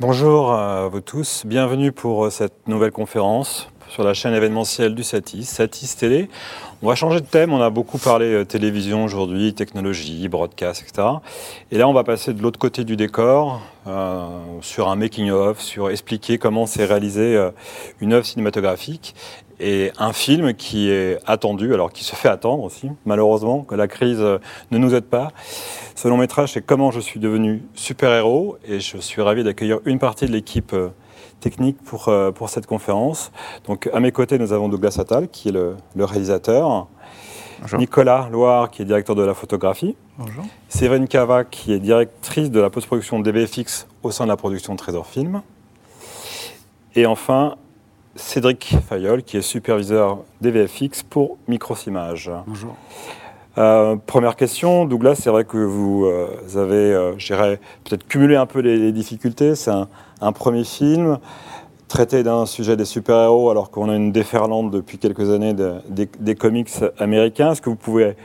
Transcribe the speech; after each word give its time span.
Bonjour 0.00 0.54
à 0.54 0.88
vous 0.88 1.02
tous, 1.02 1.42
bienvenue 1.44 1.92
pour 1.92 2.32
cette 2.32 2.66
nouvelle 2.68 2.90
conférence 2.90 3.68
sur 3.90 4.02
la 4.02 4.14
chaîne 4.14 4.32
événementielle 4.32 4.94
du 4.94 5.02
Satis, 5.02 5.44
Satis 5.44 5.94
Télé. 5.94 6.30
On 6.80 6.88
va 6.88 6.94
changer 6.94 7.20
de 7.20 7.26
thème, 7.26 7.52
on 7.52 7.60
a 7.60 7.68
beaucoup 7.68 7.98
parlé 7.98 8.32
euh, 8.32 8.46
télévision 8.46 9.04
aujourd'hui, 9.04 9.52
technologie, 9.52 10.26
broadcast, 10.28 10.82
etc. 10.88 11.06
Et 11.70 11.76
là, 11.76 11.86
on 11.86 11.92
va 11.92 12.02
passer 12.02 12.32
de 12.32 12.40
l'autre 12.40 12.58
côté 12.58 12.84
du 12.84 12.96
décor, 12.96 13.60
euh, 13.86 14.26
sur 14.62 14.88
un 14.88 14.96
making-of, 14.96 15.60
sur 15.60 15.90
expliquer 15.90 16.38
comment 16.38 16.64
s'est 16.64 16.86
réalisée 16.86 17.36
euh, 17.36 17.50
une 18.00 18.14
œuvre 18.14 18.24
cinématographique 18.24 19.14
et 19.60 19.92
un 19.98 20.12
film 20.12 20.54
qui 20.54 20.90
est 20.90 21.18
attendu, 21.26 21.74
alors 21.74 21.92
qui 21.92 22.02
se 22.02 22.16
fait 22.16 22.28
attendre 22.28 22.64
aussi, 22.64 22.90
malheureusement, 23.04 23.62
que 23.62 23.74
la 23.74 23.88
crise 23.88 24.20
ne 24.20 24.78
nous 24.78 24.94
aide 24.94 25.04
pas. 25.04 25.28
Ce 25.94 26.08
long 26.08 26.16
métrage, 26.16 26.52
c'est 26.52 26.62
Comment 26.62 26.90
je 26.90 27.00
suis 27.00 27.20
devenu 27.20 27.62
super-héros, 27.74 28.56
et 28.66 28.80
je 28.80 28.96
suis 28.98 29.22
ravi 29.22 29.44
d'accueillir 29.44 29.80
une 29.84 29.98
partie 29.98 30.26
de 30.26 30.32
l'équipe 30.32 30.74
technique 31.40 31.82
pour, 31.82 32.08
euh, 32.08 32.30
pour 32.30 32.48
cette 32.48 32.66
conférence. 32.66 33.32
Donc, 33.66 33.90
à 33.92 33.98
mes 33.98 34.12
côtés, 34.12 34.38
nous 34.38 34.52
avons 34.52 34.68
Douglas 34.68 34.96
Attal, 35.00 35.28
qui 35.28 35.48
est 35.48 35.52
le, 35.52 35.76
réalisateur. 35.96 36.86
Nicolas 37.76 38.28
Loire, 38.32 38.70
qui 38.70 38.80
est 38.80 38.84
directeur 38.86 39.14
de 39.14 39.22
la 39.22 39.34
photographie. 39.34 39.94
Bonjour. 40.16 40.44
Séverine 40.68 41.06
Cava, 41.06 41.44
qui 41.44 41.72
est 41.72 41.78
directrice 41.78 42.50
de 42.50 42.60
la 42.60 42.70
post-production 42.70 43.18
de 43.18 43.30
DVFX 43.30 43.86
au 44.02 44.10
sein 44.10 44.24
de 44.24 44.30
la 44.30 44.36
production 44.36 44.72
de 44.74 44.78
Trésor 44.78 45.06
Film. 45.06 45.42
Et 46.94 47.04
enfin, 47.04 47.56
Cédric 48.16 48.74
Fayol, 48.88 49.22
qui 49.22 49.36
est 49.36 49.42
superviseur 49.42 50.18
DVFX 50.40 51.02
pour 51.02 51.38
Microsimage. 51.48 52.30
Bonjour. 52.46 52.76
Euh, 53.58 53.96
première 54.06 54.36
question, 54.36 54.84
Douglas, 54.84 55.16
c'est 55.16 55.30
vrai 55.30 55.44
que 55.44 55.58
vous 55.58 56.06
euh, 56.06 56.28
avez, 56.54 56.94
euh, 56.94 57.56
peut-être 57.84 58.06
cumulé 58.06 58.36
un 58.36 58.46
peu 58.46 58.60
les, 58.60 58.92
difficultés. 58.92 59.54
C'est 59.54 59.70
un, 59.70 60.32
premier 60.32 60.64
film 60.64 61.18
traité 61.88 62.22
d'un 62.22 62.46
sujet 62.46 62.76
des 62.76 62.84
super-héros 62.84 63.50
alors 63.50 63.70
qu'on 63.70 63.90
a 63.90 63.96
une 63.96 64.12
déferlante 64.12 64.70
depuis 64.70 64.98
quelques 64.98 65.30
années 65.30 65.54
des, 65.88 66.34
comics 66.36 66.70
américains. 66.98 67.52
Est-ce 67.52 67.60
que 67.60 67.70
vous 67.70 67.76
pouvez 67.76 68.16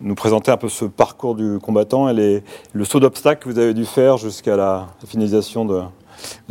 nous 0.00 0.14
présenter 0.14 0.50
un 0.50 0.58
peu 0.58 0.68
ce 0.68 0.84
parcours 0.84 1.34
du 1.34 1.58
combattant 1.58 2.08
et 2.10 2.44
le 2.72 2.84
saut 2.84 3.00
d'obstacle 3.00 3.42
que 3.42 3.48
vous 3.48 3.58
avez 3.58 3.74
dû 3.74 3.86
faire 3.86 4.18
jusqu'à 4.18 4.56
la 4.56 4.88
finalisation 5.06 5.64
de, 5.64 5.80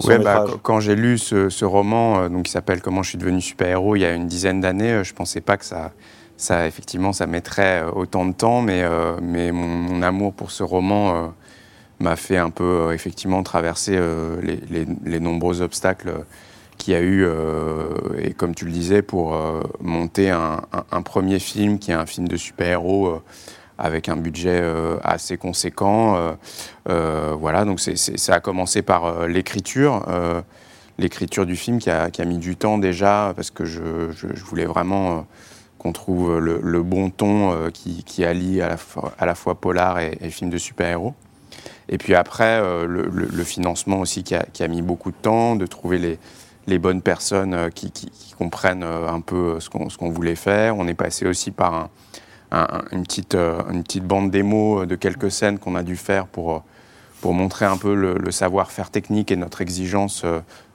ouais, 0.04 0.20
bah, 0.20 0.46
quand 0.64 0.80
j'ai 0.80 0.96
lu 0.96 1.18
ce, 1.18 1.66
roman, 1.66 2.30
donc, 2.30 2.44
qui 2.44 2.52
s'appelle 2.52 2.82
Comment 2.82 3.04
je 3.04 3.10
suis 3.10 3.18
devenu 3.18 3.42
super-héros 3.42 3.96
il 3.96 4.00
y 4.00 4.06
a 4.06 4.14
une 4.14 4.28
dizaine 4.28 4.62
d'années, 4.62 5.04
je 5.04 5.12
ne 5.12 5.16
pensais 5.18 5.42
pas 5.42 5.58
que 5.58 5.66
ça 5.66 5.92
ça, 6.38 6.68
effectivement, 6.68 7.14
ça 7.14 7.26
mettrait 7.28 7.82
euh, 7.82 7.92
autant 7.92 8.26
de 8.26 8.34
temps, 8.34 8.62
mais, 8.62 8.84
euh, 8.84 9.18
mais 9.22 9.52
mon, 9.52 10.02
amour 10.04 10.34
pour 10.34 10.52
ce 10.52 10.64
roman 10.64 11.16
euh, 11.16 11.28
m'a 12.00 12.16
fait 12.16 12.38
un 12.38 12.52
peu, 12.52 12.94
effectivement, 12.94 13.42
traverser 13.42 14.00
les, 14.44 15.20
nombreux 15.20 15.62
obstacles 15.62 16.14
qu'il 16.78 16.94
y 16.94 16.96
a 16.96 17.02
eu, 17.02 17.28
et 18.20 18.34
comme 18.34 18.54
tu 18.54 18.66
le 18.66 18.72
disais, 18.72 19.02
pour 19.02 19.36
monter 19.82 20.30
un, 20.30 20.62
premier 21.04 21.40
film 21.40 21.80
qui 21.80 21.90
est 21.90 21.96
un 21.96 22.06
film 22.06 22.28
de 22.28 22.38
super-héros 22.38 23.20
avec 23.78 24.10
un 24.10 24.16
budget 24.16 24.62
assez 25.04 25.38
conséquent. 25.38 26.36
voilà, 26.86 27.66
donc 27.66 27.80
ça 27.80 28.34
a 28.34 28.40
commencé 28.40 28.82
par 28.82 29.28
l'écriture 29.28 30.04
l'écriture 30.98 31.46
du 31.46 31.56
film 31.56 31.80
qui 31.80 31.90
a, 31.90 32.26
mis 32.26 32.38
du 32.38 32.56
temps 32.56 32.78
déjà, 32.78 33.34
parce 33.36 33.52
que 33.52 33.66
je, 33.66 33.82
voulais 34.46 34.66
vraiment 34.66 35.26
qu'on 35.78 35.92
trouve 35.92 36.40
le, 36.40 36.84
bon 36.84 37.10
ton 37.10 37.52
euh, 37.52 37.70
qui, 37.70 38.24
allie 38.24 38.62
à 38.62 38.70
la, 39.26 39.36
fois, 39.36 39.56
polar 39.56 40.00
et, 40.00 40.30
film 40.30 40.50
de 40.50 40.58
super-héros. 40.58 41.14
Et 41.90 41.98
puis 41.98 42.16
après, 42.16 42.60
euh, 42.62 42.86
le, 42.88 43.44
financement 43.44 44.00
aussi 44.00 44.24
qui 44.24 44.36
a, 44.36 44.68
mis 44.68 44.82
beaucoup 44.82 45.12
de 45.12 45.18
temps, 45.18 45.56
de 45.56 45.66
trouver 45.66 46.18
les, 46.68 46.80
bonnes 46.80 47.02
personnes 47.02 47.54
euh, 47.54 47.70
qui, 47.70 47.92
comprennent 48.38 48.84
un 48.84 49.20
peu 49.20 49.60
ce 49.60 49.70
qu'on 49.70 50.10
voulait 50.10 50.36
faire. 50.36 50.78
On 50.78 50.88
est 50.88 50.94
passé 50.94 51.26
aussi 51.26 51.50
par 51.50 51.90
une, 52.52 53.04
petite, 53.04 53.36
une 53.36 53.84
petite 53.84 54.06
bande 54.06 54.32
démo 54.32 54.86
de 54.86 54.96
quelques 54.96 55.32
scènes 55.32 55.60
qu'on 55.60 55.76
a 55.76 55.84
dû 55.84 55.96
faire 55.96 56.28
pour, 56.28 56.64
pour 57.22 57.34
montrer 57.34 57.66
un 57.66 57.78
peu 57.78 57.94
le, 57.94 58.32
savoir-faire 58.32 58.90
technique 58.90 59.32
et 59.32 59.36
notre 59.36 59.62
exigence 59.62 60.26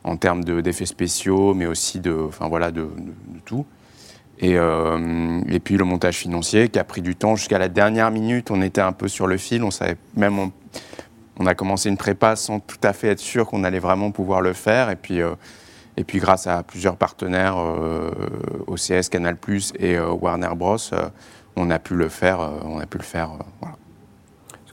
en 0.04 0.16
termes 0.16 0.44
d'effets 0.44 0.86
spéciaux, 0.86 1.54
mais 1.54 1.66
aussi 1.66 2.00
de, 2.00 2.12
enfin, 2.28 2.48
voilà, 2.48 2.70
de 2.70 2.88
tout. 3.44 3.64
Euh, 4.42 5.40
et, 5.48 5.60
puis 5.60 5.76
le 5.76 5.84
montage 5.84 6.16
financier 6.16 6.68
qui 6.68 6.78
a 6.78 6.84
pris 6.84 7.00
du 7.00 7.14
temps 7.14 7.36
jusqu'à 7.36 7.58
la 7.58 7.68
dernière 7.68 8.10
minute. 8.10 8.50
On 8.50 8.60
était 8.60 8.80
un 8.80 8.92
peu 8.92 9.08
sur 9.08 9.26
le 9.26 9.36
fil. 9.36 9.62
On 9.62 9.70
savait 9.70 9.96
même 10.16 10.50
on, 11.38 11.46
a 11.46 11.54
commencé 11.54 11.88
une 11.88 11.96
prépa 11.96 12.36
sans 12.36 12.60
tout 12.60 12.78
à 12.82 12.92
fait 12.92 13.08
être 13.08 13.20
sûr 13.20 13.46
qu'on 13.46 13.64
allait 13.64 13.78
vraiment 13.78 14.10
pouvoir 14.10 14.40
le 14.40 14.52
faire. 14.52 14.90
Et 14.90 14.96
puis 14.96 15.20
euh, 15.20 15.34
et 15.96 16.04
puis 16.04 16.18
grâce 16.18 16.46
à 16.46 16.62
plusieurs 16.62 16.96
partenaires, 16.96 17.56
euh, 17.58 18.10
OCS, 18.66 19.10
Canal+ 19.10 19.36
et 19.78 19.98
Warner 20.00 20.48
Bros, 20.56 20.78
on 21.56 21.70
a 21.70 21.78
pu 21.78 21.94
le 21.94 22.08
faire. 22.08 22.40
on 22.64 22.78
a 22.78 22.86
pu 22.86 22.98
le 22.98 23.04
faire. 23.04 23.30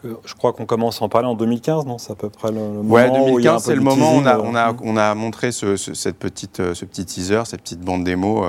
Je 0.04 0.34
crois 0.34 0.54
qu'on 0.54 0.66
commence 0.66 1.02
à 1.02 1.06
en 1.06 1.10
parler 1.10 1.28
en 1.28 1.36
2015, 1.36 1.86
non? 1.86 1.98
C'est 1.98 2.14
à 2.14 2.16
peu 2.16 2.30
près 2.30 2.52
le, 2.52 2.60
moment. 2.60 2.94
Ouais, 2.94 3.10
2015, 3.10 3.64
c'est 3.64 3.76
le 3.76 3.82
moment. 3.82 4.16
où 4.16 4.22
on 4.22 4.26
a, 4.26 4.40
on 4.40 4.56
a, 4.56 4.74
on 4.82 4.98
a 4.98 5.14
montré 5.14 5.52
ce, 5.52 5.76
cette 5.76 6.18
petite, 6.18 6.74
ce 6.74 6.86
petit 6.86 7.06
teaser, 7.06 7.42
cette 7.46 7.62
petite 7.62 7.82
bande 7.82 8.06
démo 8.06 8.46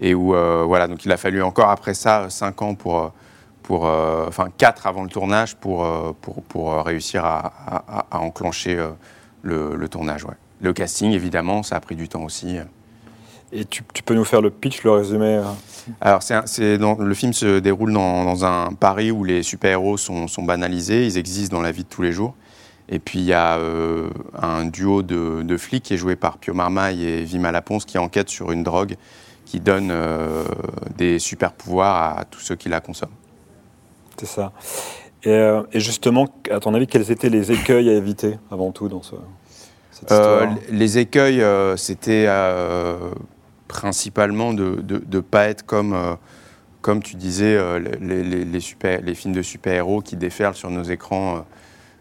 et 0.00 0.14
où, 0.14 0.34
euh, 0.34 0.64
voilà, 0.66 0.88
donc 0.88 1.04
il 1.04 1.12
a 1.12 1.16
fallu 1.16 1.42
encore 1.42 1.70
après 1.70 1.94
ça 1.94 2.28
5 2.28 2.62
ans 2.62 2.74
pour, 2.74 2.98
euh, 2.98 3.08
pour 3.62 3.86
euh, 3.86 4.26
enfin 4.28 4.48
4 4.56 4.86
avant 4.86 5.02
le 5.02 5.08
tournage 5.08 5.56
pour, 5.56 5.86
pour, 6.20 6.42
pour 6.42 6.84
réussir 6.84 7.24
à, 7.24 8.04
à, 8.10 8.18
enclencher 8.18 8.76
le, 9.42 9.76
le, 9.76 9.88
tournage. 9.88 10.24
Ouais. 10.24 10.34
Le 10.60 10.72
casting, 10.72 11.12
évidemment, 11.12 11.62
ça 11.62 11.76
a 11.76 11.80
pris 11.80 11.96
du 11.96 12.08
temps 12.08 12.22
aussi. 12.22 12.58
Et 13.52 13.64
tu, 13.64 13.82
tu 13.92 14.02
peux 14.02 14.14
nous 14.14 14.24
faire 14.24 14.40
le 14.40 14.50
pitch, 14.50 14.82
le 14.82 14.90
résumé 14.90 15.40
Alors, 16.00 16.22
c'est 16.22 16.78
le 16.78 17.14
film 17.14 17.32
se 17.32 17.58
déroule 17.58 17.92
dans, 17.92 18.24
dans, 18.24 18.44
un 18.44 18.72
Paris 18.72 19.10
où 19.10 19.24
les 19.24 19.42
super-héros 19.42 19.96
sont, 19.96 20.28
sont, 20.28 20.42
banalisés, 20.42 21.06
ils 21.06 21.18
existent 21.18 21.56
dans 21.56 21.62
la 21.62 21.72
vie 21.72 21.84
de 21.84 21.88
tous 21.88 22.02
les 22.02 22.12
jours. 22.12 22.34
Et 22.88 22.98
puis 22.98 23.18
il 23.18 23.24
y 23.24 23.32
a 23.32 23.58
un 24.40 24.64
duo 24.66 25.02
de, 25.02 25.42
de, 25.42 25.56
flics 25.56 25.84
qui 25.84 25.94
est 25.94 25.96
joué 25.96 26.16
par 26.16 26.36
Pio 26.36 26.52
Marmaille 26.52 27.02
et 27.02 27.24
Vima 27.24 27.50
Laponce 27.50 27.86
qui 27.86 27.96
enquête 27.96 28.28
sur 28.28 28.52
une 28.52 28.62
drogue 28.62 28.96
qui 29.44 29.60
donne 29.60 29.90
euh, 29.90 30.44
des 30.96 31.18
super 31.18 31.52
pouvoirs 31.52 32.18
à 32.18 32.24
tous 32.24 32.40
ceux 32.40 32.56
qui 32.56 32.68
la 32.68 32.80
consomment. 32.80 33.14
C'est 34.16 34.26
ça. 34.26 34.52
Euh, 35.26 35.62
et, 35.72 35.80
justement, 35.80 36.28
à 36.50 36.60
ton 36.60 36.74
avis, 36.74 36.86
quels 36.86 37.10
étaient 37.10 37.30
les 37.30 37.50
écueils 37.52 37.88
à 37.88 37.94
éviter 37.94 38.38
avant 38.50 38.72
tout 38.72 38.88
dans 38.88 39.02
ce, 39.02 39.14
cette 39.90 40.12
euh, 40.12 40.46
histoire? 40.46 40.58
Les 40.70 40.98
écueils, 40.98 41.44
c'était 41.76 42.26
principalement 43.74 44.54
de 44.54 44.82
ne 44.88 45.20
pas 45.20 45.48
être 45.48 45.66
comme, 45.66 46.16
comme 46.80 47.02
tu 47.02 47.16
disais, 47.16 47.58
les, 48.00 48.22
les, 48.22 48.44
les 48.44 49.14
films 49.14 49.34
de 49.34 49.42
super-héros 49.42 50.00
qui 50.00 50.16
déferlent 50.16 50.54
sur 50.54 50.70
nos 50.70 50.84
écrans 50.84 51.44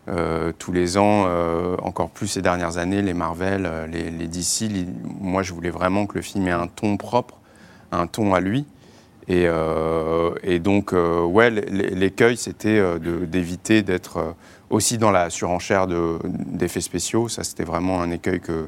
euh, 0.10 0.52
tous 0.60 0.74
les 0.74 0.98
ans, 0.98 1.26
euh, 1.28 1.78
encore 1.82 2.10
plus 2.10 2.28
ces 2.28 2.42
dernières 2.42 2.78
années, 2.78 3.02
les 3.02 3.14
Marvel, 3.14 3.66
euh, 3.66 3.88
les, 3.88 4.12
les 4.12 4.28
DC. 4.28 4.70
moi, 5.22 5.44
je 5.44 5.54
voulais 5.54 5.70
vraiment 5.70 6.08
que 6.08 6.16
le 6.16 6.22
film 6.22 6.46
ait 6.50 6.52
un 6.52 6.68
ton 6.68 6.98
propre, 6.98 7.40
un 7.94 8.08
ton 8.08 8.34
à 8.34 8.42
lui. 8.42 8.66
Et, 9.30 9.48
et 10.44 10.60
donc, 10.60 10.92
ouais, 10.92 11.50
l'écueil, 11.50 12.36
c'était 12.36 12.84
d'éviter 13.00 13.82
d'être 13.82 14.36
aussi 14.70 14.98
dans 14.98 15.12
la 15.12 15.30
surenchère 15.30 15.88
d'effets 15.88 16.82
spéciaux. 16.82 17.30
Ça, 17.30 17.46
c'était 17.46 17.64
vraiment 17.64 18.02
un 18.02 18.12
écueil 18.12 18.42
que, 18.42 18.68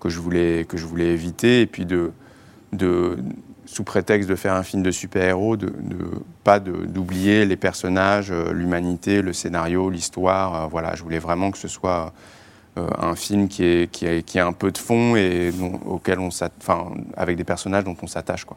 que, 0.00 0.08
je 0.08 0.18
voulais, 0.18 0.64
que 0.64 0.76
je 0.76 0.86
voulais 0.86 1.06
éviter. 1.06 1.60
Et 1.60 1.66
puis 1.66 1.86
de, 1.86 2.10
de 2.72 3.18
sous 3.72 3.84
prétexte 3.84 4.28
de 4.28 4.36
faire 4.36 4.54
un 4.54 4.62
film 4.62 4.82
de 4.82 4.90
super-héros, 4.90 5.56
de, 5.56 5.72
pas 6.44 6.60
d'oublier 6.60 7.46
les 7.46 7.56
personnages, 7.56 8.30
euh, 8.30 8.52
l'humanité, 8.52 9.22
le 9.22 9.32
scénario, 9.32 9.88
l'histoire. 9.88 10.54
Euh, 10.54 10.66
voilà, 10.66 10.94
je 10.94 11.02
voulais 11.02 11.18
vraiment 11.18 11.50
que 11.50 11.58
ce 11.58 11.68
soit 11.68 12.12
euh, 12.76 12.86
un 12.98 13.14
film 13.14 13.48
qui, 13.48 13.64
est, 13.64 13.90
qui, 13.90 14.06
est, 14.06 14.22
qui 14.22 14.38
a 14.38 14.46
un 14.46 14.52
peu 14.52 14.70
de 14.70 14.78
fond 14.78 15.16
et 15.16 15.52
auquel 15.86 16.18
on 16.18 16.28
enfin, 16.28 16.90
avec 17.16 17.36
des 17.36 17.44
personnages 17.44 17.84
dont 17.84 17.96
on 18.02 18.06
s'attache, 18.06 18.44
quoi. 18.44 18.56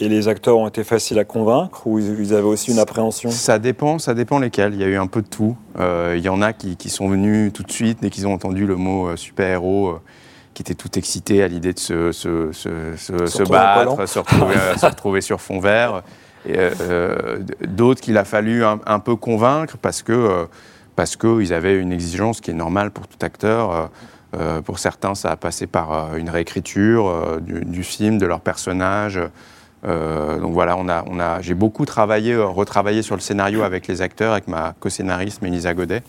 Et 0.00 0.08
les 0.08 0.26
acteurs 0.26 0.58
ont 0.58 0.66
été 0.66 0.82
faciles 0.82 1.18
à 1.20 1.24
convaincre 1.24 1.86
ou 1.86 2.00
ils 2.00 2.34
avaient 2.34 2.42
aussi 2.42 2.72
une 2.72 2.80
appréhension? 2.80 3.30
Ça 3.30 3.60
dépend, 3.60 4.00
ça 4.00 4.14
dépend 4.14 4.40
lesquels. 4.40 4.74
Il 4.74 4.80
y 4.80 4.84
a 4.84 4.88
eu 4.88 4.96
un 4.96 5.06
peu 5.06 5.22
de 5.22 5.28
tout. 5.28 5.56
il 5.78 6.18
y 6.18 6.28
en 6.28 6.42
a 6.42 6.52
qui, 6.52 6.76
qui, 6.76 6.90
sont 6.90 7.08
venus 7.08 7.52
tout 7.52 7.62
de 7.62 7.70
suite 7.70 7.98
dès 8.02 8.10
qu'ils 8.10 8.26
ont 8.26 8.32
entendu 8.32 8.66
le 8.66 8.74
mot 8.74 9.14
super-héros 9.16 10.00
qui 10.54 10.62
était 10.62 10.74
tout 10.74 10.98
excité 10.98 11.42
à 11.42 11.48
l'idée 11.48 11.72
de 11.72 11.78
se, 11.78 12.12
se, 12.12 12.52
se, 12.52 12.96
se 12.96 13.42
battre, 13.44 14.06
se 14.06 14.18
retrouver, 14.18 14.54
se 14.76 14.86
retrouver, 14.86 15.20
sur 15.20 15.40
fond 15.40 15.60
vert. 15.60 16.02
Euh, 16.48 16.74
euh, 16.80 17.38
d'autres 17.66 18.00
qu'il 18.00 18.18
a 18.18 18.24
fallu 18.24 18.64
un, 18.64 18.98
peu 18.98 19.14
convaincre 19.14 19.76
parce 19.80 20.02
que 20.02 20.12
euh, 20.12 20.44
parce 20.96 21.16
qu'ils 21.16 21.54
avaient 21.54 21.78
une 21.78 21.92
exigence 21.92 22.40
qui 22.40 22.50
est 22.50 22.54
normale 22.54 22.90
pour 22.90 23.06
tout 23.06 23.18
acteur. 23.22 23.90
pour 24.64 24.78
certains, 24.78 25.14
ça 25.14 25.30
a 25.30 25.36
passé 25.36 25.66
par 25.66 26.16
une 26.16 26.28
réécriture 26.28 27.40
du, 27.40 27.82
film, 27.82 28.18
de 28.18 28.26
leur 28.26 28.40
personnage. 28.40 29.18
donc 29.84 30.52
voilà, 30.52 30.76
on 30.76 30.88
a, 30.88 31.02
on 31.06 31.18
a, 31.18 31.40
j'ai 31.40 31.54
beaucoup 31.54 31.86
travaillé, 31.86 32.36
retravaillé 32.36 33.00
sur 33.00 33.14
le 33.14 33.22
scénario 33.22 33.62
avec 33.62 33.88
les 33.88 34.02
acteurs, 34.02 34.32
avec 34.32 34.48
ma 34.48 34.74
co-scénariste 34.80 35.40
Mélisa 35.40 35.72
Godet. 35.72 36.02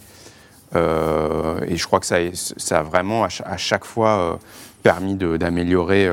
Et 0.76 1.76
je 1.76 1.86
crois 1.86 2.00
que 2.00 2.06
ça, 2.06 2.18
ça 2.34 2.80
a 2.80 2.84
vraiment 2.84 3.24
à, 3.24 3.58
chaque 3.58 3.86
fois 3.86 4.40
permis 4.82 5.16
d'améliorer, 5.16 6.10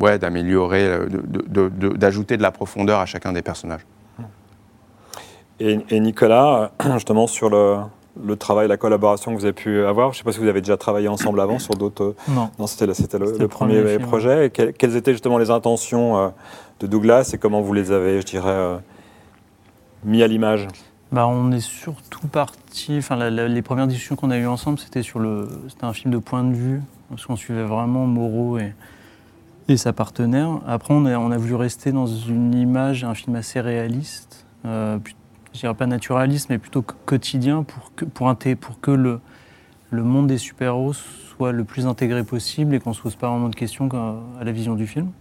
ouais, 0.00 0.18
d'améliorer, 0.18 0.98
d'ajouter 1.08 2.36
de, 2.36 2.42
la 2.42 2.50
profondeur 2.50 3.00
à 3.00 3.06
chacun 3.06 3.32
des 3.32 3.42
personnages. 3.42 3.86
Et, 5.60 5.78
et 5.88 6.00
Nicolas, 6.00 6.72
justement 6.94 7.26
sur 7.26 7.48
le, 7.48 7.78
le 8.22 8.36
travail, 8.36 8.68
la 8.68 8.76
collaboration 8.76 9.32
que 9.32 9.38
vous 9.38 9.44
avez 9.44 9.52
pu 9.52 9.84
avoir 9.84 10.12
Je 10.12 10.16
ne 10.16 10.18
sais 10.18 10.24
pas 10.24 10.32
si 10.32 10.38
vous 10.38 10.48
avez 10.48 10.60
déjà 10.60 10.76
travaillé 10.76 11.08
ensemble 11.08 11.40
avant 11.40 11.58
sur 11.58 11.74
d'autres. 11.74 12.14
Non. 12.28 12.50
Non, 12.58 12.66
c'était 12.66 12.86
le, 12.86 13.48
premier, 13.48 13.98
projet. 13.98 14.50
quelles, 14.50 14.96
étaient 14.96 15.12
justement 15.12 15.38
les 15.38 15.50
intentions 15.50 16.18
euh, 16.18 16.28
de 16.80 16.86
Douglas 16.86 17.30
et 17.34 17.38
comment 17.38 17.60
vous 17.60 17.72
les 17.72 17.90
avez, 17.92 18.20
je 18.20 18.26
dirais, 18.26 18.50
euh, 18.50 18.76
mis 20.04 20.22
à 20.22 20.28
l'image? 20.28 20.68
Bah, 21.14 21.28
on 21.28 21.52
est 21.52 21.60
surtout 21.60 22.26
parti. 22.26 22.96
Enfin, 22.98 23.30
les 23.30 23.62
premières 23.62 23.86
discussions 23.86 24.16
qu'on 24.16 24.32
a 24.32 24.36
eues 24.36 24.48
ensemble, 24.48 24.80
c'était 24.80 25.02
sur 25.02 25.20
le. 25.20 25.48
C'était 25.68 25.84
un 25.84 25.92
film 25.92 26.12
de 26.12 26.18
point 26.18 26.42
de 26.42 26.52
vue, 26.52 26.82
parce 27.08 27.24
qu'on 27.24 27.36
suivait 27.36 27.62
vraiment 27.62 28.04
Moreau 28.04 28.58
et, 28.58 28.74
et 29.68 29.76
sa 29.76 29.92
partenaire. 29.92 30.58
Après, 30.66 30.92
on 30.92 31.06
a, 31.06 31.16
on 31.16 31.30
a 31.30 31.38
voulu 31.38 31.54
rester 31.54 31.92
dans 31.92 32.06
une 32.06 32.52
image, 32.52 33.04
un 33.04 33.14
film 33.14 33.36
assez 33.36 33.60
réaliste, 33.60 34.44
euh, 34.64 34.98
je 35.52 35.60
dirais 35.60 35.74
pas 35.74 35.86
naturaliste, 35.86 36.50
mais 36.50 36.58
plutôt 36.58 36.82
quotidien 36.82 37.62
pour 37.62 37.94
que, 37.94 38.04
pour, 38.04 38.34
pour 38.60 38.80
que 38.80 38.90
le, 38.90 39.20
le 39.92 40.02
monde 40.02 40.26
des 40.26 40.38
super-héros 40.38 40.94
soit 40.94 41.52
le 41.52 41.62
plus 41.62 41.86
intégré 41.86 42.24
possible 42.24 42.74
et 42.74 42.80
qu'on 42.80 42.90
ne 42.90 42.94
se 42.94 43.02
pose 43.02 43.14
pas 43.14 43.30
vraiment 43.30 43.48
de 43.48 43.54
questions 43.54 43.88
à 44.40 44.42
la 44.42 44.50
vision 44.50 44.74
du 44.74 44.88
film. 44.88 45.12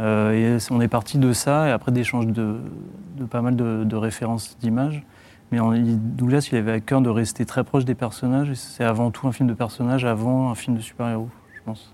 Euh, 0.00 0.58
et 0.58 0.58
on 0.70 0.80
est 0.80 0.88
parti 0.88 1.18
de 1.18 1.32
ça 1.32 1.68
et 1.68 1.72
après 1.72 1.90
d'échanges 1.90 2.26
de, 2.26 2.60
de, 3.16 3.24
pas 3.24 3.42
mal 3.42 3.56
de, 3.56 3.96
références 3.96 4.56
d'images. 4.60 5.04
Mais 5.50 5.58
Douglas, 5.58 6.48
il 6.52 6.58
avait 6.58 6.72
à 6.72 6.80
cœur 6.80 7.00
de 7.00 7.08
rester 7.08 7.46
très 7.46 7.64
proche 7.64 7.84
des 7.84 7.94
personnages. 7.94 8.52
C'est 8.54 8.84
avant 8.84 9.10
tout 9.10 9.26
un 9.26 9.32
film 9.32 9.48
de 9.48 9.54
personnages 9.54 10.04
avant 10.04 10.50
un 10.50 10.54
film 10.54 10.76
de 10.76 10.82
super-héros, 10.82 11.30
je 11.54 11.60
pense. 11.64 11.92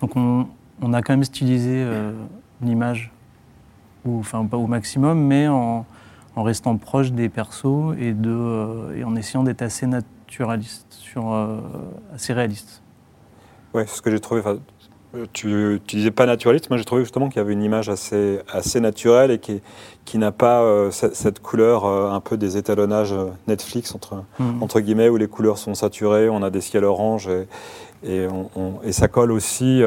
Donc 0.00 0.16
on, 0.16 0.92
a 0.92 1.00
quand 1.00 1.12
même 1.12 1.24
stylisé 1.24 1.76
euh, 1.76 2.12
l'image, 2.60 3.12
enfin 4.06 4.44
pas 4.44 4.56
au 4.56 4.66
maximum, 4.66 5.20
mais 5.20 5.46
en, 5.46 5.86
restant 6.36 6.76
proche 6.76 7.12
des 7.12 7.28
persos 7.28 7.94
euh, 7.96 8.96
et 8.96 9.04
en 9.04 9.14
essayant 9.14 9.44
d'être 9.44 9.62
assez 9.62 9.86
naturaliste, 9.86 11.00
assez 12.12 12.32
réaliste. 12.32 12.82
Ouais, 13.74 13.86
c'est 13.86 13.96
ce 13.96 14.02
que 14.02 14.10
j'ai 14.10 14.20
trouvé. 14.20 14.42
Tu, 15.32 15.80
tu, 15.86 15.96
disais 15.96 16.10
pas 16.10 16.24
naturaliste, 16.24 16.70
moi 16.70 16.78
j'ai 16.78 16.84
trouvé 16.84 17.02
justement 17.02 17.28
qu'il 17.28 17.36
y 17.36 17.40
avait 17.40 17.52
une 17.52 17.62
image 17.62 17.90
assez, 17.90 18.40
assez 18.50 18.80
naturelle 18.80 19.30
et 19.30 19.38
qui, 19.38 19.60
qui 20.06 20.16
n'a 20.16 20.32
pas 20.32 20.62
euh, 20.62 20.90
cette, 20.90 21.40
couleur 21.40 21.84
un 21.84 22.20
peu 22.20 22.38
des 22.38 22.56
étalonnages 22.56 23.14
Netflix 23.46 23.94
entre, 23.94 24.24
mm. 24.38 24.62
entre 24.62 24.80
guillemets 24.80 25.10
où 25.10 25.18
les 25.18 25.28
couleurs 25.28 25.58
sont 25.58 25.74
saturées, 25.74 26.30
on 26.30 26.42
a 26.42 26.48
des 26.48 26.62
ciels 26.62 26.84
orange 26.84 27.28
et, 27.28 27.46
et, 28.10 28.26
on, 28.56 28.80
et 28.82 28.92
ça 28.92 29.08
colle 29.08 29.32
aussi, 29.32 29.82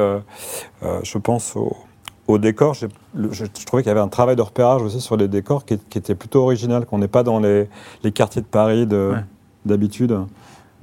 je 0.83 1.17
pense, 1.17 1.55
au, 1.55 1.75
au 2.27 2.37
décor, 2.37 2.73
je, 2.73 2.87
trouvais 3.65 3.83
qu'il 3.83 3.89
y 3.89 3.91
avait 3.91 3.99
un 3.99 4.07
travail 4.07 4.35
de 4.35 4.41
repérage 4.41 4.81
aussi 4.81 4.99
sur 4.99 5.15
les 5.15 5.27
décors 5.27 5.65
qui, 5.65 5.75
était 5.75 6.15
plutôt 6.15 6.41
original, 6.41 6.85
qu'on 6.85 6.97
n'est 6.97 7.07
pas 7.07 7.23
dans 7.23 7.39
les, 7.39 7.67
quartiers 8.13 8.41
de 8.41 8.47
Paris 8.47 8.87
d'habitude. 9.65 10.11
Ouais. 10.11 10.25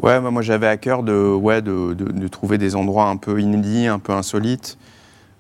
Moi 0.01 0.43
j'avais 0.43 0.67
à 0.67 0.77
cœur 0.77 1.03
de, 1.03 1.33
ouais, 1.35 1.63
de, 1.63 2.29
trouver 2.29 2.59
des 2.59 2.77
endroits 2.77 3.07
un 3.07 3.17
peu 3.17 3.41
inédits, 3.41 3.87
un 3.87 3.99
peu 3.99 4.13
insolites, 4.13 4.79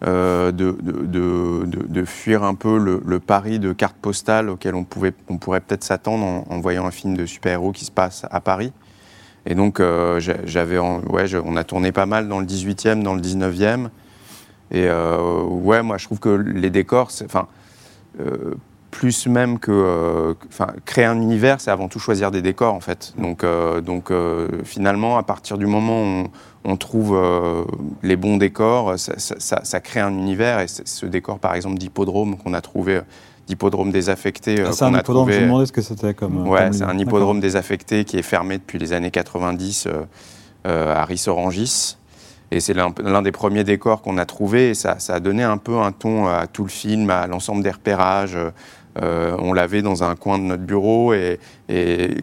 euh, 0.07 0.53
de, 0.53 2.05
fuir 2.05 2.43
un 2.43 2.55
peu 2.55 2.79
le, 2.79 3.21
Paris 3.21 3.59
de 3.59 3.73
cartes 3.73 3.97
postales 3.97 4.49
auquel 4.49 4.75
on, 4.75 4.85
pouvait, 4.85 5.15
on 5.29 5.39
pourrait 5.39 5.61
peut-être 5.61 5.85
s'attendre 5.85 6.45
en, 6.49 6.61
voyant 6.61 6.87
un 6.87 6.91
film 6.91 7.17
de 7.17 7.27
super-héros 7.27 7.73
qui 7.73 7.85
se 7.85 7.91
passe 7.91 8.27
à 8.31 8.41
Paris. 8.41 8.73
Et 9.45 9.57
donc, 9.57 9.81
euh, 9.81 10.21
j'avais, 10.21 10.79
ouais, 10.79 11.25
on 11.45 11.57
a 11.57 11.65
tourné 11.65 11.91
pas 11.91 12.07
mal 12.07 12.29
dans 12.29 12.39
le 12.39 12.47
18e, 12.47 13.03
dans 13.03 13.15
le 13.15 13.21
19e. 13.21 13.89
Et 14.73 14.87
euh, 14.89 15.43
ouais, 15.43 15.83
moi 15.83 15.99
je 15.99 16.07
trouve 16.07 16.19
que 16.19 16.31
les 16.31 16.71
décors, 16.71 17.11
enfin, 17.25 17.47
euh, 18.21 18.55
plus 18.93 19.27
même 19.27 19.59
que, 19.59 19.73
euh, 19.73 20.35
créer 20.85 21.07
un 21.07 21.21
univers, 21.21 21.61
c'est 21.61 21.73
avant 21.73 21.89
tout 21.89 21.99
choisir 21.99 22.31
des 22.31 22.43
décors 22.43 22.75
en 22.75 22.81
fait. 22.81 23.13
Donc, 23.19 23.45
donc 23.85 24.13
finalement, 24.65 25.19
à 25.19 25.25
partir 25.25 25.59
du 25.59 25.67
moment 25.67 26.03
où 26.03 26.27
on, 26.65 26.77
trouve 26.77 27.21
les 28.05 28.17
bons 28.17 28.37
décors, 28.37 28.99
ça, 28.99 29.15
ça, 29.39 29.81
crée 29.81 29.99
un 29.99 30.13
univers. 30.13 30.61
Et 30.61 30.67
ce 30.69 31.07
décor, 31.07 31.41
par 31.41 31.55
exemple, 31.55 31.79
d'hippodrome 31.79 32.37
qu'on 32.37 32.55
a 32.55 32.61
trouvé 32.61 33.01
d'hippodrome 33.49 33.91
désaffecté. 33.91 34.63
Ah, 34.65 34.73
c'est 34.73 34.85
un 34.85 34.95
hippodrome, 34.95 35.31
je 35.31 35.39
me 35.39 35.45
demandais 35.47 35.67
ce 35.67 35.73
que 35.73 35.83
c'était 35.83 36.15
comme. 36.15 36.47
Ouais, 36.47 36.73
c'est 36.73 36.85
un 36.85 36.99
hippodrome 36.99 37.41
désaffecté 37.41 38.05
qui 38.05 38.19
est 38.19 38.23
fermé 38.23 38.59
depuis 38.59 38.79
les 38.79 38.93
années 38.93 39.11
90 39.11 39.89
à 40.65 41.05
Rissorangis. 41.05 41.97
Et 42.53 42.61
c'est 42.61 42.75
l'un 42.75 43.23
des 43.23 43.33
premiers 43.33 43.65
décors 43.65 44.03
qu'on 44.03 44.19
a 44.19 44.27
trouvé. 44.27 44.71
Et 44.71 44.75
ça, 44.75 44.99
a 45.09 45.21
donné 45.21 45.43
un 45.43 45.57
peu 45.57 45.79
un 45.79 45.91
ton 45.91 46.27
à 46.27 46.47
tout 46.47 46.65
le 46.65 46.69
film, 46.69 47.09
à 47.09 47.27
l'ensemble 47.27 47.63
des 47.63 47.71
repérages. 47.71 48.37
Euh, 49.01 49.35
on 49.39 49.53
l'avait 49.53 49.81
dans 49.81 50.05
un 50.05 50.17
coin 50.17 50.39
de 50.39 50.45
notre 50.45 50.65
bureau 50.65 51.15
et, 51.15 51.39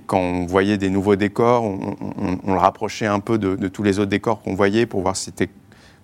quand 0.05 0.19
on 0.19 0.45
voyait 0.45 0.77
des 0.77 0.89
nouveaux 0.89 1.15
décors, 1.15 1.63
on, 1.63 2.53
le 2.53 2.59
rapprochait 2.59 3.07
un 3.07 3.19
peu 3.19 3.37
de, 3.37 3.67
tous 3.67 3.83
les 3.83 3.99
autres 3.99 4.09
décors 4.09 4.41
qu'on 4.41 4.53
voyait 4.53 4.85
pour 4.85 5.01
voir 5.01 5.15
si 5.15 5.25
c'était 5.25 5.49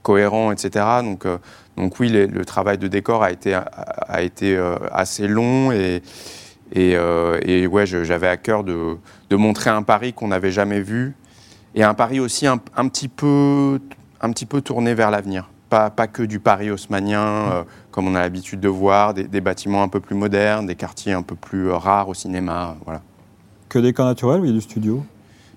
cohérent, 0.01 0.51
etc. 0.51 0.85
Donc, 1.03 1.25
euh, 1.25 1.37
donc 1.77 1.99
oui, 1.99 2.09
le, 2.09 2.45
travail 2.45 2.77
de 2.77 2.87
décor 2.87 3.23
a 3.23 3.31
été, 3.31 3.55
euh, 3.55 4.75
assez 4.91 5.27
long 5.27 5.71
et, 5.71 6.01
ouais, 6.75 7.85
j'avais 7.85 8.27
à 8.27 8.37
cœur 8.37 8.63
de, 8.63 8.97
montrer 9.31 9.69
un 9.69 9.83
Paris 9.83 10.13
qu'on 10.13 10.29
n'avait 10.29 10.51
jamais 10.51 10.81
vu 10.81 11.15
et 11.75 11.83
un 11.83 11.93
Paris 11.93 12.19
aussi 12.19 12.47
un 12.47 12.57
petit 12.57 13.09
peu 13.09 13.79
un 14.21 14.31
petit 14.31 14.45
peu 14.45 14.61
tourné 14.61 14.93
vers 14.93 15.11
l'avenir. 15.11 15.49
Pas, 15.69 15.89
pas, 15.89 16.07
que 16.07 16.21
du 16.21 16.39
Paris 16.39 16.69
haussmanien, 16.69 17.21
euh, 17.21 17.63
comme 17.91 18.07
on 18.07 18.15
a 18.15 18.19
l'habitude 18.19 18.59
de 18.59 18.67
voir, 18.67 19.13
des, 19.13 19.41
bâtiments 19.41 19.81
un 19.81 19.87
peu 19.87 19.99
plus 19.99 20.15
modernes, 20.15 20.67
des 20.67 20.75
quartiers 20.75 21.13
un 21.13 21.23
peu 21.23 21.35
plus 21.35 21.69
euh, 21.69 21.77
rares 21.77 22.07
au 22.07 22.13
cinéma. 22.13 22.75
Voilà. 22.85 23.01
Que 23.67 23.79
des 23.79 23.93
cas 23.93 24.03
naturels 24.03 24.41
ou 24.41 24.45
il 24.45 24.49
y 24.49 24.51
a 24.51 24.55
du 24.55 24.61
studio? 24.61 25.03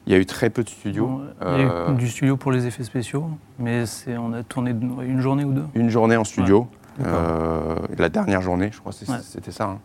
Il 0.06 0.12
y 0.12 0.16
a 0.16 0.18
eu 0.18 0.24
très 0.24 0.48
peu 0.48 0.64
de 0.64 0.68
studios. 0.70 1.20
il 1.42 1.46
y 1.46 1.50
a 1.50 1.58
eu 1.58 1.68
euh, 1.68 1.92
du 1.92 2.08
studio 2.08 2.38
pour 2.38 2.52
les 2.52 2.66
effets 2.66 2.84
spéciaux, 2.84 3.28
mais 3.58 3.84
on 4.18 4.32
a 4.32 4.42
tourné 4.42 4.70
une 4.70 5.20
journée 5.20 5.44
ou 5.44 5.52
deux 5.52 5.66
Une 5.74 5.90
journée 5.90 6.16
en 6.16 6.24
studio. 6.24 6.66
la 6.98 8.08
dernière 8.08 8.40
journée, 8.40 8.70
je 8.72 8.80
crois, 8.80 8.92
c'était 8.92 9.52
ça. 9.52 9.64
Hein. 9.64 9.78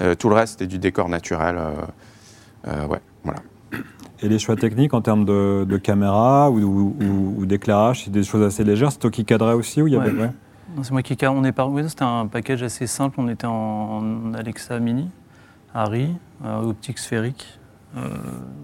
Mm. 0.00 0.14
tout 0.16 0.28
le 0.28 0.34
reste, 0.34 0.54
c'était 0.54 0.66
du 0.66 0.78
décor 0.78 1.08
naturel. 1.08 1.56
ouais, 2.66 3.00
voilà. 3.22 3.40
Et 4.22 4.28
les 4.28 4.38
choix 4.38 4.54
techniques 4.54 4.94
en 4.94 5.00
termes 5.00 5.24
de, 5.24 5.76
caméra 5.78 6.50
ou, 6.50 7.44
d'éclairage, 7.44 8.04
c'est 8.04 8.10
des 8.10 8.22
choses 8.22 8.42
assez 8.42 8.62
légères. 8.62 8.92
C'est 8.92 8.98
toi 8.98 9.10
qui 9.10 9.24
cadrais 9.24 9.54
aussi 9.54 9.82
ou 9.82 9.88
il 9.88 9.94
y 9.94 9.96
avait 9.96 10.12
C'est 10.82 10.92
moi 10.92 11.02
qui 11.02 11.16
cadre. 11.16 11.34
On 11.36 11.44
est 11.44 11.52
par... 11.52 11.70
c'était 11.88 12.04
un 12.04 12.26
package 12.26 12.62
assez 12.62 12.86
simple. 12.86 13.16
On 13.18 13.28
était 13.28 13.48
en, 13.48 14.32
Alexa 14.34 14.78
Mini, 14.78 15.10
Harry, 15.74 16.14
euh, 16.44 16.62
optique 16.62 16.98
sphérique. 16.98 17.58
Euh, 17.96 18.08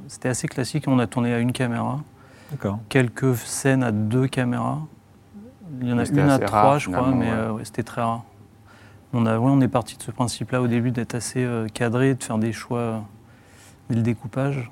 c'était 0.07 0.29
assez 0.29 0.47
classique. 0.47 0.85
On 0.87 1.01
a 1.01 1.09
tourné 1.09 1.35
à 1.35 1.41
une 1.41 1.53
caméra. 1.53 1.99
D'accord. 2.53 2.79
Quelques 2.89 3.37
scènes 3.37 3.83
à 3.83 3.91
deux 3.91 4.29
caméras. 4.29 4.79
Il 5.81 5.89
y 5.89 5.93
en 5.93 5.99
a 5.99 6.05
une 6.09 6.19
à 6.21 6.39
trois, 6.39 6.79
je 6.79 6.89
crois, 6.89 7.11
mais 7.11 7.31
euh, 7.31 7.63
c'était 7.65 7.83
très 7.83 8.01
rare. 8.01 8.23
On, 9.13 9.27
a, 9.27 9.39
on 9.39 9.61
est 9.61 9.69
parti 9.69 9.97
de 9.97 10.03
ce 10.03 10.11
principe-là 10.13 10.63
au 10.63 10.69
début 10.69 10.93
d'être 10.93 11.15
assez 11.15 11.47
cadré, 11.75 12.15
de 12.15 12.23
faire 12.23 12.39
des 12.39 12.53
choix 12.53 13.03
dès 13.91 13.97
le 13.97 14.03
découpage. 14.03 14.71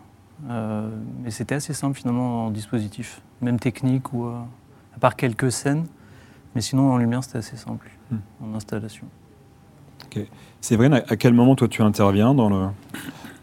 Euh, 0.48 0.88
mais 1.22 1.30
c'était 1.30 1.54
assez 1.54 1.72
simple 1.72 1.96
finalement 1.98 2.46
en 2.46 2.50
dispositif, 2.50 3.22
même 3.40 3.58
technique 3.58 4.12
ou 4.12 4.26
euh, 4.26 4.38
à 4.94 4.98
part 4.98 5.16
quelques 5.16 5.50
scènes. 5.50 5.86
Mais 6.54 6.60
sinon 6.60 6.92
en 6.92 6.98
lumière 6.98 7.24
c'était 7.24 7.38
assez 7.38 7.56
simple 7.56 7.90
hmm. 8.10 8.16
en 8.42 8.54
installation. 8.54 9.06
C'est 10.60 10.76
vrai, 10.76 10.90
à 11.08 11.16
quel 11.16 11.34
moment 11.34 11.54
toi 11.54 11.68
tu 11.68 11.82
interviens 11.82 12.34
dans 12.34 12.48
le, 12.48 12.68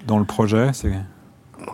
dans 0.07 0.17
le 0.17 0.25
projet? 0.25 0.71
C'est 0.73 0.91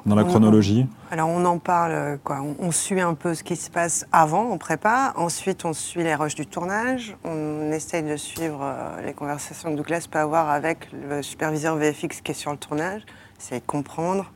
dans 0.06 0.16
la 0.16 0.24
chronologie? 0.24 0.88
Alors 1.12 1.30
on 1.30 1.44
en 1.46 1.58
parle, 1.58 2.20
quoi. 2.24 2.42
On, 2.60 2.72
suit 2.72 3.00
un 3.02 3.14
peu 3.14 3.34
ce 3.34 3.44
qui 3.44 3.56
se 3.56 3.70
passe 3.70 4.06
avant, 4.12 4.52
on 4.52 4.58
prépare. 4.58 5.14
Ensuite 5.16 5.66
on 5.66 5.74
suit 5.74 6.04
les 6.04 6.16
rushs 6.16 6.36
du 6.36 6.46
tournage. 6.46 7.16
On 7.24 7.72
essaye 7.72 8.04
de 8.04 8.16
suivre 8.16 8.60
euh, 8.62 9.02
les 9.02 9.14
conversations 9.14 9.72
que 9.72 9.78
Douglas 9.78 10.08
peut 10.10 10.20
avoir 10.20 10.50
avec 10.50 10.90
le 10.92 11.22
superviseur 11.22 11.76
VFX 11.76 12.22
qui 12.22 12.32
est 12.32 12.36
sur 12.36 12.52
le 12.52 12.58
tournage. 12.58 13.02
Essayer 13.40 13.62
de 13.62 13.66
comprendre 13.66 14.32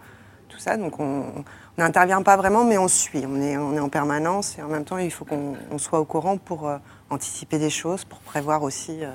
tout 0.53 0.59
ça. 0.59 0.77
Donc 0.77 0.99
on 0.99 1.43
n'intervient 1.77 2.21
pas 2.21 2.37
vraiment, 2.37 2.63
mais 2.63 2.77
on 2.77 2.87
suit. 2.87 3.25
On 3.27 3.41
est, 3.41 3.57
on 3.57 3.75
est 3.75 3.79
en 3.79 3.89
permanence 3.89 4.57
et 4.57 4.61
en 4.61 4.67
même 4.67 4.85
temps, 4.85 4.97
il 4.97 5.11
faut 5.11 5.25
qu'on 5.25 5.55
soit 5.77 5.99
au 5.99 6.05
courant 6.05 6.37
pour 6.37 6.67
euh, 6.67 6.77
anticiper 7.09 7.57
des 7.57 7.69
choses, 7.69 8.05
pour 8.05 8.19
prévoir 8.19 8.63
aussi 8.63 9.03
euh, 9.03 9.11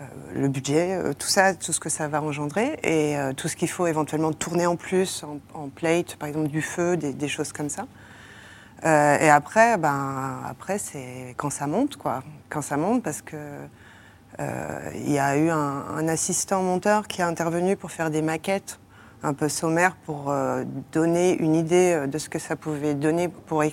euh, 0.00 0.02
le 0.34 0.48
budget, 0.48 1.00
tout 1.18 1.28
ça, 1.28 1.54
tout 1.54 1.72
ce 1.72 1.80
que 1.80 1.88
ça 1.88 2.08
va 2.08 2.22
engendrer 2.22 2.78
et 2.82 3.16
tout 3.36 3.48
ce 3.48 3.56
qu'il 3.56 3.70
faut 3.70 3.86
éventuellement 3.86 4.32
tourner 4.32 4.66
en 4.66 4.76
plus, 4.76 5.24
en, 5.54 5.68
plate, 5.68 6.16
par 6.16 6.28
exemple 6.28 6.48
du 6.48 6.60
feu, 6.60 6.98
des, 6.98 7.28
choses 7.28 7.52
comme 7.52 7.70
ça. 7.70 7.86
et 8.84 9.30
après, 9.30 9.78
ben, 9.78 10.42
après 10.46 10.76
c'est 10.76 11.34
quand 11.38 11.48
ça 11.48 11.66
monte, 11.66 11.96
quoi. 11.96 12.22
Quand 12.50 12.60
ça 12.60 12.76
monte, 12.76 13.02
parce 13.02 13.22
que 13.22 13.38
il 14.38 15.10
y 15.10 15.18
a 15.18 15.38
eu 15.38 15.48
un, 15.48 15.84
un, 15.96 16.08
assistant 16.08 16.62
monteur 16.62 17.08
qui 17.08 17.22
a 17.22 17.26
intervenu 17.26 17.74
pour 17.74 17.90
faire 17.90 18.10
des 18.10 18.20
maquettes 18.20 18.78
un 19.22 19.34
peu 19.34 19.48
sommaire 19.48 19.96
pour 20.06 20.30
euh, 20.30 20.64
donner 20.92 21.36
une 21.38 21.54
idée 21.54 21.92
euh, 21.94 22.06
de 22.06 22.18
ce 22.18 22.28
que 22.28 22.38
ça 22.38 22.56
pouvait 22.56 22.94
donner 22.94 23.28
pour, 23.28 23.64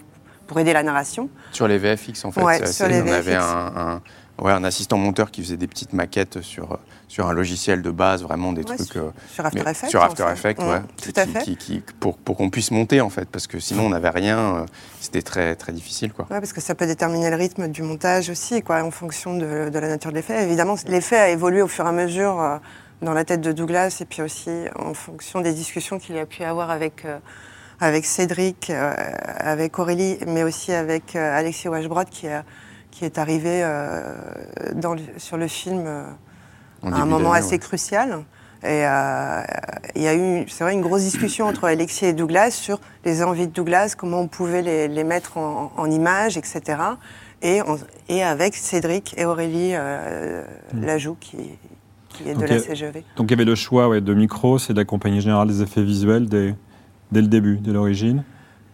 pour 0.48 0.60
aider 0.60 0.74
la 0.74 0.84
narration. 0.84 1.30
Sur 1.52 1.68
les 1.68 1.78
VFX, 1.78 2.26
en 2.26 2.32
fait. 2.32 2.42
Ouais, 2.42 2.66
sur 2.66 2.88
les 2.88 3.02
on 3.02 3.06
VFX. 3.06 3.16
avait 3.18 3.36
un, 3.36 3.42
un- 3.76 4.02
ouais, 4.44 4.52
un 4.52 4.64
assistant 4.64 4.98
monteur 4.98 5.32
qui 5.32 5.42
faisait 5.44 5.58
des 5.58 5.68
petites 5.68 5.94
maquettes 5.94 6.42
sur, 6.42 6.80
sur 7.08 7.28
un 7.28 7.34
logiciel 7.34 7.82
de 7.82 7.92
base, 7.92 8.24
vraiment 8.24 8.52
des 8.54 8.64
Ouais, 8.64 8.76
trucs. 8.76 8.92
sur, 8.92 9.04
euh, 9.04 9.12
sur 9.32 9.46
After 9.46 9.60
Effects. 9.70 9.90
Sur 9.90 10.04
After. 10.04 10.26
Effects, 10.32 10.60
ouais. 10.60 10.82
Tout 11.02 11.12
Qui- 11.12 11.20
à 11.20 11.26
fait. 11.28 11.44
qui- 11.44 11.58
qui- 11.58 11.84
pour 12.00 12.18
pour 12.18 12.36
qu'on 12.38 12.50
puisse 12.50 12.72
monter, 12.72 13.02
en 13.02 13.10
fait, 13.10 13.30
parce 13.30 13.46
que 13.48 13.60
sinon, 13.60 13.86
on 13.86 13.90
n'avait 13.90 14.10
rien. 14.10 14.66
C'était 15.02 15.22
très, 15.22 15.56
très 15.56 15.72
difficile, 15.74 16.12
quoi. 16.14 16.26
Ouais, 16.32 16.40
parce 16.40 16.54
que 16.54 16.62
ça 16.62 16.74
peut 16.74 16.88
déterminer 16.88 17.30
le 17.30 17.36
rythme 17.36 17.68
du 17.68 17.84
montage 17.84 18.30
aussi, 18.30 18.62
quoi, 18.64 18.82
en 18.84 18.92
fonction 18.92 19.38
de, 19.38 19.70
de 19.70 19.80
la 19.80 19.88
nature 19.90 20.10
de 20.12 20.16
l'effet. 20.16 20.44
Évidemment, 20.44 20.76
l'effet 20.88 21.18
a 21.18 21.30
évolué 21.30 21.62
au 21.62 21.68
fur 21.68 21.86
et 21.86 21.90
à 21.90 21.92
mesure 21.92 22.60
dans 23.04 23.14
la 23.14 23.24
tête 23.26 23.42
de 23.42 23.52
Douglas 23.52 23.98
et 24.02 24.06
puis 24.06 24.22
aussi 24.22 24.50
en 24.76 24.94
fonction 24.94 25.42
des 25.42 25.54
discussions 25.54 26.00
qu'il 26.00 26.18
a 26.18 26.26
pu 26.26 26.44
avoir 26.44 26.70
avec, 26.72 27.06
euh, 27.06 27.20
avec 27.80 28.06
Cédric, 28.06 28.70
euh, 28.70 28.94
avec 29.40 29.78
Aurélie, 29.80 30.18
mais 30.28 30.44
aussi 30.44 30.72
avec 30.74 31.16
euh, 31.16 31.38
Alexis 31.38 31.68
Washbrod 31.68 32.10
qui, 32.10 32.28
a- 32.28 32.44
qui 32.92 33.06
est 33.06 33.18
arrivé 33.18 33.64
dans 34.76 34.94
le- 34.94 35.02
sur 35.18 35.36
le 35.38 35.48
film 35.48 35.88
à 36.84 36.88
un 36.88 37.06
moment 37.06 37.34
assez 37.34 37.52
ouais. 37.54 37.60
crucial. 37.60 38.24
Et 38.66 38.84
il 39.96 40.02
y 40.02 40.08
a 40.08 40.14
eu, 40.16 40.46
c'est 40.48 40.64
vrai, 40.64 40.74
une 40.74 40.82
grosse 40.82 41.02
discussion 41.02 41.48
entre 41.48 41.66
Alexis 41.66 42.06
et 42.06 42.14
Douglas 42.14 42.52
sur 42.52 42.80
les 43.04 43.22
envies 43.24 43.48
de 43.48 43.52
Douglas, 43.52 43.96
comment 43.98 44.20
on 44.22 44.28
pouvait 44.28 44.62
les, 44.62 44.88
les 44.88 45.04
mettre 45.04 45.38
en, 45.38 45.72
en 45.76 45.90
images, 45.92 46.38
etc. 46.38 46.62
Et, 47.42 47.62
on- 47.64 47.78
et 48.10 48.24
avec 48.24 48.56
Cédric 48.56 49.16
et 49.18 49.26
Aurélie 49.26 49.72
euh, 49.74 50.46
Lajoux, 50.74 51.18
qui, 51.20 51.58
qui 52.14 52.30
est 52.30 52.34
de 52.34 52.40
Ok. 52.40 52.50
la 52.50 52.60
CGV. 52.60 53.04
Donc 53.18 53.28
il 53.28 53.32
y 53.32 53.34
avait 53.34 53.46
le 53.46 53.56
choix 53.56 53.88
ouais, 53.90 54.02
de 54.02 54.14
Micros 54.14 54.58
et 54.58 54.74
de 54.74 54.78
la 54.78 54.86
compagnie 54.86 55.22
générale 55.22 55.48
des 55.48 55.62
effets 55.62 55.84
visuels 55.84 56.28
dès, 56.28 56.56
dès 57.12 57.22
le 57.22 57.28
début, 57.28 57.58
dès 57.58 57.72
l'origine. 57.72 58.24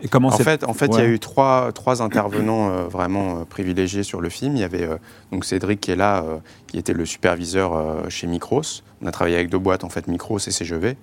Et 0.02 0.08
comment 0.08 0.30
En 0.30 0.32
c'est 0.32 0.46
fait, 0.46 0.64
en 0.64 0.74
fait, 0.74 0.88
il 0.94 0.98
y 1.00 1.02
a 1.02 1.08
eu 1.08 1.20
trois, 1.20 1.72
trois 1.74 2.02
intervenants 2.02 2.70
euh, 2.70 2.84
vraiment 2.88 3.40
euh, 3.40 3.44
privilégiés 3.44 4.04
sur 4.04 4.22
le 4.22 4.30
film. 4.30 4.56
Il 4.56 4.62
y 4.62 4.64
avait 4.64 4.84
euh, 4.84 4.96
donc 5.34 5.44
Cédric 5.44 5.82
qui 5.82 5.92
est 5.92 5.98
là, 5.98 6.24
euh, 6.24 6.38
qui 6.68 6.78
était 6.78 6.94
le 6.94 7.06
superviseur 7.06 7.76
euh, 7.76 8.08
chez 8.08 8.26
Micros. 8.26 8.62
On 9.02 9.08
a 9.08 9.12
travaillé 9.12 9.36
avec 9.36 9.50
deux 9.50 9.58
boîtes, 9.60 9.84
en 9.84 9.90
fait, 9.90 10.08
Micros 10.08 10.38
et 10.38 10.52
CGV. 10.52 10.96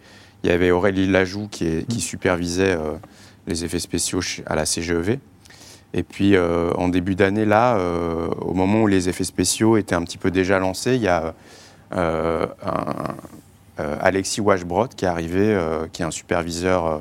Il 0.44 0.48
y 0.50 0.52
avait 0.52 0.70
Aurélie 0.70 1.06
Lajoux 1.06 1.46
qui, 1.50 1.66
est- 1.66 1.86
qui 1.86 2.00
supervisait 2.00 2.72
euh, 2.74 2.94
les 3.46 3.66
effets 3.66 3.78
spéciaux 3.80 4.20
à 4.46 4.54
la 4.56 4.64
CGEV. 4.64 5.18
Et 5.92 6.02
puis, 6.02 6.34
euh, 6.34 6.70
en 6.76 6.88
début 6.88 7.14
d'année, 7.16 7.44
là, 7.44 7.76
euh, 7.76 8.28
au 8.40 8.54
moment 8.54 8.80
où 8.82 8.86
les 8.86 9.10
effets 9.10 9.24
spéciaux 9.24 9.76
étaient 9.76 9.94
un 9.94 10.02
petit 10.04 10.18
peu 10.18 10.30
déjà 10.30 10.58
lancés, 10.58 10.94
il 10.94 11.02
y 11.02 11.08
a 11.08 11.22
euh, 11.26 11.30
un- 11.92 13.14
euh, 13.78 13.96
Alexis 14.00 14.40
Washbrod 14.40 14.94
qui 14.94 15.04
est 15.04 15.08
arrivé, 15.08 15.40
euh, 15.54 15.86
qui 15.92 16.02
est 16.02 16.04
un 16.04 16.10
superviseur 16.10 16.86
euh, 16.86 16.98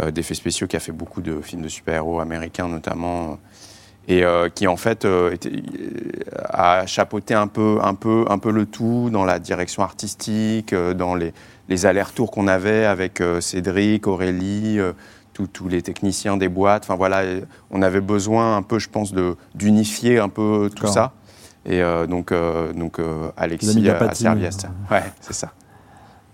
euh, 0.00 0.10
d'effets 0.10 0.34
spéciaux 0.34 0.66
qui 0.66 0.76
a 0.76 0.80
fait 0.80 0.92
beaucoup 0.92 1.20
de 1.22 1.40
films 1.40 1.62
de 1.62 1.68
super-héros 1.68 2.20
américains 2.20 2.68
notamment, 2.68 3.30
euh, 3.32 3.34
et 4.08 4.24
euh, 4.24 4.48
qui 4.48 4.66
en 4.66 4.76
fait 4.76 5.04
euh, 5.04 5.32
était- 5.32 5.50
euh, 5.50 6.42
a 6.48 6.86
chapeauté 6.86 7.34
un 7.34 7.46
peu, 7.46 7.78
un, 7.82 7.94
peu, 7.94 8.24
un 8.28 8.38
peu 8.38 8.50
le 8.50 8.66
tout 8.66 9.08
dans 9.12 9.24
la 9.24 9.38
direction 9.38 9.82
artistique, 9.84 10.72
euh, 10.72 10.94
dans 10.94 11.14
les, 11.14 11.32
les 11.68 11.86
allers-retours 11.86 12.30
qu'on 12.32 12.48
avait 12.48 12.84
avec 12.86 13.20
euh, 13.20 13.40
Cédric, 13.40 14.06
Aurélie, 14.08 14.78
euh, 14.80 14.92
tous- 15.32 15.68
les 15.68 15.80
techniciens 15.80 16.36
des 16.36 16.48
boîtes. 16.48 16.82
Enfin 16.84 16.96
voilà, 16.96 17.22
on 17.70 17.80
avait 17.82 18.00
besoin 18.02 18.56
un 18.56 18.62
peu, 18.62 18.78
je 18.78 18.88
pense, 18.90 19.14
d'unifier 19.54 20.18
un 20.18 20.28
peu 20.28 20.68
tout 20.74 20.82
ça. 20.92 21.12
Et 21.66 21.82
euh, 21.82 22.06
donc, 22.06 22.32
euh, 22.32 22.72
donc 22.72 22.98
euh, 22.98 23.30
Alexis 23.36 23.68
a, 23.90 23.96
a 24.10 24.14
servi 24.14 24.46
à 24.46 24.50
ça. 24.50 24.68
Ouais, 24.90 25.02
c'est 25.20 25.34
ça. 25.34 25.52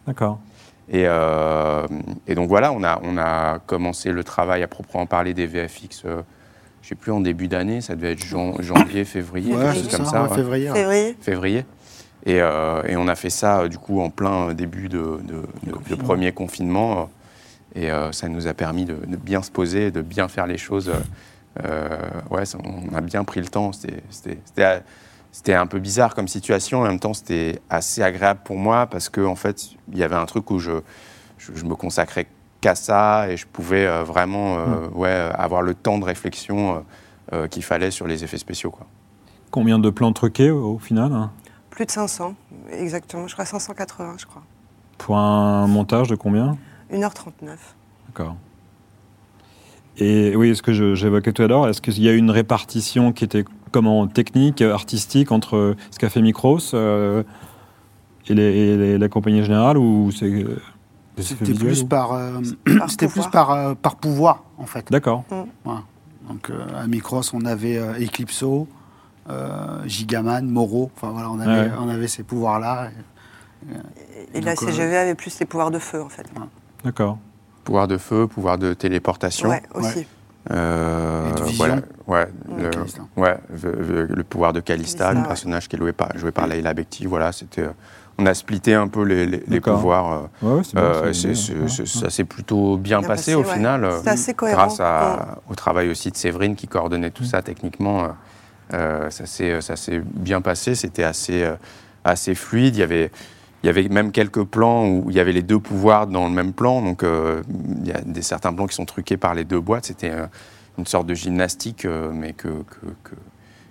D'accord. 0.07 0.39
Et, 0.89 1.03
euh, 1.07 1.87
et 2.29 2.35
donc 2.37 2.49
voilà, 2.49 2.73
on 2.73 2.85
a, 2.85 3.01
on 3.03 3.19
a 3.19 3.59
commencé 3.59 4.13
le 4.13 4.23
travail 4.23 4.63
à 4.63 4.69
proprement 4.69 5.05
parler 5.07 5.35
des 5.35 5.47
VFX, 5.47 6.03
euh, 6.05 6.23
je 6.83 6.89
sais 6.91 6.95
plus, 6.95 7.11
en 7.11 7.19
début 7.21 7.49
d'année, 7.49 7.81
ça 7.81 7.97
devait 7.97 8.13
être 8.13 8.25
jan- 8.25 8.55
janvier, 8.61 9.05
février, 9.05 9.53
Ouais, 9.53 9.63
quelque 9.65 9.75
chose 9.75 9.89
ça, 9.91 9.97
comme 9.97 10.07
ça. 10.07 10.23
ouais, 10.23 10.29
ouais. 10.31 10.37
février. 10.37 10.69
Février. 10.73 11.17
Février. 11.21 11.67
Et, 12.25 12.41
euh, 12.41 12.83
et 12.87 12.97
on 12.97 13.09
a 13.09 13.15
fait 13.17 13.31
ça 13.31 13.61
euh, 13.63 13.69
du 13.69 13.79
coup 13.79 14.01
en 14.01 14.11
plein 14.11 14.53
début 14.55 14.89
de, 14.89 14.99
de- 15.25 15.43
de- 15.71 15.89
de 15.91 15.95
premier 15.97 16.31
confinement. 16.33 17.01
euh, 17.01 17.05
Et 17.81 17.91
euh, 17.91 18.11
ça 18.13 18.29
nous 18.29 18.47
a 18.47 18.55
permis 18.55 18.85
de, 18.85 18.95
de 18.95 19.17
bien 19.17 19.43
se 19.43 19.51
poser, 19.51 19.91
de 19.91 20.01
bien 20.03 20.29
faire 20.29 20.47
les 20.47 20.57
choses. 20.59 20.91
ouais, 22.31 22.45
ça- 22.47 22.59
on 22.65 22.95
a 22.95 23.01
bien 23.01 23.25
pris 23.25 23.41
le 23.41 23.49
temps. 23.49 23.73
C'était- 23.73 24.39
C'était 25.37 25.53
un 25.53 25.67
peu 25.67 25.81
bizarre 25.81 26.15
comme 26.15 26.29
situation. 26.29 26.81
En 26.81 26.85
même 26.85 26.99
temps, 26.99 27.13
c'était 27.13 27.61
assez 27.69 28.03
agréable 28.03 28.41
pour 28.43 28.57
moi 28.57 28.87
parce 28.87 29.11
qu'en 29.11 29.27
en 29.27 29.35
fait, 29.37 29.69
il 29.93 29.99
y 29.99 30.03
avait 30.03 30.15
un 30.15 30.25
truc 30.25 30.51
où 30.51 30.59
je, 30.59 30.81
je, 31.37 31.53
je 31.55 31.65
me 31.67 31.75
consacrais 31.75 32.27
qu'à 32.63 32.75
ça 32.75 33.29
et 33.29 33.37
je 33.37 33.47
pouvais 33.47 33.87
euh, 33.87 34.03
vraiment 34.03 34.57
euh, 34.57 34.89
ouais, 34.95 35.11
avoir 35.11 35.61
le 35.61 35.75
temps 35.75 35.99
de 35.99 36.07
réflexion 36.07 36.77
euh, 36.77 36.81
euh, 37.35 37.49
qu'il 37.49 37.63
fallait 37.63 37.91
sur 37.91 38.07
les 38.07 38.25
effets 38.25 38.39
spéciaux. 38.39 38.71
Quoi. 38.71 38.87
Combien 39.51 39.79
de 39.79 39.91
plans 39.91 40.15
truqués 40.15 40.51
au, 40.51 40.77
au 40.77 40.79
final 40.79 41.13
hein? 41.13 41.31
Plus 41.69 41.85
de 41.85 41.91
500, 41.91 42.35
exactement. 42.73 43.29
Je 43.29 43.35
crois 43.35 43.45
580, 43.45 44.15
je 44.17 44.25
crois. 44.25 44.43
Pour 44.97 45.19
un 45.19 45.67
montage 45.67 46.09
de 46.09 46.17
combien? 46.17 46.57
1h39. 46.91 47.59
D'accord. 48.07 48.37
Et 49.99 50.35
oui, 50.35 50.57
ce 50.57 50.63
que 50.63 50.95
j'évoquais 50.95 51.35
tout 51.35 51.43
à 51.43 51.47
l'heure, 51.47 51.69
est-ce 51.69 51.83
qu'il 51.83 52.03
y 52.03 52.09
a 52.09 52.13
eu 52.13 52.17
une 52.17 52.31
répartition 52.31 53.13
qui 53.13 53.25
était 53.25 53.45
comment 53.73 54.07
technique, 54.07 54.63
artistique 54.63 55.33
entre 55.33 55.75
ce 55.91 55.99
qu'a 55.99 56.09
fait 56.09 56.23
Micros 56.23 56.59
euh, 56.75 57.23
et, 58.29 58.35
les, 58.35 58.43
et 58.43 58.77
les- 58.77 58.99
la 58.99 59.09
compagnie 59.09 59.43
générale 59.45 59.79
ou 59.79 60.11
c'est 60.13 60.27
euh, 60.27 60.59
C'était 61.19 61.53
plus 61.55 61.83
ou- 61.83 61.87
par, 61.87 62.13
euh, 62.13 62.41
c'était 62.89 63.07
plus 63.07 63.15
pouvoir. 63.27 63.31
par, 63.31 63.51
euh, 63.51 63.75
par 63.75 63.97
pouvoir, 63.97 64.45
en 64.59 64.67
fait. 64.67 64.91
D'accord. 64.91 65.25
Voilà. 65.65 65.83
Donc 66.29 66.51
euh, 66.51 66.65
à 66.77 66.87
Micros, 66.87 67.23
on 67.35 67.45
avait 67.45 67.77
euh, 67.79 67.95
Eclipso, 68.01 68.67
euh, 69.31 69.83
Gigaman, 69.87 70.47
Moro. 70.49 70.91
Enfin 70.97 71.11
voilà, 71.13 71.31
on 71.31 71.39
avait, 71.41 71.69
Ouais. 71.69 71.77
on 71.81 71.89
avait 71.89 72.09
ces 72.09 72.23
pouvoirs-là. 72.25 72.89
Et 74.35 74.41
la 74.41 74.55
Donc, 74.55 74.63
euh, 74.63 74.67
CGV 74.67 74.97
avait 74.97 75.15
plus 75.15 75.39
les 75.41 75.47
pouvoirs 75.47 75.71
de 75.71 75.79
feu, 75.79 76.03
en 76.03 76.09
fait. 76.09 76.27
D'accord. 76.85 77.19
Pouvoir 77.65 77.89
de 77.89 77.97
feu, 77.97 78.27
pouvoir 78.27 78.59
de 78.59 78.75
téléportation. 78.75 79.49
Ouais, 79.49 79.63
aussi. 79.75 80.07
Euh, 80.53 81.31
voilà, 81.57 81.77
ouais, 82.07 82.29
le, 82.57 82.71
ouais, 83.21 83.37
le, 83.63 83.73
le- 83.83 84.07
le 84.07 84.25
pouvoir 84.25 84.53
de 84.53 84.61
Calista, 84.61 84.99
Calista, 85.07 85.13
le 85.13 85.21
ouais. 85.23 85.27
personnage 85.27 85.69
qui 85.69 85.77
est 85.77 85.79
joué 85.79 85.93
par, 85.93 86.17
joué 86.17 86.31
par 86.31 86.47
Leila 86.47 86.73
Bekti. 86.73 87.07
Voilà, 87.07 87.33
c'était, 87.33 87.63
euh, 87.63 87.71
on 88.19 88.27
a 88.27 88.33
splitté 88.35 88.75
un 88.75 88.87
peu 88.89 89.03
les, 89.03 89.27
les- 89.27 89.61
pouvoirs. 89.61 90.29
euh, 90.45 90.63
c'est 90.63 90.77
euh, 90.79 91.13
ça 91.87 92.11
s'est 92.11 92.25
plutôt 92.25 92.77
bien, 92.77 93.01
Bien 93.01 93.09
passé, 93.09 93.33
passé, 93.33 93.35
au 93.35 93.43
ouais. 93.49 93.55
final. 93.55 93.85
euh, 93.85 93.99
C'était 93.99 94.11
assez 94.11 94.35
cohérent. 94.35 94.67
grâce 94.67 94.81
à- 94.81 95.39
au 95.51 95.55
travail 95.55 95.91
aussi 95.91 96.11
de 96.11 96.17
Séverine 96.17 96.55
qui 96.55 96.69
coordonnait 96.69 97.11
tout 97.11 97.25
ça 97.25 97.43
techniquement. 97.43 98.09
ça 98.71 99.27
s'est 99.27 100.03
bien 100.05 100.41
passé, 100.41 100.75
c'était 100.75 101.05
assez, 101.05 101.43
euh, 101.43 101.55
assez 102.05 102.35
fluide. 102.35 102.77
Il 102.77 102.81
y 102.81 102.83
avait. 102.85 103.11
Il 103.67 103.71
y 103.71 103.71
avait 103.71 103.89
même 103.89 104.13
quelques 104.13 104.45
plans 104.45 104.87
où 104.87 105.11
il 105.11 105.17
y 105.17 105.19
avait 105.19 105.33
les 105.33 105.43
deux 105.43 105.59
pouvoirs 105.59 106.07
dans 106.07 106.29
le 106.29 106.33
même 106.33 106.53
plan. 106.53 106.83
Donc, 106.83 107.03
euh, 107.03 107.43
il 107.83 107.89
y 107.89 107.91
a 107.91 108.01
des, 108.01 108.23
certains 108.23 108.53
plans 108.53 108.69
qui 108.69 108.77
sont 108.77 108.85
truqués 108.85 109.17
par 109.17 109.35
les 109.35 109.43
deux 109.43 109.59
boîtes. 109.59 109.87
C'était 109.87 110.13
euh, 110.13 110.27
une 110.79 110.87
sorte 110.87 111.09
de 111.09 111.15
gymnastique, 111.15 111.85
euh, 111.85 112.13
mais 112.15 112.33
que, 112.33 112.47
que, 112.47 112.87
que, 113.03 113.17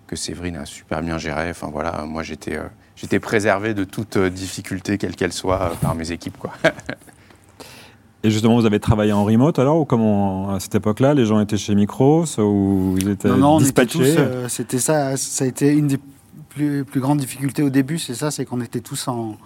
que 0.06 0.16
Séverine 0.18 0.58
a 0.58 0.66
super 0.66 1.02
bien 1.02 1.18
géré. 1.18 1.50
Enfin, 1.50 1.70
voilà, 1.72 2.04
moi, 2.04 2.24
j'étais 2.24 2.58
euh, 2.58 2.64
j'étais 2.98 3.22
préservé 3.22 3.74
de 3.74 3.86
toute 3.86 4.18
euh, 4.18 4.30
difficulté, 4.30 4.98
quelle 4.98 5.16
qu'elle 5.16 5.32
soit, 5.32 5.62
euh, 5.62 5.76
par 5.82 5.96
mes 5.96 6.12
équipes. 6.12 6.38
Quoi. 6.38 6.52
Et 8.26 8.32
justement, 8.32 8.60
vous 8.60 8.66
avez 8.66 8.82
travaillé 8.82 9.14
en 9.14 9.24
remote 9.24 9.60
alors 9.60 9.80
ou 9.80 9.86
comment 9.86 10.50
à 10.56 10.60
cette 10.60 10.76
époque-là, 10.76 11.14
les 11.14 11.26
gens 11.26 11.40
étaient 11.40 11.56
chez 11.56 11.74
Micros 11.74 12.26
ou 12.40 12.96
ils 12.98 13.10
étaient 13.12 13.30
Non, 13.30 13.38
non, 13.38 13.50
on 13.50 13.60
était 13.60 13.64
dispatchés 13.86 14.00
tous. 14.00 14.20
euh, 14.20 14.48
c'était 14.50 14.80
ça. 14.80 15.16
Ça 15.16 15.46
a 15.46 15.48
été 15.48 15.72
une 15.72 15.88
des 15.88 16.00
plus, 16.50 16.84
plus 16.84 17.00
grandes 17.00 17.20
difficultés 17.20 17.62
au 17.64 17.70
début. 17.70 17.98
C'est 18.00 18.16
ça, 18.16 18.32
c'est 18.32 18.44
qu'on 18.44 18.60
était 18.62 18.82
tous 18.82 19.08
en, 19.08 19.38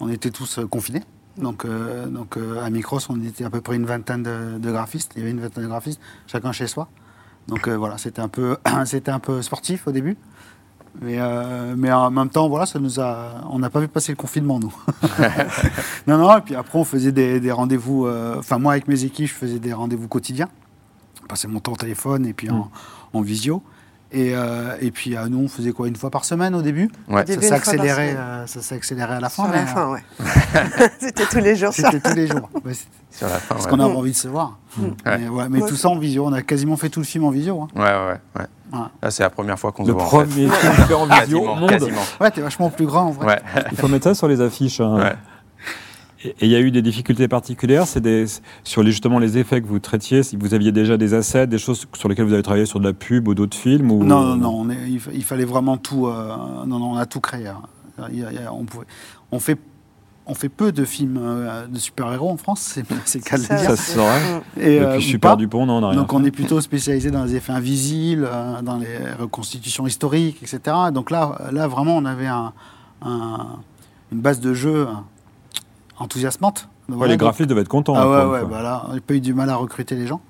on 0.00 0.08
était 0.08 0.30
tous 0.30 0.58
euh, 0.58 0.66
confinés. 0.66 1.02
Donc, 1.40 1.64
euh, 1.64 2.06
donc 2.06 2.36
euh, 2.36 2.62
à 2.62 2.70
Micros, 2.70 2.98
on 3.08 3.22
était 3.22 3.44
à 3.44 3.50
peu 3.50 3.60
près 3.60 3.76
une 3.76 3.86
vingtaine 3.86 4.22
de, 4.22 4.58
de 4.58 4.70
graphistes. 4.70 5.12
Il 5.14 5.20
y 5.20 5.22
avait 5.22 5.30
une 5.30 5.40
vingtaine 5.40 5.64
de 5.64 5.68
graphistes, 5.68 6.00
chacun 6.26 6.52
chez 6.52 6.66
soi. 6.66 6.88
Donc 7.46 7.68
euh, 7.68 7.76
voilà, 7.76 7.96
c'était 7.98 8.20
un 8.20 8.28
peu, 8.28 8.56
c'était 8.84 9.10
un 9.10 9.20
peu 9.20 9.40
sportif 9.42 9.86
au 9.86 9.92
début. 9.92 10.16
Mais, 11.00 11.18
mais 11.76 11.92
en 11.92 12.10
même 12.10 12.28
temps, 12.28 12.48
voilà, 12.48 12.66
ça 12.66 12.80
nous 12.80 12.98
a, 12.98 13.44
on 13.50 13.60
n'a 13.60 13.70
pas 13.70 13.78
vu 13.78 13.86
passer 13.86 14.10
le 14.10 14.16
confinement, 14.16 14.58
nous. 14.58 14.74
non, 16.08 16.18
non, 16.18 16.36
et 16.38 16.40
puis 16.40 16.56
après, 16.56 16.76
on 16.76 16.82
faisait 16.82 17.12
des, 17.12 17.38
des 17.38 17.52
rendez-vous. 17.52 18.08
Enfin, 18.36 18.58
moi, 18.58 18.72
avec 18.72 18.88
mes 18.88 19.04
équipes, 19.04 19.28
je 19.28 19.34
faisais 19.34 19.60
des 19.60 19.72
rendez-vous 19.72 20.08
quotidiens. 20.08 20.48
Je 21.22 21.26
passais 21.28 21.46
mon 21.46 21.60
temps 21.60 21.74
au 21.74 21.76
téléphone 21.76 22.26
et 22.26 22.32
puis 22.32 22.50
en, 22.50 22.68
en 23.12 23.20
visio. 23.20 23.62
Et, 24.10 24.32
euh, 24.34 24.74
et 24.80 24.90
puis, 24.90 25.16
euh, 25.16 25.26
nous, 25.28 25.38
on 25.38 25.48
faisait 25.48 25.72
quoi 25.72 25.86
Une 25.86 25.96
fois 25.96 26.08
par 26.10 26.24
semaine 26.24 26.54
au 26.54 26.62
début 26.62 26.90
Ouais. 27.08 27.26
Ça 27.26 27.40
s'est 27.42 27.52
accéléré, 27.52 28.14
euh, 28.16 28.46
accéléré 28.70 29.14
à 29.14 29.20
la 29.20 29.28
fin. 29.28 29.42
Sur 29.44 29.52
mais, 29.52 29.60
la 29.60 29.66
fin, 29.66 29.90
ouais. 29.92 30.00
C'était 30.98 31.24
tous 31.26 31.36
les 31.40 31.50
euh, 31.52 31.66
jours 31.66 31.74
ça. 31.74 31.90
C'était 31.90 32.08
tous 32.10 32.16
les 32.16 32.26
jours. 32.26 32.48
Ouais, 32.64 32.72
c'est- 32.72 32.86
Sur 33.10 33.26
la 33.28 33.34
fin, 33.34 33.54
Parce 33.54 33.64
ouais. 33.66 33.70
qu'on 33.70 33.80
avait 33.80 33.92
Mm. 33.92 33.96
envie 33.96 34.12
de 34.12 34.16
se 34.16 34.28
voir. 34.28 34.58
Ouais. 34.78 34.88
Mais, 35.04 35.28
ouais, 35.28 35.48
mais 35.50 35.58
tout 35.60 35.64
aussi. 35.66 35.76
ça 35.76 35.88
en 35.90 35.98
visio. 35.98 36.24
On 36.26 36.32
a 36.32 36.40
quasiment 36.42 36.76
fait 36.76 36.88
tout 36.88 37.00
le 37.00 37.06
film 37.06 37.24
en 37.24 37.30
visio. 37.30 37.60
hein. 37.60 37.68
Ouais, 37.74 37.82
ouais, 37.82 38.12
ouais. 38.40 38.46
Voilà. 38.70 38.90
Là, 39.02 39.10
c'est 39.10 39.22
la 39.22 39.30
première 39.30 39.58
fois 39.58 39.72
qu'on 39.72 39.84
se 39.84 39.88
Le 39.88 39.94
voit. 39.94 40.04
en 40.04 40.06
fait. 40.08 40.16
premier 40.26 40.48
film 40.48 40.72
fait 40.72 40.94
en 40.94 41.06
visio 41.06 41.40
au 41.40 41.54
monde. 41.54 41.68
quasiment. 41.70 42.02
Ouais, 42.20 42.30
t'es 42.30 42.40
vachement 42.40 42.70
plus 42.70 42.86
grand 42.86 43.02
en 43.06 43.10
vrai. 43.10 43.26
Ouais, 43.26 43.40
Il 43.72 43.78
faut 43.78 43.88
mettre 43.88 44.04
ça 44.04 44.14
sur 44.14 44.28
les 44.28 44.40
affiches. 44.40 44.80
hein. 44.80 45.12
Et 46.24 46.34
il 46.42 46.48
y 46.48 46.56
a 46.56 46.60
eu 46.60 46.70
des 46.72 46.82
difficultés 46.82 47.28
particulières 47.28 47.86
C'est 47.86 48.00
des, 48.00 48.24
sur 48.64 48.82
les, 48.82 48.90
justement 48.90 49.18
les 49.20 49.38
effets 49.38 49.60
que 49.62 49.66
vous 49.68 49.78
traitiez 49.78 50.22
Si 50.24 50.36
vous 50.36 50.52
aviez 50.52 50.72
déjà 50.72 50.96
des 50.96 51.14
assets, 51.14 51.46
des 51.46 51.58
choses 51.58 51.86
sur 51.94 52.08
lesquelles 52.08 52.24
vous 52.26 52.32
avez 52.32 52.42
travaillé 52.42 52.66
sur 52.66 52.80
de 52.80 52.84
la 52.84 52.92
pub 52.92 53.28
ou 53.28 53.34
d'autres 53.34 53.56
films 53.56 53.90
ou... 53.92 54.02
Non, 54.04 54.22
non, 54.22 54.36
non, 54.36 54.50
on 54.62 54.70
est- 54.70 54.88
il, 54.90 54.98
fa- 55.00 55.12
il 55.14 55.22
fallait 55.24 55.44
vraiment 55.44 55.76
tout. 55.76 56.06
euh, 56.08 56.34
non, 56.66 56.78
non, 56.80 56.92
on 56.92 56.96
a 56.96 57.06
tout 57.06 57.20
créé. 57.20 57.46
hein. 57.46 57.60
Il 58.12 58.18
il 58.18 58.40
on, 58.52 58.64
pouvait, 58.64 58.86
on, 59.32 59.38
fait, 59.40 59.58
on 60.26 60.34
fait 60.34 60.48
peu 60.48 60.70
de 60.72 60.84
films 60.84 61.18
euh, 61.20 61.66
de 61.68 61.78
super-héros 61.78 62.30
en 62.30 62.36
France, 62.36 62.60
c'est 62.62 62.88
le 62.90 63.20
cas 63.20 63.36
de 63.36 63.42
le 63.42 63.46
Ça, 63.48 63.56
dire. 63.56 63.70
Ça 63.70 63.76
se 63.76 63.92
saurait. 63.92 64.20
Et, 64.56 64.80
euh, 64.80 64.94
puis 64.96 65.02
Super 65.04 65.30
pas. 65.32 65.36
Dupont, 65.36 65.66
non, 65.66 65.78
on 65.78 65.80
n'a 65.82 65.88
rien. 65.90 66.00
Donc 66.00 66.12
on 66.12 66.24
est 66.24 66.30
plutôt 66.32 66.60
spécialisé 66.60 67.10
dans 67.12 67.24
les 67.24 67.34
effets 67.36 67.52
invisibles, 67.52 68.28
euh, 68.28 68.60
dans 68.62 68.76
les 68.78 68.98
reconstitutions 69.18 69.86
historiques, 69.86 70.38
etc. 70.42 70.76
Donc 70.92 71.10
là, 71.12 71.38
là 71.52 71.66
vraiment, 71.68 71.96
on 71.96 72.04
avait 72.04 72.26
un- 72.26 72.52
un- 73.02 73.58
une 74.12 74.20
base 74.20 74.40
de 74.40 74.54
jeu 74.54 74.86
euh, 74.86 74.92
enthousiasmante. 75.98 76.68
Ouais, 76.88 76.96
Voilà, 76.96 77.12
les 77.12 77.18
graphistes 77.18 77.48
devaient 77.48 77.62
être 77.62 77.68
contents. 77.68 77.94
Ah 77.96 78.02
hein, 78.02 78.26
ouais, 78.28 78.40
ouais, 78.40 78.48
bah 78.48 78.62
là, 78.62 78.84
on 78.88 78.94
n'a 78.94 79.00
pas 79.00 79.14
eu 79.14 79.20
du 79.20 79.34
mal 79.34 79.50
à 79.50 79.56
recruter 79.56 79.94
les 79.94 80.06
gens. 80.06 80.20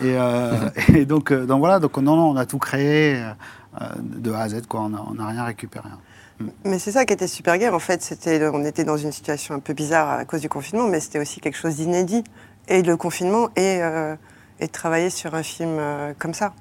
Et, 0.00 0.16
euh, 0.16 0.52
et 0.94 1.04
donc, 1.04 1.30
euh, 1.32 1.46
donc 1.46 1.60
voilà, 1.60 1.78
donc 1.78 1.96
non, 1.98 2.16
non, 2.16 2.30
on 2.30 2.36
a 2.36 2.46
tout 2.46 2.58
créé 2.58 3.16
euh, 3.16 3.84
de 4.00 4.32
A 4.32 4.40
à 4.40 4.48
Z, 4.48 4.66
quoi. 4.66 4.80
On 4.82 5.14
n'a 5.14 5.26
rien 5.26 5.44
récupéré. 5.44 5.88
hein. 5.92 5.98
Mais 6.64 6.78
c'est 6.78 6.92
ça 6.92 7.04
qui 7.04 7.12
était 7.12 7.28
super 7.28 7.56
gay. 7.58 7.68
En 7.68 7.78
fait, 7.78 8.02
c'était, 8.02 8.48
on 8.52 8.64
était 8.64 8.84
dans 8.84 8.96
une 8.96 9.12
situation 9.12 9.54
un 9.54 9.60
peu 9.60 9.74
bizarre 9.74 10.10
à 10.10 10.24
cause 10.24 10.40
du 10.40 10.48
confinement, 10.48 10.88
mais 10.88 10.98
c'était 11.00 11.20
aussi 11.20 11.40
quelque 11.40 11.56
chose 11.56 11.76
d'inédit. 11.76 12.24
Et 12.68 12.82
le 12.82 12.96
confinement 12.96 13.48
et, 13.56 13.82
euh, 13.82 14.14
et 14.60 14.66
de 14.66 14.72
travailler 14.72 15.10
sur 15.10 15.34
un 15.34 15.42
film 15.42 15.76
euh, 15.78 16.12
comme 16.18 16.34
ça. 16.34 16.52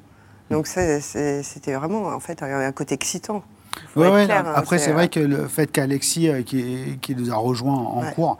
Donc 0.49 0.67
c'était 0.67 1.73
vraiment, 1.73 2.07
en 2.07 2.19
fait, 2.19 2.43
un 2.43 2.71
côté 2.73 2.93
excitant. 2.95 3.43
Ouais, 3.95 4.09
ouais, 4.09 4.25
clair, 4.25 4.45
hein, 4.47 4.53
après, 4.55 4.77
c'est, 4.77 4.85
c'est 4.85 4.91
euh, 4.91 4.95
vrai 4.95 5.09
que 5.09 5.19
le 5.19 5.47
fait 5.47 5.71
qu'Alexis, 5.71 6.27
euh, 6.29 6.41
qui, 6.43 6.97
qui 7.01 7.15
nous 7.15 7.31
a 7.31 7.35
rejoints 7.35 7.73
en 7.75 8.01
Ouais. 8.01 8.13
cours, 8.13 8.37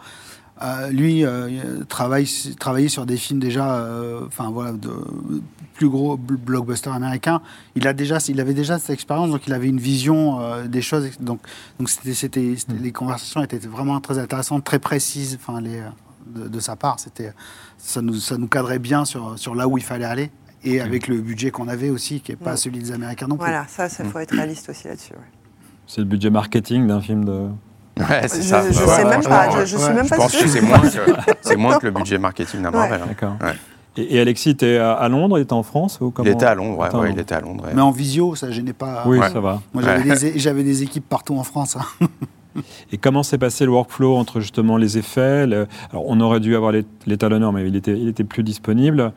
euh, 0.61 0.89
lui, 0.89 1.25
euh, 1.25 1.83
travaille, 1.89 2.29
travaillait 2.59 2.89
sur 2.89 3.05
des 3.05 3.17
films 3.17 3.39
déjà, 3.39 3.75
euh, 3.75 4.21
enfin 4.27 4.49
voilà, 4.51 4.73
de 4.73 4.91
plus 5.73 5.89
gros 5.89 6.15
bl- 6.17 6.35
blockbusters 6.37 6.93
américains. 6.93 7.41
Il, 7.75 7.87
a 7.87 7.93
déjà, 7.93 8.17
il 8.27 8.39
avait 8.39 8.53
déjà 8.53 8.77
cette 8.77 8.91
expérience, 8.91 9.31
donc 9.31 9.47
il 9.47 9.53
avait 9.53 9.67
une 9.69 9.79
vision 9.79 10.39
euh, 10.39 10.67
des 10.67 10.81
choses. 10.83 11.09
Donc, 11.19 11.39
donc 11.79 11.89
c'était, 11.89 12.13
c'était, 12.13 12.53
c'était- 12.57 12.73
les 12.79 12.91
conversations 12.91 13.41
étaient 13.41 13.57
vraiment 13.57 13.99
très 14.01 14.19
intéressantes, 14.19 14.63
très 14.63 14.77
précises 14.79 15.39
enfin, 15.41 15.59
les, 15.61 15.81
de, 16.27 16.47
de 16.47 16.59
sa 16.59 16.75
part. 16.75 16.99
C'était, 16.99 17.33
ça, 17.79 18.01
nous, 18.03 18.13
ça 18.15 18.37
nous 18.37 18.47
cadrait 18.47 18.77
bien 18.79 19.03
sur, 19.05 19.39
sur 19.39 19.55
là 19.55 19.67
où 19.67 19.77
il 19.79 19.83
fallait 19.83 20.05
aller. 20.05 20.29
Et 20.63 20.79
avec 20.79 21.07
le 21.07 21.17
budget 21.17 21.49
qu'on 21.51 21.67
avait 21.67 21.89
aussi, 21.89 22.19
qui 22.21 22.31
n'est 22.31 22.37
pas 22.37 22.53
Mm. 22.53 22.57
celui 22.57 22.79
des 22.79 22.91
Américains 22.91 23.27
non 23.27 23.35
plus. 23.35 23.45
Voilà, 23.45 23.65
ça, 23.67 23.87
il 23.99 24.05
faut 24.09 24.19
être 24.19 24.35
réaliste 24.35 24.69
aussi 24.69 24.87
là-dessus. 24.87 25.13
ouais. 25.13 25.19
C'est 25.87 26.01
le 26.01 26.05
budget 26.05 26.29
marketing 26.29 26.87
d'un 26.87 27.01
film 27.01 27.25
de. 27.25 27.47
Ouais, 27.99 28.27
c'est 28.27 28.37
Je- 28.41 28.47
ça. 28.47 28.63
je 28.71 28.79
Ouais, 28.79 28.87
sais 28.87 29.05
même 29.05 29.23
pas, 29.23 29.49
je- 29.51 29.57
ouais. 29.57 29.65
je 29.65 29.75
suis 29.77 29.85
Ouais. 29.87 29.93
même 29.93 30.05
Je 30.05 30.09
pas 30.09 30.15
pense 30.17 30.31
que 30.31 30.37
sûre. 30.37 30.47
c'est 30.49 30.61
moins, 30.61 30.79
que- 30.79 31.31
c'est 31.41 31.55
moins 31.57 31.77
que 31.79 31.85
le 31.87 31.91
budget 31.91 32.17
marketing 32.17 32.61
d'un 32.61 32.69
Ouais. 32.71 32.77
Marvel. 32.77 33.01
hein. 33.03 33.05
D'accord. 33.07 33.35
Ouais. 33.41 33.53
Et, 33.97 34.15
et 34.15 34.19
Alexis 34.21 34.51
était 34.51 34.77
à, 34.77 34.93
à 34.93 35.09
Londres, 35.09 35.37
il 35.37 35.41
était 35.41 35.51
en 35.53 35.63
France 35.63 35.99
ou 35.99 36.11
comment 36.11 36.29
Il 36.29 36.31
était 36.31 36.45
à 36.45 36.55
Londres, 36.55 36.77
ouais, 36.79 37.11
il 37.11 37.19
était 37.19 37.35
à 37.35 37.41
Londres. 37.41 37.65
ouais. 37.65 37.71
Mais 37.75 37.81
en 37.81 37.91
visio, 37.91 38.35
ça 38.35 38.49
gênait 38.51 38.71
pas. 38.73 39.03
Oui, 39.05 39.17
Ouais. 39.19 39.29
ça 39.29 39.41
va. 39.41 39.61
Moi, 39.73 39.83
j'avais 39.83 40.09
Ouais. 40.09 40.63
des, 40.63 40.83
équipes 40.83 41.07
partout 41.09 41.35
en 41.37 41.43
France. 41.43 41.75
hein. 41.75 42.07
Et 42.91 42.97
comment 42.97 43.23
s'est 43.23 43.37
passé 43.37 43.65
le 43.65 43.71
workflow 43.71 44.15
entre 44.17 44.39
justement 44.41 44.77
les 44.77 44.97
effets 44.97 45.45
le- 45.47 45.67
Alors, 45.91 46.03
on 46.07 46.19
aurait 46.21 46.39
dû 46.41 46.55
avoir 46.55 46.71
l'é- 46.71 46.85
l'étalonneur, 47.05 47.51
mais 47.53 47.67
il 47.67 47.75
était, 47.75 47.97
il 47.97 48.07
était 48.07 48.23
plus 48.25 48.43
disponible. 48.43 49.11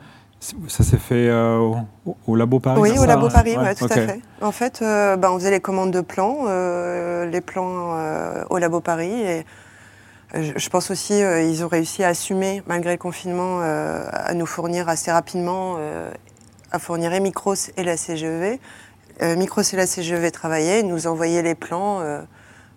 Ça 0.69 0.85
s'est 0.85 0.99
fait 0.99 1.29
euh, 1.31 1.57
au, 2.05 2.17
au 2.27 2.37
Labo 2.37 2.61
Paris 2.61 2.79
Oui, 2.81 2.91
au 2.93 2.97
ça 3.03 3.07
Labo 3.07 3.29
Paris, 3.31 3.57
Ouais, 3.57 3.63
ouais, 3.65 3.75
tout 3.75 3.87
à 3.87 3.89
fait. 3.89 4.21
En 4.43 4.53
fait, 4.53 4.81
euh, 4.83 5.17
bah, 5.17 5.33
on 5.33 5.39
faisait 5.39 5.51
les 5.51 5.61
commandes 5.61 5.91
de 5.91 6.03
plans, 6.03 6.41
euh, 6.49 7.25
les 7.25 7.41
plans 7.41 7.95
euh, 7.97 8.45
au 8.51 8.59
Labo 8.59 8.81
Paris. 8.81 9.11
Et 9.23 9.47
je, 10.35 10.69
pense 10.69 10.91
aussi 10.91 11.15
ils 11.21 11.65
ont 11.65 11.69
réussi 11.69 12.05
à 12.05 12.09
assumer, 12.09 12.63
malgré 12.67 12.93
le 12.93 12.99
confinement, 12.99 13.61
à 13.61 14.35
nous 14.35 14.45
fournir 14.47 14.89
assez 14.91 15.11
rapidement, 15.11 15.77
à 16.73 16.79
fournir 16.79 17.13
et 17.15 17.21
Micros 17.21 17.55
et 17.77 17.83
la 17.85 17.97
CGEV. 17.97 18.59
Euh, 19.23 19.37
Micros 19.37 19.63
et 19.63 19.77
la 19.77 19.87
CGEV 19.87 20.31
travaillaient, 20.33 20.81
ils 20.81 20.89
nous 20.89 21.07
envoyaient 21.07 21.43
les 21.43 21.55
plans 21.55 22.01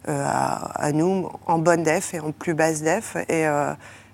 à, 0.08 0.71
à 0.82 0.91
nous 0.93 1.30
en 1.47 1.58
bonne 1.58 1.84
def 1.84 2.13
et 2.13 2.19
en 2.21 2.32
plus 2.32 2.53
basse 2.53 2.82
def. 2.82 3.17
Et, 3.27 3.41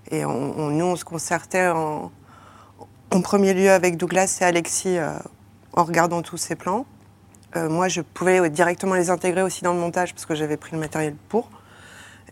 et 0.10 0.26
on- 0.26 0.54
on- 0.58 0.70
nous, 0.70 0.86
on 0.86 0.96
se 0.96 1.06
concertait 1.06 1.68
en, 1.68 2.12
en 3.12 3.22
premier 3.22 3.54
lieu 3.54 3.70
avec 3.72 3.98
Douglas 3.98 4.38
et 4.42 4.44
Alexis 4.44 4.98
euh, 4.98 5.12
en 5.74 5.84
regardant 5.84 6.22
tous 6.22 6.38
ces 6.38 6.56
plans. 6.56 6.86
Euh, 7.56 7.70
moi, 7.70 7.88
je 7.88 8.02
pouvais 8.02 8.50
directement 8.50 8.96
les 8.96 9.10
intégrer 9.10 9.44
aussi 9.44 9.64
dans 9.64 9.74
le 9.74 9.80
montage 9.80 10.14
parce 10.14 10.26
que 10.26 10.34
j'avais 10.36 10.58
pris 10.58 10.72
le 10.74 10.80
matériel 10.80 11.16
pour. 11.30 11.50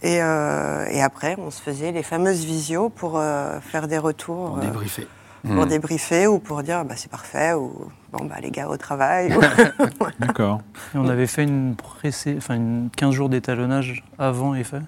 Et, 0.02 0.22
euh, 0.22 0.86
et 0.90 1.02
après, 1.02 1.36
on 1.38 1.52
se 1.52 1.62
faisait 1.62 1.92
les 1.92 2.02
fameuses 2.02 2.44
visios 2.44 2.90
pour 2.90 3.20
euh, 3.20 3.60
faire 3.60 3.88
des 3.88 4.00
retours, 4.00 4.54
On 4.56 4.58
euh, 4.58 4.62
débriefait. 4.62 5.08
pour 5.44 5.66
Mm. 5.66 5.70
débriefer 5.70 6.28
ou 6.28 6.40
pour 6.40 6.64
dire 6.64 6.84
bah, 6.86 6.96
c'est 6.98 7.12
parfait 7.12 7.54
ou 7.54 7.72
bon 8.12 8.26
bah 8.26 8.36
les 8.42 8.50
gars 8.50 8.68
au 8.68 8.78
travail. 8.78 9.32
D'accord. 10.20 10.62
Et 10.96 10.98
on 10.98 11.08
avait 11.08 11.28
fait 11.28 11.44
une 11.44 11.76
pressée, 11.76 12.40
une 12.50 12.90
15 12.96 13.14
jours 13.14 13.30
d'étalonnage 13.30 14.04
avant 14.18 14.56
effet 14.56 14.82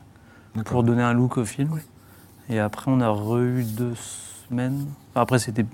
pour 0.65 0.83
donner 0.83 1.03
un 1.03 1.13
look 1.13 1.37
au 1.37 1.45
film. 1.45 1.79
Et 2.49 2.59
après, 2.59 2.85
on 2.91 2.99
a 3.01 3.09
re-eu 3.09 3.63
deux 3.63 3.93
Enfin, 5.11 5.21
après, 5.21 5.39
c'était 5.39 5.65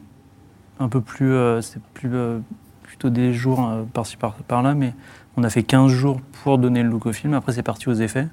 un 0.80 0.89
peu 0.89 1.02
plus, 1.02 1.32
euh, 1.34 1.62
c'était 1.62 1.80
plus 1.94 2.10
euh, 2.13 2.39
plutôt 2.84 3.10
des 3.10 3.34
jours 3.34 3.68
euh, 3.68 3.84
par-ci 3.94 4.18
par- 4.18 4.34
par-là, 4.36 4.74
mais 4.76 4.94
on 5.38 5.44
a 5.44 5.50
fait 5.50 5.63
15 5.63 5.92
jours 5.92 6.20
pour 6.44 6.58
donner 6.58 6.84
le 6.84 6.89
look 6.89 7.06
au 7.06 7.13
film. 7.13 7.34
Après, 7.34 7.54
c'est 7.54 7.63
parti 7.63 7.89
aux 7.89 7.94
effets. 7.94 8.28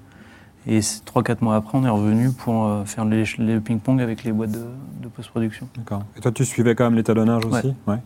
Et 0.68 0.80
3-4 0.80 1.36
mois 1.42 1.54
après, 1.56 1.78
on 1.78 1.84
est 1.84 1.88
revenu 1.88 2.32
pour 2.32 2.68
faire 2.86 3.04
les, 3.04 3.22
les 3.38 3.60
ping-pong 3.60 4.00
avec 4.00 4.24
les 4.24 4.32
boîtes 4.32 4.50
de, 4.50 4.64
de 5.02 5.06
post-production. 5.08 5.68
D'accord. 5.76 6.02
Et 6.16 6.20
toi, 6.20 6.32
tu 6.32 6.44
suivais 6.44 6.74
quand 6.74 6.84
même 6.84 6.96
l'étalonnage 6.96 7.44
aussi? 7.44 7.72
Ouais. 7.86 7.98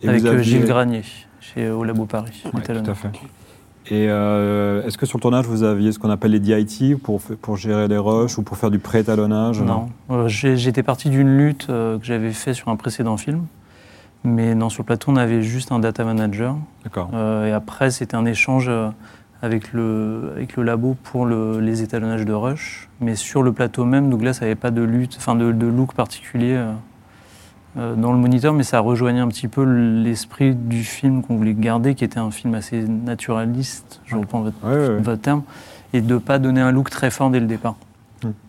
Et 0.00 0.08
avec 0.08 0.22
vous 0.22 0.28
aviez- 0.28 0.42
Gilles 0.42 0.64
Granier, 0.64 1.02
chez, 1.40 1.68
au 1.68 1.84
Labo 1.84 2.06
Paris. 2.06 2.42
Ouais, 2.54 2.62
tout 2.62 2.90
à 2.90 2.94
fait. 2.94 3.10
Et 3.86 4.06
euh, 4.08 4.84
est-ce 4.86 4.96
que 4.98 5.06
sur 5.06 5.18
le 5.18 5.22
tournage, 5.22 5.46
vous 5.46 5.62
aviez 5.62 5.90
ce 5.92 5.98
qu'on 5.98 6.10
appelle 6.10 6.30
les 6.32 6.38
DIT 6.38 6.96
pour, 7.02 7.20
pour 7.20 7.56
gérer 7.56 7.88
les 7.88 7.96
rushs 7.98 8.38
ou 8.38 8.42
pour 8.42 8.56
faire 8.56 8.70
du 8.70 8.78
pré-étalonnage? 8.78 9.60
Non. 9.62 9.88
Euh, 10.10 10.28
J'étais 10.28 10.82
parti 10.82 11.10
d'une 11.10 11.36
lutte 11.36 11.66
euh, 11.70 11.98
que 11.98 12.04
j'avais 12.04 12.32
fait 12.32 12.54
sur 12.54 12.68
un 12.68 12.76
précédent 12.76 13.16
film. 13.16 13.46
Mais 14.22 14.54
non, 14.54 14.68
sur 14.68 14.82
le 14.82 14.86
plateau, 14.86 15.10
on 15.12 15.16
avait 15.16 15.42
juste 15.42 15.72
un 15.72 15.78
data 15.78 16.04
manager. 16.04 16.54
D'accord. 16.84 17.10
Et 17.14 17.52
après, 17.52 17.90
c'était 17.90 18.16
un 18.16 18.26
échange 18.26 18.70
avec 19.42 19.72
le, 19.72 20.32
avec 20.36 20.56
le 20.58 20.62
labo 20.62 20.94
pour 21.02 21.24
le- 21.24 21.58
les 21.60 21.82
étalonnages 21.82 22.26
de 22.26 22.32
rush. 22.34 22.90
Mais 23.00 23.14
sur 23.16 23.42
le 23.42 23.52
plateau 23.52 23.86
même, 23.86 24.10
Douglas 24.10 24.38
n'avait 24.42 24.56
pas 24.56 24.70
de 24.70 24.82
lutte, 24.82 25.16
enfin 25.18 25.34
de, 25.36 25.52
de 25.52 25.66
look 25.66 25.94
particulier 25.94 26.62
dans 27.76 28.12
le 28.12 28.18
moniteur, 28.18 28.52
mais 28.52 28.64
ça 28.64 28.80
rejoignait 28.80 29.20
un 29.20 29.28
petit 29.28 29.46
peu 29.48 29.62
l'esprit 29.62 30.54
du 30.54 30.82
film 30.82 31.22
qu'on 31.22 31.36
voulait 31.36 31.54
garder, 31.54 31.94
qui 31.94 32.04
était 32.04 32.18
un 32.18 32.30
film 32.30 32.54
assez 32.54 32.82
naturaliste, 32.82 34.00
je 34.06 34.16
reprends 34.16 34.40
votre, 34.40 34.56
Ouais, 34.64 34.74
ouais, 34.74 34.88
ouais. 34.88 35.00
votre 35.00 35.22
terme, 35.22 35.42
et 35.92 36.00
de 36.00 36.14
ne 36.14 36.18
pas 36.18 36.38
donner 36.38 36.60
un 36.60 36.72
look 36.72 36.90
très 36.90 37.10
fort 37.10 37.30
dès 37.30 37.38
le 37.40 37.46
départ, 37.46 37.76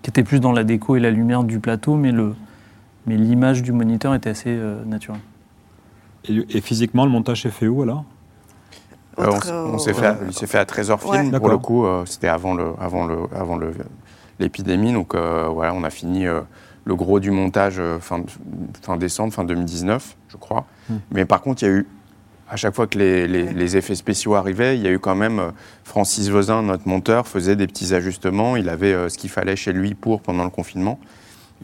qui 0.02 0.10
était 0.10 0.24
plus 0.24 0.40
dans 0.40 0.52
la 0.52 0.64
déco 0.64 0.96
et 0.96 1.00
la 1.00 1.12
lumière 1.12 1.44
du 1.44 1.60
plateau, 1.60 1.96
mais 1.96 2.12
le 2.12 2.34
mais 3.08 3.16
l'image 3.16 3.64
du 3.64 3.72
moniteur 3.72 4.14
était 4.14 4.30
assez 4.30 4.50
euh, 4.50 4.84
naturelle. 4.86 5.22
Et, 6.28 6.58
et 6.58 6.62
physiquement, 6.62 7.04
le 7.06 7.12
montage 7.12 7.42
s'est 7.42 7.50
fait 7.50 7.68
où 7.68 7.82
alors? 7.82 8.04
Euh, 9.20 9.26
on 9.52 9.78
s'est 9.78 9.94
fait, 9.94 10.16
il 10.28 10.34
s'est 10.34 10.48
fait 10.48 10.58
à 10.60 10.66
Trésor. 10.66 11.00
Film. 11.02 11.32
Pour 11.38 11.50
le 11.50 11.58
coup, 11.58 11.86
euh, 11.86 12.04
c'était 12.06 12.28
avant 12.28 12.54
le, 12.54 12.74
avant 12.80 13.06
le, 13.06 13.18
avant 13.36 13.58
le, 13.58 13.72
l'épidémie. 14.40 14.94
Donc 14.94 15.16
euh, 15.16 15.48
voilà, 15.52 15.74
on 15.74 15.84
a 15.84 15.90
fini 15.90 16.26
euh, 16.28 16.42
le 16.86 16.96
gros 16.96 17.20
du 17.20 17.32
montage 17.32 17.76
euh, 17.80 18.00
fin, 18.00 18.24
fin 18.82 18.98
décembre, 18.98 19.34
fin 19.34 19.44
2019, 19.44 20.16
je 20.30 20.38
crois. 20.38 20.66
Hmm. 20.90 20.96
Mais 21.12 21.26
par 21.26 21.42
contre, 21.42 21.64
il 21.64 21.66
y 21.68 21.70
a 21.70 21.76
eu 21.76 21.88
à 22.50 22.58
chaque 22.58 22.76
fois 22.76 22.86
que 22.88 22.98
les, 22.98 23.28
les- 23.28 23.78
effets 23.78 23.96
spéciaux 23.96 24.36
arrivaient, 24.36 24.76
il 24.76 24.84
y 24.84 24.88
a 24.88 24.92
eu 24.92 25.00
quand 25.00 25.16
même 25.16 25.40
euh, 25.40 25.52
Francis 25.86 26.28
Vezin, 26.30 26.64
notre 26.64 26.88
monteur, 26.88 27.28
faisait 27.28 27.56
des 27.56 27.66
petits 27.68 27.94
ajustements. 27.94 28.58
Il 28.58 28.68
avait 28.68 28.94
euh, 28.94 29.08
ce 29.10 29.18
qu'il 29.18 29.30
fallait 29.30 29.56
chez 29.56 29.72
lui 29.72 29.94
pour 29.94 30.22
pendant 30.22 30.44
le 30.44 30.50
confinement. 30.50 31.00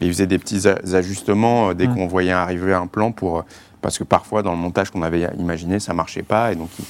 Et 0.00 0.06
il 0.06 0.12
faisait 0.12 0.26
des 0.28 0.38
petits 0.38 0.66
ajustements 0.94 1.74
dès 1.74 1.88
Hmm. 1.88 1.94
qu'on 1.94 2.06
voyait 2.06 2.32
arriver 2.32 2.72
un 2.74 2.86
plan 2.86 3.12
pour 3.12 3.44
parce 3.82 3.98
que 3.98 4.04
parfois 4.04 4.42
dans 4.42 4.52
le 4.52 4.58
montage 4.58 4.90
qu'on 4.90 5.02
avait 5.02 5.28
imaginé, 5.38 5.78
ça 5.78 5.92
marchait 5.94 6.22
pas 6.22 6.52
et 6.52 6.56
donc 6.56 6.68
il, 6.78 6.84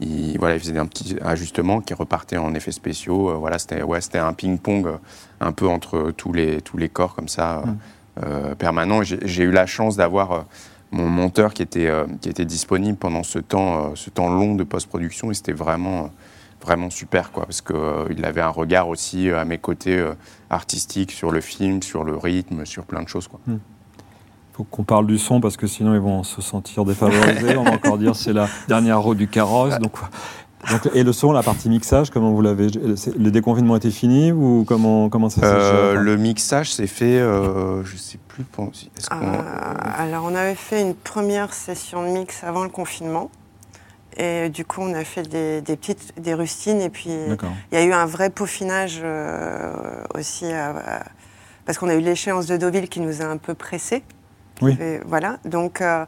il, 0.00 0.38
voilà, 0.38 0.54
il 0.54 0.60
faisait 0.60 0.78
un 0.78 0.86
petit 0.86 1.16
ajustement 1.22 1.80
qui 1.80 1.94
repartait 1.94 2.36
en 2.36 2.54
effets 2.54 2.72
spéciaux. 2.72 3.30
Euh, 3.30 3.34
voilà, 3.34 3.58
c'était 3.58 3.82
ouais, 3.82 4.00
un 4.14 4.32
ping-pong 4.32 4.86
euh, 4.86 4.96
un 5.40 5.52
peu 5.52 5.68
entre 5.68 6.12
tous 6.16 6.32
les, 6.32 6.60
tous 6.60 6.76
les 6.76 6.88
corps 6.88 7.14
comme 7.14 7.28
ça, 7.28 7.58
euh, 7.58 8.50
Mm. 8.52 8.54
permanent. 8.56 9.02
J'ai 9.02 9.42
eu 9.44 9.50
la 9.50 9.64
chance 9.64 9.96
d'avoir 9.96 10.44
mon 10.90 11.08
monteur 11.08 11.54
qui 11.54 11.62
était, 11.62 11.90
qui 12.20 12.28
était 12.28 12.44
disponible 12.44 12.98
pendant 12.98 13.22
ce 13.22 13.38
temps, 13.38 13.96
ce 13.96 14.10
temps 14.10 14.28
long 14.28 14.54
de 14.54 14.64
post-production 14.64 15.30
et 15.30 15.34
c'était 15.34 15.54
vraiment, 15.54 16.10
vraiment 16.62 16.90
super, 16.90 17.32
quoi, 17.32 17.44
parce 17.44 17.60
qu'il 17.60 18.24
avait 18.24 18.40
un 18.40 18.48
regard 18.48 18.88
aussi 18.88 19.28
euh, 19.28 19.40
à 19.40 19.44
mes 19.44 19.58
côtés 19.58 19.98
euh, 19.98 20.14
artistique 20.50 21.10
sur 21.10 21.30
le 21.30 21.40
film, 21.40 21.82
sur 21.82 22.04
le 22.04 22.16
rythme, 22.16 22.64
sur 22.64 22.84
plein 22.84 23.02
de 23.02 23.08
choses. 23.08 23.28
Quoi. 23.28 23.40
Faut 24.52 24.64
qu'on 24.64 24.84
parle 24.84 25.06
du 25.06 25.18
son 25.18 25.40
parce 25.40 25.56
que 25.56 25.66
sinon 25.66 25.94
ils 25.94 26.00
vont 26.00 26.22
se 26.24 26.42
sentir 26.42 26.84
défavorisés. 26.84 27.56
On 27.58 27.64
va 27.64 27.72
encore 27.72 27.98
dire 27.98 28.14
c'est 28.14 28.32
la 28.32 28.48
dernière 28.68 29.00
roue 29.00 29.14
du 29.14 29.28
carrosse. 29.28 29.78
Donc 29.78 29.92
Donc, 30.70 30.88
et 30.94 31.02
le 31.02 31.12
son, 31.12 31.32
la 31.32 31.42
partie 31.42 31.68
mixage, 31.68 32.10
comment 32.10 32.30
vous 32.32 32.40
l'avez 32.42 32.68
Le 32.68 33.30
déconfinement 33.32 33.74
était 33.76 33.90
fini 33.90 34.30
ou 34.30 34.64
comment, 34.64 35.08
comment 35.08 35.28
ça 35.28 35.40
s'est 35.40 35.46
Euh, 35.48 35.94
le 35.94 36.16
mixage 36.16 36.72
s'est 36.72 36.86
fait, 36.86 37.18
euh, 37.18 37.82
je 37.82 37.96
sais 37.96 38.18
plus. 38.28 38.44
Euh, 39.10 39.34
alors, 39.98 40.24
on 40.24 40.34
avait 40.36 40.54
fait 40.54 40.80
une 40.80 40.94
première 40.94 41.52
session 41.52 42.02
de 42.04 42.08
mix 42.16 42.44
avant 42.44 42.62
le 42.62 42.68
confinement. 42.68 43.28
Et 44.18 44.50
du 44.50 44.64
coup, 44.64 44.82
on 44.82 44.94
a 44.94 45.02
fait 45.04 45.28
des, 45.28 45.62
des 45.62 45.74
petites 45.76 46.12
des 46.20 46.34
rustines. 46.34 46.80
Et 46.80 46.90
puis, 46.90 47.10
il 47.72 47.74
y 47.78 47.80
a 47.80 47.84
eu 47.84 47.92
un 47.92 48.06
vrai 48.06 48.30
peaufinage 48.30 49.00
euh, 49.02 49.72
aussi. 50.14 50.46
à- 50.46 50.70
à- 50.98 51.02
parce 51.64 51.78
qu'on 51.78 51.88
a 51.88 51.94
eu 51.94 52.00
l'échéance 52.00 52.46
de 52.46 52.56
Deauville 52.56 52.88
qui 52.88 53.00
nous 53.00 53.20
a 53.22 53.24
un 53.24 53.36
peu 53.36 53.54
pressés. 53.54 54.02
Oui. 54.62 54.76
Voilà. 55.06 55.38
Donc, 55.44 55.80
euh, 55.80 56.04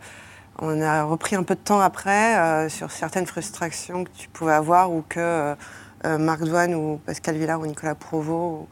on 0.59 0.81
a 0.81 1.05
repris 1.05 1.37
un 1.37 1.43
peu 1.43 1.55
de 1.55 1.61
temps 1.61 1.81
après 1.81 2.39
euh, 2.39 2.69
sur 2.69 2.91
certaines 2.91 3.27
frustrations 3.27 4.05
que 4.05 4.11
tu 4.17 4.29
pouvais 4.29 4.53
avoir 4.53 4.93
ou 4.93 5.05
que 5.09 5.55
euh, 6.05 6.19
Marc 6.19 6.45
Douane 6.45 6.75
ou 6.75 7.01
Pascal 7.05 7.37
Villard 7.37 7.61
ou 7.61 7.67
Nicolas 7.67 7.95
Provost, 7.95 8.63
ou, 8.63 8.69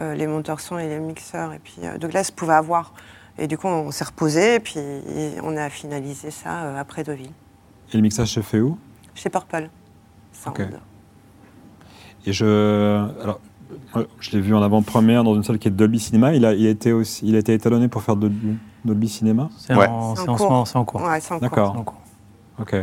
les 0.00 0.28
monteurs 0.28 0.60
son 0.60 0.78
et 0.78 0.88
les 0.88 1.00
mixeurs, 1.00 1.52
et 1.52 1.58
puis 1.58 1.78
Douglas 1.98 2.30
pouvaient 2.34 2.54
avoir. 2.54 2.94
Et 3.36 3.48
du 3.48 3.58
coup, 3.58 3.66
on 3.66 3.90
s'est 3.90 4.04
reposé 4.04 4.54
et 4.54 4.60
puis 4.60 4.78
on 5.42 5.56
a 5.56 5.68
finalisé 5.70 6.30
ça 6.30 6.78
après 6.78 7.02
Deauville, 7.02 7.32
Et 7.92 7.96
le 7.96 8.02
mixage 8.02 8.28
se 8.28 8.38
fait 8.38 8.60
où? 8.60 8.78
Chez 9.16 9.28
Purple. 9.28 9.68
Sound. 10.32 10.56
Ok. 10.56 10.66
Et 12.26 12.32
je, 12.32 12.44
alors, 13.20 13.40
je 14.20 14.30
l'ai 14.32 14.40
vu 14.40 14.54
en 14.54 14.62
avant-première 14.62 15.24
dans 15.24 15.34
une 15.34 15.42
salle 15.44 15.58
qui 15.58 15.68
est 15.68 15.70
Dolby 15.70 15.98
Cinema. 16.00 16.34
Il 16.34 16.44
a, 16.44 16.52
il 16.54 16.66
a 16.66 16.70
été 16.70 16.92
aussi, 16.92 17.26
il 17.26 17.34
a 17.36 17.38
été 17.38 17.52
étalonné 17.54 17.88
pour 17.88 18.02
faire 18.02 18.16
de 18.16 18.30
Dolby 18.84 19.08
Cinéma. 19.08 19.48
C'est 19.58 19.74
Ouais. 19.74 19.86
en, 19.88 20.12
en 20.12 20.12
en 20.12 20.36
cours. 20.36 20.50
moment, 20.50 20.64
c'est 20.64 20.76
en 20.78 20.84
cours. 20.84 21.02
Ouais, 21.02 21.20
c'est 21.20 21.34
en 21.34 21.38
D'accord. 21.38 21.72
cours. 21.84 22.00
Ok. 22.60 22.76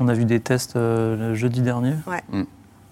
On 0.00 0.08
a 0.08 0.14
vu 0.14 0.24
des 0.24 0.40
tests 0.40 0.76
euh, 0.76 1.30
le 1.30 1.34
jeudi 1.34 1.60
dernier. 1.62 1.94
Ouais. 2.06 2.22
Mm. 2.30 2.40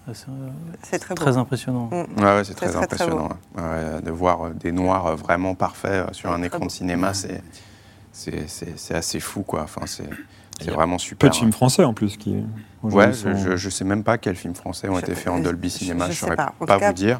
Euh, 0.09 0.11
C'est 0.13 0.27
euh, 0.29 0.49
C'est 0.81 0.99
très 1.15 1.37
impressionnant. 1.37 1.89
Mm. 1.91 2.21
Ouais, 2.21 2.35
ouais, 2.35 2.43
c'est 2.43 2.53
Très, 2.53 2.67
très, 2.69 2.85
très, 2.85 2.87
très 2.87 3.03
impressionnant. 3.05 3.29
ouais. 3.55 3.63
Ouais, 3.63 4.01
de 4.01 4.11
voir 4.11 4.49
des 4.51 4.71
noirs 4.71 5.15
vraiment 5.15 5.55
parfaits 5.55 6.13
sur 6.13 6.31
un 6.31 6.41
écran 6.43 6.65
de 6.65 6.71
cinéma, 6.71 7.13
c'est 7.13 7.41
c'est- 8.11 8.95
assez 8.95 9.19
fou, 9.19 9.43
quoi. 9.43 9.61
Enfin, 9.63 9.81
c'est 9.85 10.09
c'est 10.59 10.71
vraiment 10.71 10.95
Peu 10.95 10.99
super. 10.99 11.29
de 11.29 11.35
films 11.35 11.51
français 11.51 11.83
en 11.83 11.93
plus 11.93 12.17
qui. 12.17 12.35
Ouais, 12.83 13.11
sont 13.13 13.35
je, 13.35 13.55
je 13.57 13.69
sais 13.69 13.83
même 13.85 14.03
pas 14.03 14.17
quels 14.17 14.35
films 14.35 14.53
français 14.55 14.87
ont 14.89 14.95
Je- 14.95 15.01
été 15.01 15.15
faits 15.15 15.27
en 15.29 15.39
Dolby 15.39 15.69
je- 15.69 15.77
Cinéma, 15.77 16.05
je 16.07 16.11
sais 16.13 16.19
saurais 16.19 16.35
pas. 16.35 16.53
cas, 16.67 16.87
vous 16.87 16.93
dire. 16.93 17.19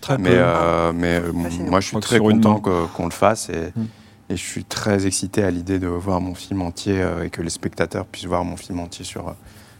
Très 0.00 0.18
Mais, 0.18 0.30
peu. 0.30 0.36
euh, 0.38 0.92
mais 0.94 1.20
euh, 1.20 1.32
moi, 1.32 1.80
je 1.80 1.88
suis 1.88 2.00
très 2.00 2.18
content 2.18 2.60
qu'on 2.60 3.04
le 3.04 3.10
fasse 3.10 3.48
et, 3.48 3.72
Mm. 3.74 3.84
et 4.30 4.36
je 4.36 4.42
suis 4.42 4.64
très 4.64 5.06
excité 5.06 5.42
à 5.42 5.50
l'idée 5.50 5.78
de 5.78 5.86
voir 5.86 6.20
mon 6.20 6.34
film 6.34 6.62
entier 6.62 7.00
euh, 7.00 7.24
et 7.24 7.30
que 7.30 7.40
les 7.42 7.50
spectateurs 7.50 8.04
puissent 8.06 8.26
voir 8.26 8.44
mon 8.44 8.56
film 8.56 8.78
entier 8.80 9.04
sur, 9.04 9.34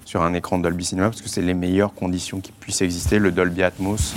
sur 0.05 0.23
un 0.23 0.33
écran 0.35 0.59
de 0.59 0.63
Dolby 0.65 0.85
Cinema 0.85 1.09
parce 1.11 1.23
que 1.23 1.29
c'est 1.29 1.43
les 1.43 1.55
meilleures 1.55 1.95
conditions 1.95 2.41
qui 2.41 2.53
puissent 2.53 2.81
exister. 2.83 3.19
Le 3.19 3.31
Dolby 3.31 3.63
Atmos, 3.63 4.15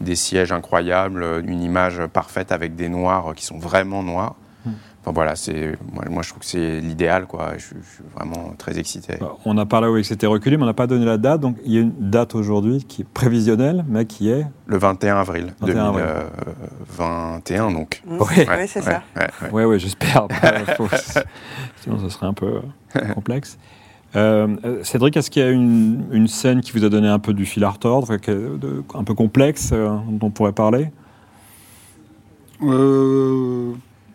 des 0.00 0.16
sièges 0.16 0.52
incroyables, 0.52 1.42
une 1.46 1.62
image 1.62 2.00
parfaite 2.12 2.52
avec 2.52 2.76
des 2.76 2.88
noirs 2.88 3.32
qui 3.34 3.44
sont 3.44 3.58
vraiment 3.58 4.02
noirs. 4.02 4.34
Enfin 5.08 5.14
voilà, 5.14 5.36
c'est 5.36 5.78
moi, 5.90 6.04
moi, 6.10 6.22
je 6.22 6.28
trouve 6.28 6.40
que 6.40 6.46
c'est 6.46 6.80
l'idéal 6.80 7.26
quoi. 7.26 7.52
Je, 7.56 7.60
je 7.80 7.88
suis 7.94 8.04
vraiment 8.14 8.52
très 8.58 8.78
excité. 8.78 9.16
Bah, 9.18 9.36
On 9.46 9.56
a 9.56 9.64
parlé 9.64 9.88
oui, 9.88 10.02
que 10.02 10.06
c'était 10.06 10.26
reculé, 10.26 10.58
mais 10.58 10.64
on 10.64 10.66
n'a 10.66 10.74
pas 10.74 10.86
donné 10.86 11.06
la 11.06 11.16
date. 11.16 11.40
Donc 11.40 11.56
il 11.64 11.72
y 11.72 11.78
a 11.78 11.80
une 11.80 11.94
date 12.10 12.34
aujourd'hui 12.34 12.84
qui 12.84 13.02
est 13.02 13.08
prévisionnelle, 13.08 13.86
mais 13.88 14.04
qui 14.04 14.28
est. 14.28 14.44
Le 14.66 14.76
21 14.76 15.16
avril 15.16 15.54
21 15.60 15.84
avril. 15.86 16.04
2021 16.98 17.70
donc. 17.72 18.02
Mm. 18.06 18.18
Ouais. 18.18 18.26
Oui, 18.60 18.66
c'est 18.68 18.82
ça. 18.82 19.02
ouais. 19.16 19.50
Ouais, 19.50 19.64
ouais, 19.64 19.78
j'espère. 19.78 20.26
Faut- 20.76 20.88
Sinon, 21.80 21.98
ce 22.00 22.10
serait 22.10 22.26
un 22.26 22.34
peu 22.34 22.60
euh, 22.96 23.00
complexe. 23.14 23.56
Euh, 24.14 24.48
euh, 24.64 24.84
Cédric, 24.84 25.16
est-ce 25.16 25.30
qu'il 25.30 25.42
y 25.42 25.46
a 25.46 25.50
une, 25.50 26.04
une 26.12 26.28
scène 26.28 26.60
qui 26.60 26.72
vous 26.72 26.84
a 26.84 26.90
donné 26.90 27.08
un 27.08 27.18
peu 27.18 27.32
du 27.32 27.46
fil 27.46 27.64
à 27.64 27.70
retordre, 27.70 28.12
un 28.12 29.04
peu 29.04 29.14
complexe, 29.14 29.70
euh, 29.72 29.88
dont 30.10 30.26
on 30.26 30.30
pourrait 30.30 30.52
parler? 30.52 30.90
Euh, 32.62 33.72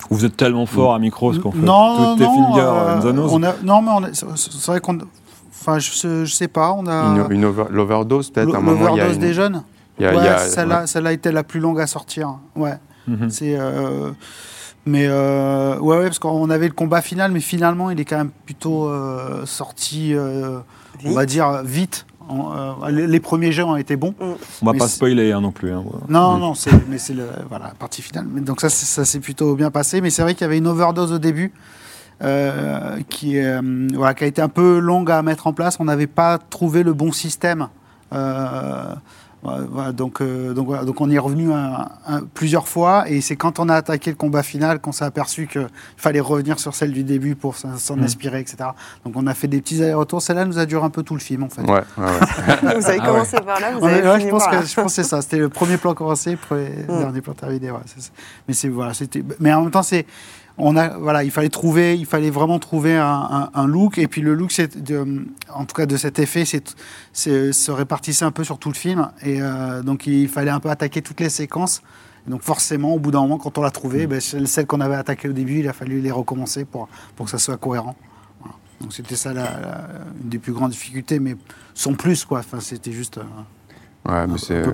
vous 0.10 0.26
êtes 0.26 0.36
tellement 0.38 0.66
fort 0.66 0.94
à 0.94 1.00
micro, 1.00 1.30
parce 1.32 1.42
qu'on 1.42 1.52
fait 1.52 1.60
non, 1.60 2.12
toutes 2.12 2.18
tes 2.20 2.24
non, 2.26 2.48
fingers 2.48 2.62
euh, 2.62 2.96
in 2.98 3.00
the 3.00 3.16
nose 3.16 3.32
on 3.34 3.44
a, 3.44 3.54
non, 3.64 3.82
mais 3.82 3.92
on 3.96 4.04
a- 4.04 4.14
c'est 4.36 4.66
vrai 4.68 4.80
qu'on. 4.82 4.98
Enfin, 5.52 5.80
je, 5.80 5.92
sais- 5.92 6.26
je 6.26 6.34
sais 6.34 6.48
pas, 6.50 6.74
on 6.74 6.86
a. 6.88 7.26
Une, 7.30 7.32
une 7.32 7.46
over- 7.46 7.66
l'overdose 7.70 8.30
peut-être 8.32 8.54
à 8.54 8.58
un 8.58 8.62
moment 8.62 8.80
il 8.80 8.82
y 8.82 8.86
a 8.86 8.90
L'overdose 9.08 9.16
une- 9.16 9.22
des 9.22 9.34
jeunes 9.34 9.64
il 10.00 10.04
y 10.04 10.08
a- 10.08 10.16
Ouais, 10.16 10.24
y 10.24 10.28
a- 10.28 10.38
celle-là 10.40 10.82
ouais. 10.82 10.88
celle-là 10.88 11.14
était 11.14 11.32
la 11.32 11.44
plus 11.44 11.60
longue 11.62 11.80
à 11.80 11.88
sortir. 11.88 12.36
Ouais. 12.56 12.74
Mhm. 13.08 13.30
C'est. 13.30 13.56
euh, 13.58 14.12
mais 14.86 15.06
euh, 15.08 15.78
ouais, 15.80 15.98
ouais, 15.98 16.04
parce 16.06 16.20
qu'on 16.20 16.50
avait 16.50 16.68
le 16.68 16.74
combat 16.74 17.02
final, 17.02 17.32
mais 17.32 17.40
finalement, 17.40 17.90
il 17.90 18.00
est 18.00 18.06
quand 18.06 18.18
même 18.18 18.32
plutôt 18.46 18.88
euh, 18.90 19.46
sorti, 19.46 20.14
euh, 20.14 20.60
on 21.06 21.12
va 21.14 21.26
dire, 21.26 21.62
vite. 21.64 22.06
Euh, 22.32 22.90
les, 22.90 23.20
premiers 23.20 23.52
jeux 23.52 23.64
ont 23.66 23.76
été 23.76 23.96
bons. 23.96 24.16
On 24.20 24.66
va 24.66 24.72
Mais 24.74 24.80
pas 24.80 24.88
spoiler 24.88 25.32
hein, 25.32 25.42
non 25.42 25.52
plus. 25.52 25.72
hein. 25.72 25.84
Non, 26.10 26.36
Oui. 26.36 26.40
non, 26.40 26.54
c'est, 26.54 26.72
mais 26.88 26.98
c'est 26.98 27.14
le, 27.14 27.28
voilà, 27.50 27.66
la 27.68 27.74
partie 27.74 28.02
finale. 28.02 28.26
Mais 28.32 28.42
donc 28.42 28.62
ça, 28.62 28.70
ça 28.70 29.06
s'est 29.06 29.20
plutôt 29.20 29.56
bien 29.56 29.72
passé. 29.72 30.00
Mais 30.02 30.10
c'est 30.10 30.22
vrai 30.22 30.34
qu'il 30.34 30.42
y 30.42 30.46
avait 30.46 30.58
une 30.58 30.68
overdose 30.68 31.12
au 31.12 31.20
début 31.20 31.52
euh, 32.24 33.00
qui, 33.10 33.38
euh, 33.40 33.62
voilà, 33.94 34.14
qui 34.14 34.24
a 34.24 34.28
été 34.28 34.42
un 34.42 34.50
peu 34.50 34.80
longue 34.80 35.12
à 35.12 35.22
mettre 35.22 35.48
en 35.48 35.54
place. 35.54 35.78
On 35.80 35.86
n'avait 35.86 36.08
pas 36.08 36.38
trouvé 36.38 36.84
le 36.84 36.94
bon 36.94 37.12
système. 37.12 37.68
Voilà, 39.44 39.92
donc, 39.92 40.22
euh, 40.22 40.54
donc, 40.54 40.68
voilà, 40.68 40.86
donc 40.86 41.02
on 41.02 41.10
y 41.10 41.16
est 41.16 41.20
revenu 41.20 41.52
un- 41.52 41.90
un- 42.08 42.22
plusieurs 42.34 42.68
fois. 42.68 43.10
Et 43.10 43.20
c'est 43.20 43.36
quand 43.36 43.60
on 43.60 43.68
a 43.68 43.76
attaqué 43.76 44.10
le 44.10 44.16
combat 44.16 44.42
final 44.44 44.80
qu'on 44.80 44.92
s'est 44.94 45.04
aperçu 45.04 45.48
qu'il 45.48 45.68
fallait 45.98 46.22
revenir 46.22 46.60
sur 46.60 46.74
celle 46.76 46.92
du 46.94 47.04
début 47.04 47.36
pour 47.36 47.56
s'en 47.58 47.78
s'en 47.78 47.98
Mm. 47.98 48.04
inspirer, 48.04 48.40
etc. 48.40 48.70
Donc 49.06 49.16
on 49.18 49.28
a 49.28 49.34
fait 49.34 49.48
des 49.48 49.60
petits 49.62 49.84
allers-retours. 49.84 50.22
Celle-là 50.22 50.46
nous 50.46 50.60
a 50.60 50.66
duré 50.66 50.86
un 50.86 50.90
peu 50.90 51.04
tout 51.04 51.14
le 51.14 51.20
film, 51.20 51.44
en 51.44 51.50
fait. 51.50 51.62
Ouais, 51.64 51.82
ouais, 51.98 52.06
ouais. 52.06 52.76
Vous 52.80 52.86
avez 52.88 53.00
Ah 53.02 53.06
commencé 53.08 53.38
par 53.42 53.60
là, 53.60 53.72
vous 53.78 53.86
avez 53.86 54.02
ouais, 54.08 54.18
fini 54.20 54.26
je, 54.26 54.30
pense 54.32 54.44
par 54.46 54.54
là. 54.54 54.62
que, 54.62 54.66
je 54.68 54.76
pense 54.76 54.86
que 54.86 54.92
c'est 54.92 55.04
ça. 55.04 55.22
C'était 55.22 55.38
le 55.40 55.50
premier 55.50 55.78
plan 55.78 55.94
commencé, 55.94 56.38
le 56.52 56.58
Mm. 56.58 57.00
dernier 57.00 57.22
plan 57.22 57.34
terminé. 57.34 57.70
ouais, 57.72 57.78
c'est 57.86 58.02
ça. 58.02 58.10
mais 58.48 58.54
c'est 58.54 58.70
voilà, 58.70 58.94
c'était. 58.94 59.24
Mais 59.40 59.54
en 59.54 59.62
même 59.64 59.72
temps, 59.72 59.84
c'est 59.84 60.06
on 60.58 60.76
a 60.78 60.89
voilà, 60.98 61.24
il 61.24 61.32
fallait 61.32 61.50
trouver, 61.50 61.98
il 61.98 62.06
fallait 62.06 62.30
vraiment 62.30 62.60
trouver 62.60 62.96
un, 62.96 63.06
un- 63.08 63.50
un 63.54 63.68
look. 63.68 63.98
Et 63.98 64.08
puis 64.08 64.22
le 64.22 64.34
look, 64.36 64.52
c'est 64.52 64.78
de- 64.82 65.26
en 65.54 65.66
tout 65.66 65.74
cas 65.76 65.86
de 65.86 65.98
cet 65.98 66.20
effet, 66.20 66.46
c'est 66.46 66.76
c'est- 67.12 67.52
se 67.54 67.72
répartissait 67.72 68.26
un 68.26 68.32
peu 68.32 68.44
sur 68.44 68.58
tout 68.60 68.70
le 68.70 68.76
film. 68.76 69.10
Et 69.24 69.42
euh, 69.42 69.82
donc 69.82 70.06
il 70.08 70.28
fallait 70.28 70.52
un 70.52 70.60
peu 70.60 70.70
attaquer 70.70 71.02
toutes 71.02 71.20
les 71.22 71.30
séquences. 71.30 71.82
Et 72.28 72.30
donc 72.32 72.42
forcément, 72.42 72.94
au 72.94 73.00
bout 73.00 73.12
d'un 73.12 73.22
moment, 73.22 73.38
quand 73.38 73.58
on 73.58 73.62
l'a 73.62 73.72
trouvé, 73.72 74.08
ben, 74.08 74.22
celle 74.22 74.48
celle 74.48 74.66
qu'on 74.68 74.80
avait 74.82 74.96
attaquée 74.96 75.28
au 75.28 75.34
début, 75.34 75.60
il 75.60 75.68
a 75.68 75.74
fallu 75.74 76.00
les 76.02 76.12
recommencer 76.12 76.66
pour 76.66 76.88
pour 77.16 77.26
que 77.26 77.32
ça 77.32 77.39
soit 77.39 77.58
cohérent. 77.58 77.96
Voilà. 78.39 78.56
Donc 78.80 78.94
c'était 78.94 79.16
ça 79.16 79.34
la, 79.34 79.44
la- 79.44 79.88
une 80.22 80.30
des 80.30 80.38
plus 80.39 80.54
grandes 80.54 80.72
difficultés, 80.72 81.20
mais 81.20 81.36
sans 81.74 81.94
plus 81.96 82.26
quoi. 82.26 82.39
Enfin, 82.39 82.60
c'était 82.60 82.92
juste. 82.92 83.18
euh, 83.18 83.24
Ouais, 84.06 84.28
mais 84.28 84.38
c'est, 84.38 84.66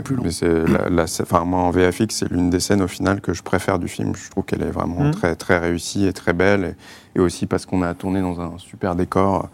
mais 0.67 0.73
la, 0.73 0.89
la 0.89 1.03
enfin, 1.03 1.45
moi 1.45 1.59
en 1.59 1.69
VFX, 1.69 2.07
c'est 2.15 2.31
l'une 2.31 2.49
des 2.49 2.59
scènes 2.59 2.81
au 2.81 2.87
final 2.87 3.21
que 3.21 3.33
je 3.33 3.43
préfère 3.43 3.77
du 3.77 3.87
film. 3.87 4.15
Je 4.15 4.29
trouve 4.31 4.43
qu'elle 4.43 4.63
est 4.63 4.71
vraiment 4.71 5.01
Mhm. 5.01 5.11
très 5.11 5.35
très 5.35 5.59
réussie 5.59 6.07
et 6.07 6.13
très 6.13 6.33
belle, 6.33 6.75
et, 7.15 7.19
et 7.19 7.21
aussi 7.21 7.45
parce 7.45 7.65
qu'on 7.67 7.83
a 7.83 7.93
tourné 7.93 8.21
dans 8.21 8.41
un 8.41 8.57
super 8.57 8.95
décor. 8.95 9.49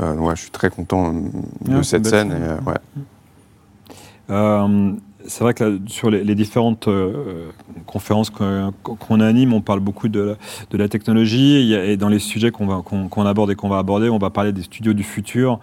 Euh, 0.00 0.14
ouais, 0.14 0.36
je 0.36 0.42
suis 0.42 0.50
très 0.52 0.70
content 0.70 1.12
euh, 1.12 1.20
de 1.68 1.76
Ouais, 1.78 1.82
cette 1.82 2.04
une 2.04 2.10
scène. 2.10 2.30
Et, 2.30 2.34
euh, 2.34 2.58
ouais. 2.70 2.76
Euh, 4.30 4.92
c'est 5.26 5.42
vrai 5.42 5.52
que 5.52 5.64
là, 5.64 5.76
sur 5.86 6.10
les, 6.10 6.22
les 6.24 6.34
différentes 6.34 6.88
conférences 7.86 8.30
qu'on 8.30 8.72
qu'on 8.82 9.20
anime, 9.20 9.52
on 9.52 9.60
parle 9.60 9.80
beaucoup 9.80 10.08
de 10.08 10.20
la, 10.20 10.34
de 10.70 10.78
la 10.78 10.88
technologie. 10.88 11.72
Et 11.74 11.96
dans 11.96 12.08
les 12.08 12.18
sujets 12.18 12.50
qu'on 12.50 12.66
va- 12.66 12.82
qu'on 12.84 13.08
qu'on 13.08 13.26
aborde 13.26 13.50
et 13.50 13.54
qu'on 13.56 13.68
va 13.68 13.78
aborder, 13.78 14.08
on 14.08 14.18
va 14.18 14.30
parler 14.30 14.52
des 14.52 14.62
studios 14.62 14.92
du 14.92 15.02
futur, 15.02 15.58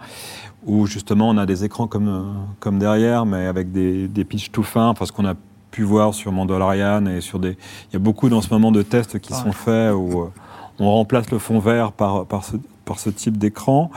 où 0.66 0.86
justement 0.86 1.28
on 1.30 1.38
a 1.38 1.46
des 1.46 1.64
écrans 1.64 1.86
comme, 1.86 2.08
euh, 2.08 2.22
comme 2.60 2.78
derrière, 2.78 3.24
mais 3.24 3.46
avec 3.46 3.72
des, 3.72 4.08
des 4.08 4.24
pitchs 4.24 4.50
tout 4.50 4.62
fins, 4.64 4.94
parce 4.98 5.10
qu'on 5.10 5.24
a 5.26 5.34
pu 5.70 5.82
voir 5.82 6.12
sur 6.14 6.32
Mandalorian 6.32 7.06
et 7.06 7.20
sur 7.20 7.38
des. 7.38 7.50
Il 7.90 7.92
y 7.94 7.96
a 7.96 7.98
beaucoup 8.00 8.28
dans 8.28 8.40
ce 8.42 8.52
moment 8.52 8.72
de 8.72 8.82
tests 8.82 9.18
qui 9.18 9.32
sont 9.34 9.52
faits 9.52 9.92
où 9.94 10.22
euh, 10.22 10.26
on 10.78 10.90
remplace 10.90 11.30
le 11.30 11.38
fond 11.38 11.58
vert 11.58 11.92
par, 11.92 12.26
par, 12.26 12.44
ce, 12.44 12.56
par 12.84 12.98
ce 12.98 13.10
type 13.10 13.36
d'écran 13.36 13.90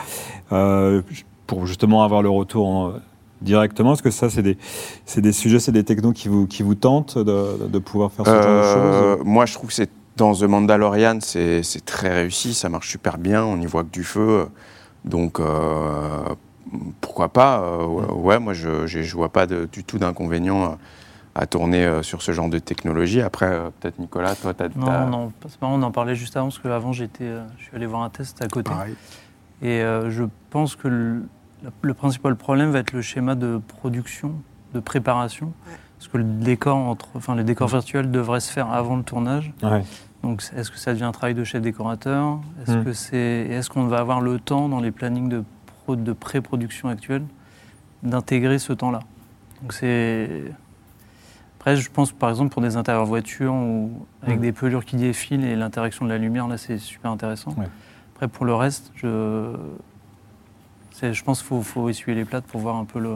euh, 0.51 1.01
pour 1.47 1.65
justement 1.65 2.03
avoir 2.03 2.21
le 2.21 2.29
retour 2.29 2.67
en- 2.67 2.93
directement. 3.41 3.93
Est-ce 3.93 4.03
que 4.03 4.12
ça, 4.12 4.29
c'est 4.29 4.41
des, 4.43 4.58
c'est 5.05 5.21
des 5.21 5.32
sujets, 5.32 5.60
c'est 5.60 5.71
des 5.71 5.84
technos 5.86 6.12
qui 6.12 6.27
vous, 6.27 6.45
qui 6.45 6.62
vous 6.62 6.75
tentent 6.75 7.17
de, 7.17 7.67
de 7.67 7.79
pouvoir 7.79 8.12
faire 8.12 8.25
ce 8.25 8.32
genre 8.32 8.43
de 8.43 9.15
choses 9.17 9.25
moi, 9.25 9.45
je 9.45 9.53
trouve 9.53 9.69
que 9.69 9.75
c'est 9.75 9.89
dans 10.17 10.34
The 10.36 10.43
Mandalorian, 10.43 11.19
c'est, 11.21 11.63
c'est 11.63 11.86
très 11.86 12.13
réussi, 12.13 12.53
ça 12.53 12.67
marche 12.67 12.89
super 12.89 13.17
bien. 13.17 13.43
On 13.45 13.55
n'y 13.55 13.65
voit 13.65 13.84
que 13.86 13.89
du 13.91 14.03
feu, 14.03 14.47
donc 15.05 15.39
euh, 15.39 15.45
pourquoi 17.01 17.29
pas 17.29 17.62
euh, 17.62 17.86
ouais, 17.86 18.12
ouais, 18.13 18.39
moi, 18.39 18.53
je 18.53 18.69
ne 18.97 19.12
vois 19.13 19.29
pas 19.29 19.45
de- 19.47 19.67
du 19.71 19.84
tout 19.84 19.97
d'inconvénient 19.97 20.63
à, 20.63 20.77
à 21.36 21.45
tourner 21.45 21.86
euh, 21.86 22.01
sur 22.03 22.21
ce 22.21 22.32
genre 22.32 22.49
de 22.49 22.60
technologie. 22.60 23.21
Après, 23.21 23.45
euh, 23.47 23.69
peut-être 23.79 23.99
Nicolas, 23.99 24.36
toi, 24.36 24.53
tu 24.53 24.63
as 24.63 24.69
Non, 24.75 25.08
non, 25.08 25.32
c'est 25.47 25.62
marrant, 25.62 25.75
on 25.79 25.84
en 25.84 25.91
parlait 25.91 26.15
juste 26.15 26.36
avant, 26.38 26.47
parce 26.47 26.60
qu'avant, 26.60 26.91
j'étais, 26.93 27.23
euh, 27.25 27.43
je 27.58 27.63
suis 27.65 27.75
allé 27.75 27.86
voir 27.86 28.01
un 28.03 28.10
test 28.10 28.41
à 28.41 28.47
côté. 28.47 28.69
pareil. 28.69 28.95
Et 29.62 29.82
euh, 29.82 30.10
je 30.10 30.23
pense 30.49 30.75
que 30.75 30.88
le, 30.88 31.23
le 31.82 31.93
principal 31.93 32.36
problème 32.36 32.71
va 32.71 32.79
être 32.79 32.93
le 32.93 33.01
schéma 33.01 33.36
de 33.36 33.60
production, 33.67 34.34
de 34.73 34.79
préparation. 34.79 35.47
Ouais. 35.67 35.73
Parce 35.97 36.08
que 36.10 36.17
le 36.17 36.23
décor, 36.23 36.77
entre, 36.77 37.10
enfin, 37.15 37.36
le 37.36 37.43
décor 37.43 37.67
virtuel 37.67 38.10
devrait 38.10 38.39
se 38.39 38.51
faire 38.51 38.71
avant 38.71 38.95
le 38.95 39.03
tournage. 39.03 39.51
Ouais. 39.62 39.84
Donc, 40.23 40.43
est-ce 40.55 40.71
que 40.71 40.77
ça 40.77 40.93
devient 40.93 41.03
un 41.05 41.12
travail 41.12 41.34
de 41.36 41.43
chef 41.43 41.62
décorateur? 41.62 42.39
Est-ce 42.62 42.77
Mm. 42.77 42.84
que 42.86 42.93
c'est, 42.93 43.17
est-ce 43.49 43.69
qu'on 43.69 43.86
va 43.88 43.99
avoir 43.99 44.21
le 44.21 44.39
temps 44.39 44.69
dans 44.69 44.79
les 44.79 44.91
plannings 44.91 45.27
de, 45.29 45.43
de 45.95 46.13
pré-production 46.13 46.89
actuels 46.89 47.23
d'intégrer 48.04 48.60
ce 48.60 48.73
temps-là. 48.73 49.02
Donc 49.62 49.73
c'est. 49.73 50.43
Après, 51.60 51.75
je 51.75 51.89
pense 51.91 52.12
par 52.13 52.30
exemple 52.30 52.52
pour 52.54 52.62
des 52.62 52.78
intérieurs 52.78 53.06
voitures 53.06 53.54
ou 53.54 53.91
avec 54.21 54.38
Mm. 54.38 54.41
des 54.41 54.52
pelures 54.54 54.86
qui 54.86 54.95
défilent 54.95 55.43
et 55.43 55.56
l'interaction 55.58 56.06
de 56.06 56.10
la 56.10 56.17
lumière, 56.17 56.47
là 56.47 56.58
c'est 56.58 56.78
super 56.78 57.12
intéressant. 57.12 57.52
Ouais. 57.58 57.67
Après, 58.15 58.28
pour 58.30 58.45
le 58.45 58.54
reste, 58.56 58.91
je, 58.95 59.54
c'est- 60.91 61.13
je 61.13 61.23
pense 61.23 61.39
qu'il 61.39 61.47
faut, 61.47 61.62
faut 61.62 61.89
essuyer 61.89 62.15
les 62.15 62.25
plates 62.25 62.45
pour 62.45 62.62
voir 62.62 62.75
un 62.78 62.86
peu 62.86 62.99
le. 62.99 63.15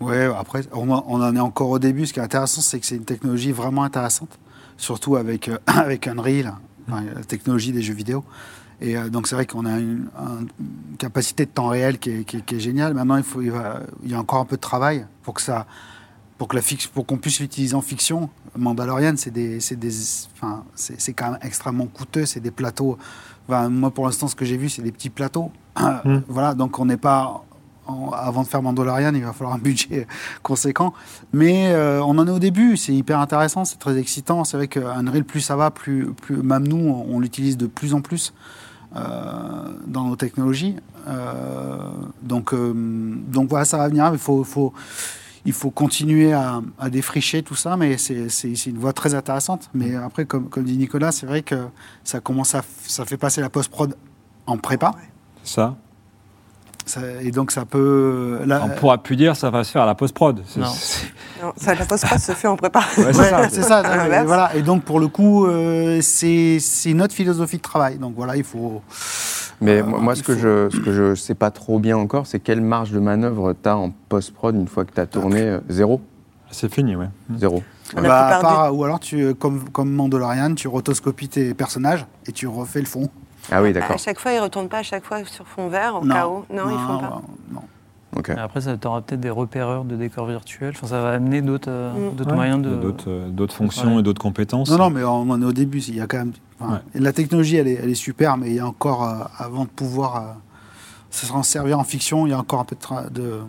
Ouais, 0.00 0.24
après, 0.36 0.62
on 0.72 0.90
en 0.90 1.04
on 1.08 1.22
en 1.22 1.34
est 1.36 1.40
encore 1.40 1.70
au 1.70 1.78
début. 1.78 2.06
Ce 2.06 2.12
qui 2.12 2.18
est 2.20 2.22
intéressant, 2.24 2.60
c'est 2.60 2.80
que 2.80 2.86
c'est 2.86 2.96
une 2.96 3.04
technologie 3.04 3.52
vraiment 3.52 3.82
intéressante, 3.84 4.38
surtout 4.76 5.16
avec, 5.16 5.48
euh, 5.48 5.58
avec 5.66 6.06
Unreal, 6.08 6.54
la 6.88 7.24
technologie 7.26 7.72
des 7.72 7.82
jeux 7.82 7.94
vidéo. 7.94 8.24
Et 8.80 8.96
euh, 8.96 9.08
donc, 9.08 9.26
c'est 9.26 9.34
vrai 9.34 9.46
qu'on 9.46 9.64
a 9.64 9.78
une, 9.78 10.08
un- 10.18 10.40
une 10.60 10.96
capacité 10.98 11.46
de 11.46 11.50
temps 11.50 11.68
réel 11.68 11.98
qui 11.98 12.10
est, 12.10 12.24
qui 12.24 12.36
est- 12.38 12.40
qui 12.44 12.56
est 12.56 12.60
géniale. 12.60 12.92
Maintenant, 12.94 13.16
il, 13.16 13.22
faut, 13.22 13.40
il, 13.40 13.50
va- 13.50 13.80
il 14.04 14.10
y 14.10 14.14
a 14.14 14.20
encore 14.20 14.40
un 14.40 14.44
peu 14.44 14.56
de 14.56 14.60
travail 14.60 15.06
pour 15.22 15.34
que 15.34 15.42
ça. 15.42 15.66
Pour, 16.38 16.48
que 16.48 16.56
la 16.56 16.60
fic- 16.62 16.88
pour 16.88 17.06
qu'on 17.06 17.16
puisse 17.16 17.40
l'utiliser 17.40 17.74
en 17.74 17.80
fiction, 17.80 18.28
Mandalorian, 18.56 19.14
c'est 19.16 19.30
des, 19.30 19.58
c'est 19.60 19.76
des, 19.76 19.90
enfin, 20.34 20.64
c'est 20.74 21.00
c'est 21.00 21.14
quand 21.14 21.30
même 21.30 21.38
extrêmement 21.42 21.86
coûteux. 21.86 22.26
C'est 22.26 22.40
des 22.40 22.50
plateaux. 22.50 22.98
Enfin, 23.48 23.70
moi, 23.70 23.90
pour 23.90 24.04
l'instant, 24.04 24.28
ce 24.28 24.34
que 24.36 24.44
j'ai 24.44 24.58
vu, 24.58 24.68
c'est 24.68 24.82
des 24.82 24.92
petits 24.92 25.10
plateaux. 25.10 25.50
Mm. 26.04 26.18
Voilà, 26.28 26.54
donc 26.54 26.78
on 26.78 26.84
n'est 26.86 26.96
pas. 26.98 27.42
Avant 28.12 28.42
de 28.42 28.48
faire 28.48 28.62
Mandalorian, 28.62 29.14
il 29.14 29.24
va 29.24 29.32
falloir 29.32 29.54
un 29.54 29.58
budget 29.58 30.06
conséquent. 30.42 30.92
Mais 31.32 31.68
euh, 31.68 32.02
on 32.02 32.18
en 32.18 32.26
est 32.26 32.30
au 32.30 32.38
début, 32.38 32.76
c'est 32.76 32.94
hyper 32.94 33.20
intéressant, 33.20 33.64
c'est 33.64 33.78
très 33.78 33.98
excitant. 33.98 34.44
C'est 34.44 34.56
vrai 34.56 34.68
qu'Unreal, 34.68 35.24
plus 35.24 35.40
ça 35.40 35.56
va, 35.56 35.70
plus, 35.70 36.08
même 36.30 36.66
nous, 36.66 37.04
on, 37.08 37.20
l'utilise 37.20 37.56
de 37.56 37.66
plus 37.66 37.94
en 37.94 38.00
plus 38.00 38.34
euh, 38.94 39.00
dans 39.86 40.04
nos 40.04 40.16
technologies. 40.16 40.76
Euh, 41.08 41.78
donc, 42.22 42.52
voilà, 42.52 43.64
ça 43.64 43.78
va 43.78 43.88
venir. 43.88 44.10
Il 44.12 45.52
faut, 45.52 45.70
continuer 45.70 46.32
à, 46.32 46.60
défricher 46.90 47.42
tout 47.42 47.54
ça, 47.54 47.76
mais 47.76 47.96
c'est 47.98 48.66
une 48.66 48.78
voie 48.78 48.92
très 48.92 49.14
intéressante. 49.14 49.70
Mais 49.74 49.94
après, 49.94 50.24
comme, 50.24 50.48
dit 50.58 50.76
Nicolas, 50.76 51.12
c'est 51.12 51.26
vrai 51.26 51.42
que 51.42 51.66
ça 52.04 52.20
ça 52.86 53.04
fait 53.04 53.16
passer 53.16 53.40
la 53.40 53.50
post-prod 53.50 53.96
en 54.46 54.58
prépa. 54.58 54.92
Ça, 55.42 55.76
Ça- 56.86 57.00
et 57.20 57.32
donc 57.32 57.50
ça 57.50 57.64
peut. 57.64 58.38
Là, 58.46 58.62
on 58.64 58.68
pourra 58.78 58.98
plus 58.98 59.16
dire 59.16 59.34
ça 59.34 59.50
va 59.50 59.64
se 59.64 59.72
faire 59.72 59.82
à 59.82 59.86
la 59.86 59.94
post-prod. 59.96 60.42
Non. 60.56 60.66
ça, 61.56 61.74
la 61.74 61.84
post-prod 61.84 62.18
se 62.18 62.32
fait 62.32 62.46
en 62.48 62.56
prépa. 62.56 62.80
Ouais, 62.98 63.12
c'est 63.12 63.58
Ouais, 63.58 63.62
ça. 63.62 63.82
non, 63.82 64.24
voilà. 64.24 64.54
Et 64.54 64.62
donc, 64.62 64.84
pour 64.84 65.00
le 65.00 65.08
coup, 65.08 65.46
euh, 65.46 65.98
c'est 66.00 66.58
notre 66.94 67.12
philosophie 67.14 67.56
de 67.56 67.62
travail. 67.62 67.98
Donc 67.98 68.14
voilà, 68.16 68.36
il 68.36 68.44
faut. 68.44 68.82
Mais 69.60 69.80
Euh, 69.80 69.84
moi, 69.84 70.14
ce 70.14 70.22
que 70.22 70.34
faut- 70.34 70.40
je 70.40 70.68
ce 70.70 70.80
que 70.80 70.92
je 70.92 71.14
sais 71.14 71.34
pas 71.34 71.50
trop 71.50 71.78
bien 71.80 71.96
encore, 71.96 72.26
c'est 72.26 72.38
quelle 72.40 72.60
marge 72.60 72.90
de 72.92 73.00
manœuvre 73.00 73.52
tu 73.60 73.68
as 73.68 73.76
en 73.76 73.90
post-prod 74.08 74.54
une 74.54 74.68
fois 74.68 74.84
que 74.84 74.92
tu 74.92 75.00
as 75.00 75.06
tourné 75.06 75.40
euh, 75.42 75.60
Zéro 75.68 76.00
C'est 76.50 76.72
fini, 76.72 76.94
ouais. 76.94 77.08
Zéro. 77.36 77.62
Bah, 77.94 78.70
Ou 78.72 78.84
alors, 78.84 79.00
tu, 79.00 79.34
comme, 79.34 79.68
comme 79.70 79.90
Mandalorian, 79.92 80.54
tu 80.54 80.68
rotoscopies 80.68 81.28
tes 81.28 81.54
personnages 81.54 82.04
et 82.26 82.32
tu 82.32 82.46
refais 82.46 82.80
le 82.80 82.86
fond. 82.86 83.08
Ah 83.50 83.62
oui, 83.62 83.70
À 83.70 83.72
d'accord. 83.72 83.98
chaque 83.98 84.18
fois, 84.18 84.32
ils 84.32 84.36
ne 84.38 84.42
retournent 84.42 84.68
pas 84.68 84.78
à 84.78 84.82
chaque 84.82 85.04
fois 85.04 85.24
sur 85.24 85.46
fond 85.46 85.68
vert, 85.68 85.96
au 85.96 86.00
cas 86.06 86.26
où. 86.28 86.44
Non, 86.52 86.64
ils 86.70 86.78
font 86.78 86.98
pas. 86.98 87.22
Non. 87.52 87.62
Ok. 88.16 88.30
Et 88.30 88.32
après, 88.38 88.62
ça 88.62 88.76
t'aura 88.78 89.02
peut-être 89.02 89.20
des 89.20 89.28
repéreurs 89.30 89.84
de 89.84 89.94
décors 89.94 90.26
virtuels. 90.26 90.72
Enfin, 90.74 90.86
ça 90.86 91.02
va 91.02 91.10
amener 91.12 91.42
d'autres 91.42 91.68
euh, 91.70 91.92
Mm. 91.92 92.26
Ouais. 92.28 92.34
moyens 92.34 92.62
de. 92.62 92.74
D'autres 92.74 93.10
euh, 93.10 93.46
fonctions 93.48 93.94
Ouais. 93.94 94.00
et 94.00 94.02
d'autres 94.02 94.22
compétences. 94.22 94.70
Non, 94.70 94.78
non, 94.78 94.90
mais 94.90 95.04
on 95.04 95.28
en 95.30 95.42
est 95.42 95.44
au 95.44 95.52
début. 95.52 95.80
Il 95.80 95.96
y 95.96 96.00
a 96.00 96.06
quand 96.06 96.18
même. 96.18 96.32
enfin, 96.58 96.74
Ouais. 96.94 97.00
La 97.00 97.12
technologie, 97.12 97.56
elle 97.56 97.68
est, 97.68 97.78
elle 97.82 97.90
est 97.90 97.94
super, 97.94 98.36
mais 98.38 98.48
il 98.50 98.54
y 98.56 98.60
a 98.60 98.66
encore, 98.66 99.04
euh, 99.04 99.18
avant 99.38 99.64
de 99.64 99.68
pouvoir 99.68 100.16
euh, 100.16 100.20
se 101.10 101.26
s'en 101.26 101.42
servir 101.42 101.78
en 101.78 101.84
fiction, 101.84 102.26
il 102.26 102.30
y 102.30 102.32
a 102.32 102.38
encore 102.38 102.60
un 102.60 102.64
peu 102.64 102.76
de, 102.76 103.10
de, 103.20 103.40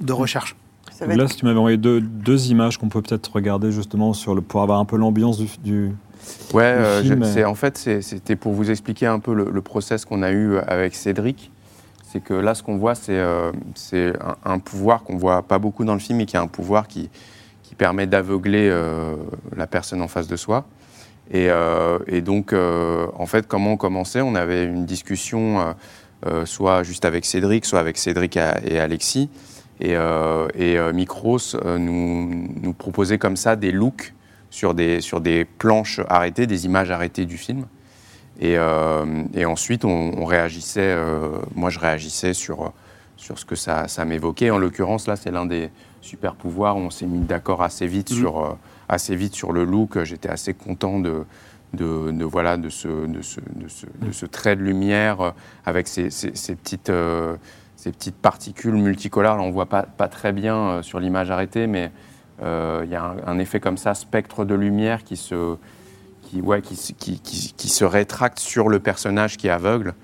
de 0.00 0.12
recherche. 0.12 0.54
Ça 0.92 1.06
va 1.06 1.16
Là, 1.16 1.26
si 1.26 1.36
tu 1.36 1.44
m'avais 1.46 1.58
envoyé 1.58 1.76
deux, 1.78 2.00
deux 2.00 2.50
images 2.50 2.76
qu'on 2.78 2.88
peut 2.88 3.00
peut-être 3.02 3.32
regarder 3.32 3.72
justement 3.72 4.12
sur 4.12 4.34
le, 4.34 4.42
pour 4.42 4.62
avoir 4.62 4.78
un 4.80 4.84
peu 4.84 4.96
l'ambiance 4.96 5.38
du, 5.38 5.48
du- 5.64 5.92
Ouais, 6.52 6.74
Le 6.76 6.84
euh, 6.84 7.02
euh, 7.04 7.32
c'est 7.32 7.44
en 7.44 7.54
fait 7.54 7.76
c'est- 7.76 8.00
c'était 8.02 8.36
pour 8.36 8.52
vous 8.52 8.70
expliquer 8.70 9.06
un 9.06 9.18
peu 9.18 9.34
le, 9.34 9.50
le 9.50 9.60
process 9.62 10.04
qu'on 10.04 10.22
a 10.22 10.30
eu 10.32 10.58
avec 10.58 10.94
Cédric. 10.94 11.50
C'est 12.12 12.20
que 12.20 12.34
là, 12.34 12.54
ce 12.54 12.62
qu'on 12.62 12.76
voit, 12.76 12.94
c'est 12.94 13.18
euh, 13.18 13.50
c'est 13.74 14.12
un, 14.20 14.36
un 14.52 14.58
pouvoir 14.60 15.02
qu'on 15.02 15.16
voit 15.16 15.42
pas 15.42 15.58
beaucoup 15.58 15.84
dans 15.84 15.94
le 15.94 15.98
film, 15.98 16.20
et 16.20 16.26
qui 16.26 16.36
est 16.36 16.38
un 16.38 16.46
pouvoir 16.46 16.86
qui, 16.86 17.10
qui 17.64 17.74
permet 17.74 18.06
d'aveugler 18.06 18.68
euh, 18.70 19.16
la 19.56 19.66
personne 19.66 20.00
en 20.00 20.06
face 20.06 20.28
de 20.28 20.36
soi. 20.36 20.64
Et, 21.30 21.48
euh, 21.50 21.98
et 22.06 22.20
donc, 22.20 22.52
euh, 22.52 23.06
en 23.18 23.26
fait, 23.26 23.48
comment 23.48 23.72
on 23.72 23.76
commençait? 23.76 24.20
On 24.20 24.34
avait 24.36 24.64
une 24.64 24.84
discussion, 24.84 25.58
euh, 25.60 25.72
euh, 26.26 26.46
soit 26.46 26.82
juste 26.84 27.04
avec 27.04 27.24
Cédric, 27.24 27.64
soit 27.64 27.80
avec 27.80 27.96
Cédric 27.98 28.36
et 28.36 28.78
Alexis. 28.78 29.28
Et, 29.80 29.96
euh, 29.96 30.46
et 30.54 30.78
euh, 30.78 30.92
Micros 30.92 31.38
euh, 31.56 31.78
nous, 31.78 32.46
nous 32.62 32.72
proposait 32.74 33.18
comme 33.18 33.36
ça 33.36 33.56
des 33.56 33.72
looks 33.72 34.14
sur 34.54 34.72
des, 34.72 35.00
sur 35.00 35.20
des 35.20 35.44
planches 35.44 36.00
arrêtées, 36.08 36.46
des 36.46 36.64
images 36.64 36.92
arrêtées 36.92 37.26
du 37.26 37.36
film. 37.38 37.66
Et, 38.38 38.56
euh, 38.56 39.24
et 39.34 39.44
ensuite, 39.46 39.84
on, 39.84 40.12
on 40.16 40.24
réagissait, 40.24 40.80
euh, 40.94 41.38
moi 41.56 41.70
je 41.70 41.80
réagissais 41.80 42.34
sur, 42.34 42.72
sur 43.16 43.36
ce 43.36 43.44
que 43.44 43.56
ça, 43.56 43.88
ça 43.88 44.04
m'évoquait. 44.04 44.50
En 44.50 44.58
l'occurrence, 44.58 45.08
là, 45.08 45.16
c'est 45.16 45.32
l'un 45.32 45.44
des 45.44 45.70
super 46.02 46.36
pouvoirs 46.36 46.76
où 46.76 46.80
on 46.80 46.90
s'est 46.90 47.06
mis 47.06 47.18
d'accord 47.18 47.64
assez 47.64 47.88
vite, 47.88 48.12
Mhm. 48.12 48.16
sur, 48.16 48.44
euh, 48.44 48.52
assez 48.88 49.16
vite 49.16 49.34
sur 49.34 49.50
le 49.50 49.64
look. 49.64 50.00
J'étais 50.04 50.28
assez 50.28 50.54
content 50.54 51.00
de, 51.00 51.24
de, 51.72 52.12
de, 52.12 52.24
voilà, 52.24 52.56
de, 52.56 52.68
ce, 52.68 52.86
de, 53.08 53.22
ce, 53.22 53.40
de, 53.56 54.12
ce, 54.12 54.24
trait 54.26 54.54
de 54.54 54.62
lumière 54.62 55.32
avec 55.66 55.88
ces, 55.88 56.10
ces, 56.10 56.30
ces 56.36 56.54
petites, 56.54 56.90
euh, 56.90 57.34
ces 57.74 57.90
petites 57.90 58.14
particules 58.16 58.74
multicolores. 58.76 59.36
Là, 59.36 59.42
on 59.42 59.48
ne 59.48 59.52
voit 59.52 59.66
pas, 59.66 59.82
pas 59.82 60.06
très 60.06 60.30
bien 60.32 60.80
sur 60.82 61.00
l'image 61.00 61.32
arrêtée, 61.32 61.66
mais 61.66 61.90
il 62.40 62.88
y 62.90 62.94
a 62.96 63.04
un, 63.04 63.16
un 63.26 63.38
effet 63.38 63.60
comme 63.60 63.76
ça, 63.76 63.94
spectre 63.94 64.44
de 64.44 64.54
lumière 64.54 65.04
qui 65.04 65.16
se, 65.16 65.56
qui, 66.22 66.40
ouais, 66.40 66.62
qui, 66.62 66.76
qui, 66.98 67.18
qui- 67.20 67.68
se 67.68 67.84
rétracte 67.84 68.38
sur 68.38 68.68
le 68.68 68.78
personnage 68.80 69.36
qui 69.36 69.46
est 69.48 69.50
aveugle. 69.50 69.94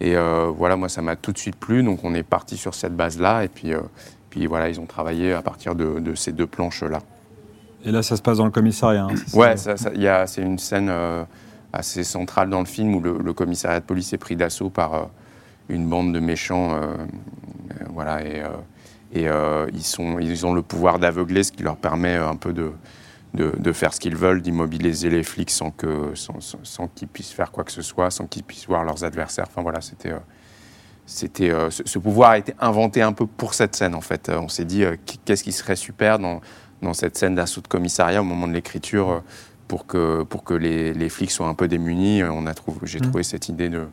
Et 0.00 0.16
euh, 0.16 0.50
voilà, 0.54 0.76
moi, 0.76 0.88
ça 0.88 1.02
m'a 1.02 1.16
tout 1.16 1.32
de 1.32 1.38
suite 1.38 1.56
plu. 1.56 1.82
Donc, 1.82 2.00
on 2.04 2.14
est 2.14 2.22
parti 2.22 2.56
sur 2.56 2.74
cette 2.74 2.94
base-là. 2.96 3.44
Et 3.44 3.48
puis, 3.48 3.72
euh, 3.74 3.80
puis 4.30 4.46
voilà, 4.46 4.68
ils 4.68 4.78
ont 4.80 4.86
travaillé 4.86 5.32
à 5.32 5.42
partir 5.42 5.74
de, 5.74 5.98
de 5.98 6.14
ces 6.14 6.32
deux 6.32 6.46
planches-là. 6.46 7.00
Et 7.84 7.90
là, 7.90 8.02
ça 8.02 8.16
se 8.16 8.22
passe 8.22 8.38
dans 8.38 8.44
le 8.44 8.50
commissariat. 8.50 9.04
hein, 9.04 9.14
Ouais, 9.34 9.56
ça, 9.56 9.76
ça- 9.76 9.90
il 9.94 10.00
y 10.02 10.08
a- 10.08 10.26
c'est 10.26 10.42
une 10.42 10.58
scène 10.58 10.88
euh, 10.90 11.24
assez 11.72 12.04
centrale 12.04 12.48
dans 12.50 12.60
le 12.60 12.66
film 12.66 12.94
où 12.94 13.00
le, 13.00 13.18
le 13.18 13.32
commissariat 13.32 13.80
de 13.80 13.84
police 13.84 14.12
est 14.12 14.18
pris 14.18 14.36
d'assaut 14.36 14.70
par 14.70 14.94
euh, 14.94 15.02
une 15.68 15.88
bande 15.88 16.12
de 16.12 16.20
méchants. 16.20 16.74
euh, 16.74 16.76
euh, 16.86 17.84
voilà, 17.92 18.22
et, 18.24 18.40
euh, 18.42 18.48
et 19.12 19.28
euh, 19.28 19.66
ils, 19.72 19.82
sont, 19.84 20.18
ils 20.18 20.44
ont 20.46 20.52
le 20.54 20.62
pouvoir 20.62 20.98
d'aveugler, 20.98 21.42
ce 21.42 21.52
qui 21.52 21.62
leur 21.62 21.76
permet 21.76 22.16
euh, 22.16 22.28
un 22.28 22.36
peu 22.36 22.52
de, 22.52 22.70
de, 23.34 23.52
de 23.58 23.72
faire 23.72 23.92
ce 23.94 24.00
qu'ils 24.00 24.16
veulent, 24.16 24.42
d'immobiliser 24.42 25.10
les 25.10 25.22
flics 25.22 25.50
sans, 25.50 25.70
que, 25.70 26.14
sans, 26.14 26.40
sans- 26.40 26.58
sans 26.62 26.88
qu'ils 26.88 27.08
puissent 27.08 27.32
faire 27.32 27.50
quoi 27.50 27.64
que 27.64 27.72
ce 27.72 27.82
soit, 27.82 28.10
sans 28.10 28.26
qu'ils 28.26 28.42
puissent 28.44 28.66
voir 28.66 28.84
leurs 28.84 29.04
adversaires. 29.04 29.46
Enfin 29.48 29.62
voilà, 29.62 29.80
c'était. 29.80 30.12
euh, 30.12 30.18
c'était, 31.10 31.50
ce, 31.70 31.82
ce 31.86 31.98
pouvoir 31.98 32.30
a 32.32 32.38
été 32.38 32.52
inventé 32.60 33.00
un 33.00 33.14
peu 33.14 33.26
pour 33.26 33.54
cette 33.54 33.74
scène 33.74 33.94
en 33.94 34.02
fait. 34.02 34.28
On 34.28 34.48
s'est 34.48 34.66
dit 34.66 34.84
qu'est-ce 35.24 35.42
qui 35.42 35.52
serait 35.52 35.74
super 35.74 36.18
dans, 36.18 36.42
dans 36.82 36.92
cette 36.92 37.16
scène 37.16 37.34
d'assaut 37.34 37.62
de 37.62 37.66
commissariat 37.66 38.20
au 38.20 38.24
moment 38.24 38.46
de 38.46 38.52
l'écriture 38.52 39.22
pour 39.68 39.86
que, 39.86 40.22
pour 40.24 40.44
que 40.44 40.52
les, 40.52 40.92
les 40.92 41.08
flics 41.08 41.30
soient 41.30 41.48
un 41.48 41.54
peu 41.54 41.66
démunis. 41.66 42.22
On 42.24 42.44
a 42.46 42.52
trouvé, 42.52 42.80
j'ai 42.82 42.98
Mm. 42.98 43.02
trouvé 43.04 43.22
cette 43.22 43.48
idée 43.48 43.70
de, 43.70 43.86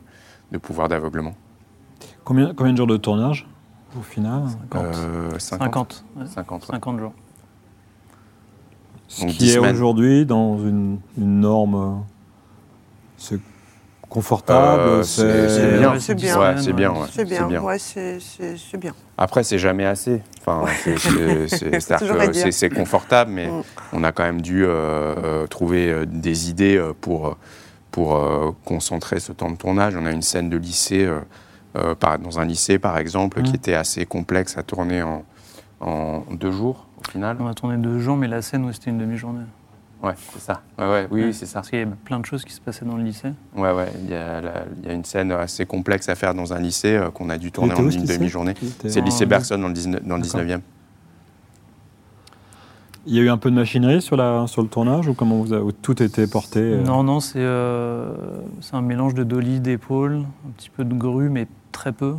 de 0.52 0.58
pouvoir 0.58 0.88
d'aveuglement. 0.90 1.34
Combien, 2.22 2.52
combien 2.54 2.72
de 2.72 2.76
jours 2.76 2.86
de 2.86 2.98
tournage? 2.98 3.48
Au 3.98 4.02
final 4.02 4.42
50. 4.70 4.84
Euh, 4.84 5.30
50 5.38 5.62
50. 5.64 6.04
ouais. 6.16 6.26
50, 6.26 6.62
ouais. 6.62 6.66
50 6.74 6.98
jours. 7.00 7.12
Ce 9.08 9.20
Donc 9.22 9.30
qui 9.30 9.38
10 9.38 9.54
est 9.56 9.58
aujourd'hui 9.58 10.26
dans 10.26 10.58
une, 10.58 10.98
une 11.16 11.40
norme 11.40 11.74
euh, 11.74 11.94
c'est 13.16 13.38
confortable, 14.08 14.80
Euh, 14.82 15.02
c'est 15.02 15.78
bien. 15.78 15.92
Ouais, 15.92 16.00
C'est 16.00 16.14
bien. 16.14 16.38
Ouais, 16.38 16.54
c'est 16.58 16.72
bien. 16.72 16.92
ouais. 16.92 16.98
ouais. 17.00 17.06
C'est 17.10 17.24
bien, 17.24 17.60
ouais, 17.62 17.78
c'est 17.78 18.78
bien. 18.78 18.92
Après, 19.18 19.42
c'est 19.42 19.58
jamais 19.58 19.84
assez. 19.84 20.22
Enfin, 20.40 20.64
c'est- 21.48 22.50
c'est- 22.52 22.68
confortable, 22.70 23.30
mais 23.32 23.48
Mm. 23.48 23.62
on 23.92 24.04
a 24.04 24.12
quand 24.12 24.22
même 24.24 24.42
dû 24.42 24.64
euh, 24.64 24.68
euh, 24.70 25.46
trouver 25.46 25.90
euh, 25.90 26.04
des 26.06 26.50
idées 26.50 26.80
pour, 27.00 27.36
pour 27.90 28.16
euh, 28.16 28.50
concentrer 28.64 29.18
ce 29.20 29.32
temps 29.32 29.50
de 29.50 29.56
tournage. 29.56 29.96
On 29.96 30.06
a 30.06 30.12
une 30.12 30.22
scène 30.22 30.50
de 30.50 30.56
lycée, 30.56 31.08
euh, 31.76 31.94
par- 31.94 32.18
dans 32.18 32.38
un 32.40 32.44
lycée 32.44 32.78
par 32.78 32.98
exemple, 32.98 33.42
qui 33.42 33.54
était 33.54 33.74
assez 33.74 34.06
complexe 34.06 34.56
à 34.58 34.62
tourner 34.62 35.02
en, 35.02 35.24
en 35.80 36.22
deux 36.32 36.50
jours 36.52 36.86
au 37.06 37.10
final. 37.10 37.36
On 37.40 37.46
a 37.46 37.54
tourné 37.54 37.76
deux 37.76 37.98
jours, 37.98 38.16
mais 38.16 38.28
la 38.28 38.42
scène, 38.42 38.64
ouais, 38.64 38.72
c'était 38.72 38.90
une 38.90 38.98
demi-journée. 38.98 39.44
Ouais, 40.02 40.12
c'est 40.32 40.40
ça. 40.40 40.60
Ouais, 40.78 40.86
ouais, 40.86 41.08
oui, 41.10 41.32
c'est 41.34 41.46
ça. 41.46 41.54
Parce 41.60 41.70
qu'il 41.70 41.78
y 41.78 41.82
avait 41.82 41.90
plein 42.04 42.20
de 42.20 42.26
choses 42.26 42.44
qui 42.44 42.52
se 42.52 42.60
passaient 42.60 42.84
dans 42.84 42.96
le 42.96 43.02
lycée. 43.02 43.32
Ouais, 43.56 43.72
ouais. 43.72 43.88
Il 44.04 44.10
y, 44.10 44.14
a 44.14 44.40
la- 44.42 44.64
il 44.82 44.86
y 44.86 44.90
a 44.90 44.92
une 44.92 45.04
scène 45.04 45.32
assez 45.32 45.64
complexe 45.64 46.08
à 46.10 46.14
faire 46.14 46.34
dans 46.34 46.52
un 46.52 46.58
lycée 46.60 46.96
euh, 46.96 47.10
qu'on 47.10 47.30
a 47.30 47.38
dû 47.38 47.50
tourner 47.50 47.72
en 47.74 47.78
une 47.82 47.88
lycée 47.88 48.16
demi-journée. 48.18 48.54
C'est 48.82 48.96
le 48.96 49.02
en- 49.02 49.04
lycée 49.06 49.24
Bergson 49.26 49.58
dans 49.58 49.68
le 49.68 49.74
19 49.74 50.04
dans 50.04 50.16
le 50.16 50.22
D'accord. 50.22 50.40
19e. 50.42 50.60
Il 53.08 53.14
y 53.14 53.20
a 53.20 53.22
eu 53.22 53.28
un 53.28 53.38
peu 53.38 53.50
de 53.50 53.54
machinerie 53.54 54.02
sur, 54.02 54.16
la, 54.16 54.46
sur 54.48 54.62
le 54.62 54.68
tournage 54.68 55.06
ou 55.06 55.14
comment 55.14 55.36
vous 55.36 55.52
avez, 55.52 55.62
ou 55.62 55.70
tout 55.70 56.02
était 56.02 56.26
porté 56.26 56.58
euh, 56.60 56.82
Non, 56.82 57.04
non, 57.04 57.20
c'est 57.20 57.38
euh, 57.38 58.12
c'est 58.60 58.74
un 58.74 58.82
mélange 58.82 59.14
de 59.14 59.22
dolly, 59.22 59.60
d'épaule, 59.60 60.24
un 60.46 60.50
petit 60.56 60.70
peu 60.70 60.84
de 60.84 60.92
grue, 60.92 61.28
mais 61.30 61.46
très 61.76 61.92
peu. 61.92 62.16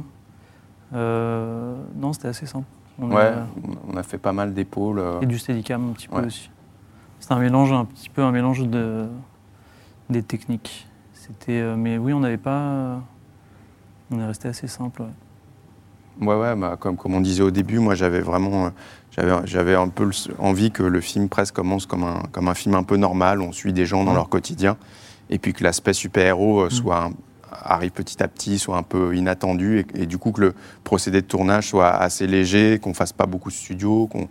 Euh, 0.94 1.76
non, 1.96 2.14
c'était 2.14 2.28
assez 2.30 2.46
simple. 2.46 2.68
On 3.00 3.12
Ouais, 3.12 3.24
a- 3.26 3.48
on 3.92 3.98
a 3.98 4.04
fait 4.04 4.18
pas 4.18 4.32
mal 4.34 4.54
d'épaules. 4.54 5.00
euh. 5.00 5.20
et 5.22 5.26
du 5.26 5.38
steadicam 5.38 5.90
un 5.90 5.94
petit 5.94 6.08
peu 6.08 6.18
Ouais. 6.18 6.26
aussi. 6.26 6.50
C'est 7.20 7.32
un 7.32 7.40
mélange, 7.40 7.72
un 7.74 7.86
petit 7.86 8.10
peu 8.10 8.22
un 8.24 8.32
mélange 8.32 8.62
de, 8.68 9.08
des 10.10 10.24
techniques. 10.24 10.88
C'était, 11.14 11.60
euh, 11.60 11.76
mais 11.76 11.98
oui, 11.98 12.14
on 12.14 12.20
n'avait 12.20 12.38
pas. 12.38 13.02
On 14.12 14.20
est 14.20 14.26
resté 14.26 14.48
assez 14.48 14.68
simple. 14.68 15.02
ouais. 15.02 16.28
Ouais, 16.28 16.36
ouais, 16.36 16.56
bah, 16.56 16.78
comme, 16.80 16.96
comme 16.98 17.14
on 17.14 17.22
disait 17.22 17.44
au 17.44 17.52
début, 17.52 17.78
moi 17.80 17.94
j'avais 17.94 18.22
vraiment, 18.22 18.72
j'avais, 19.46 19.76
un 19.76 19.90
peu 19.90 20.10
envie 20.40 20.72
que 20.72 20.82
le 20.82 21.00
film 21.02 21.30
presque 21.30 21.54
commence 21.56 21.86
comme 21.86 22.04
un, 22.04 22.22
comme 22.32 22.48
un 22.48 22.56
film 22.56 22.74
un 22.76 22.82
peu 22.84 22.98
normal, 22.98 23.42
on 23.42 23.52
suit 23.52 23.72
des 23.74 23.86
gens 23.86 24.04
dans 24.04 24.14
leur 24.14 24.28
quotidien, 24.30 24.78
et 25.30 25.38
puis 25.38 25.54
que 25.54 25.64
l'aspect 25.64 25.94
super-héros 25.94 26.66
Mm. 26.66 26.70
soit 26.72 27.04
un- 27.06 27.12
arrive 27.52 27.92
petit 27.92 28.22
à 28.24 28.28
petit, 28.28 28.60
soit 28.60 28.78
un 28.78 28.84
peu 28.84 29.16
inattendu, 29.16 29.80
et, 29.96 30.02
et 30.04 30.06
du 30.06 30.18
coup 30.18 30.32
que 30.32 30.42
le 30.42 30.54
procédé 30.84 31.22
de 31.22 31.28
tournage 31.28 31.68
soit 31.70 31.90
assez 31.90 32.28
léger, 32.28 32.80
qu'on 32.80 32.94
fasse 32.94 33.14
pas 33.14 33.26
beaucoup 33.26 33.50
de 33.50 33.56
studios, 33.56 34.08
qu'on, 34.08 34.28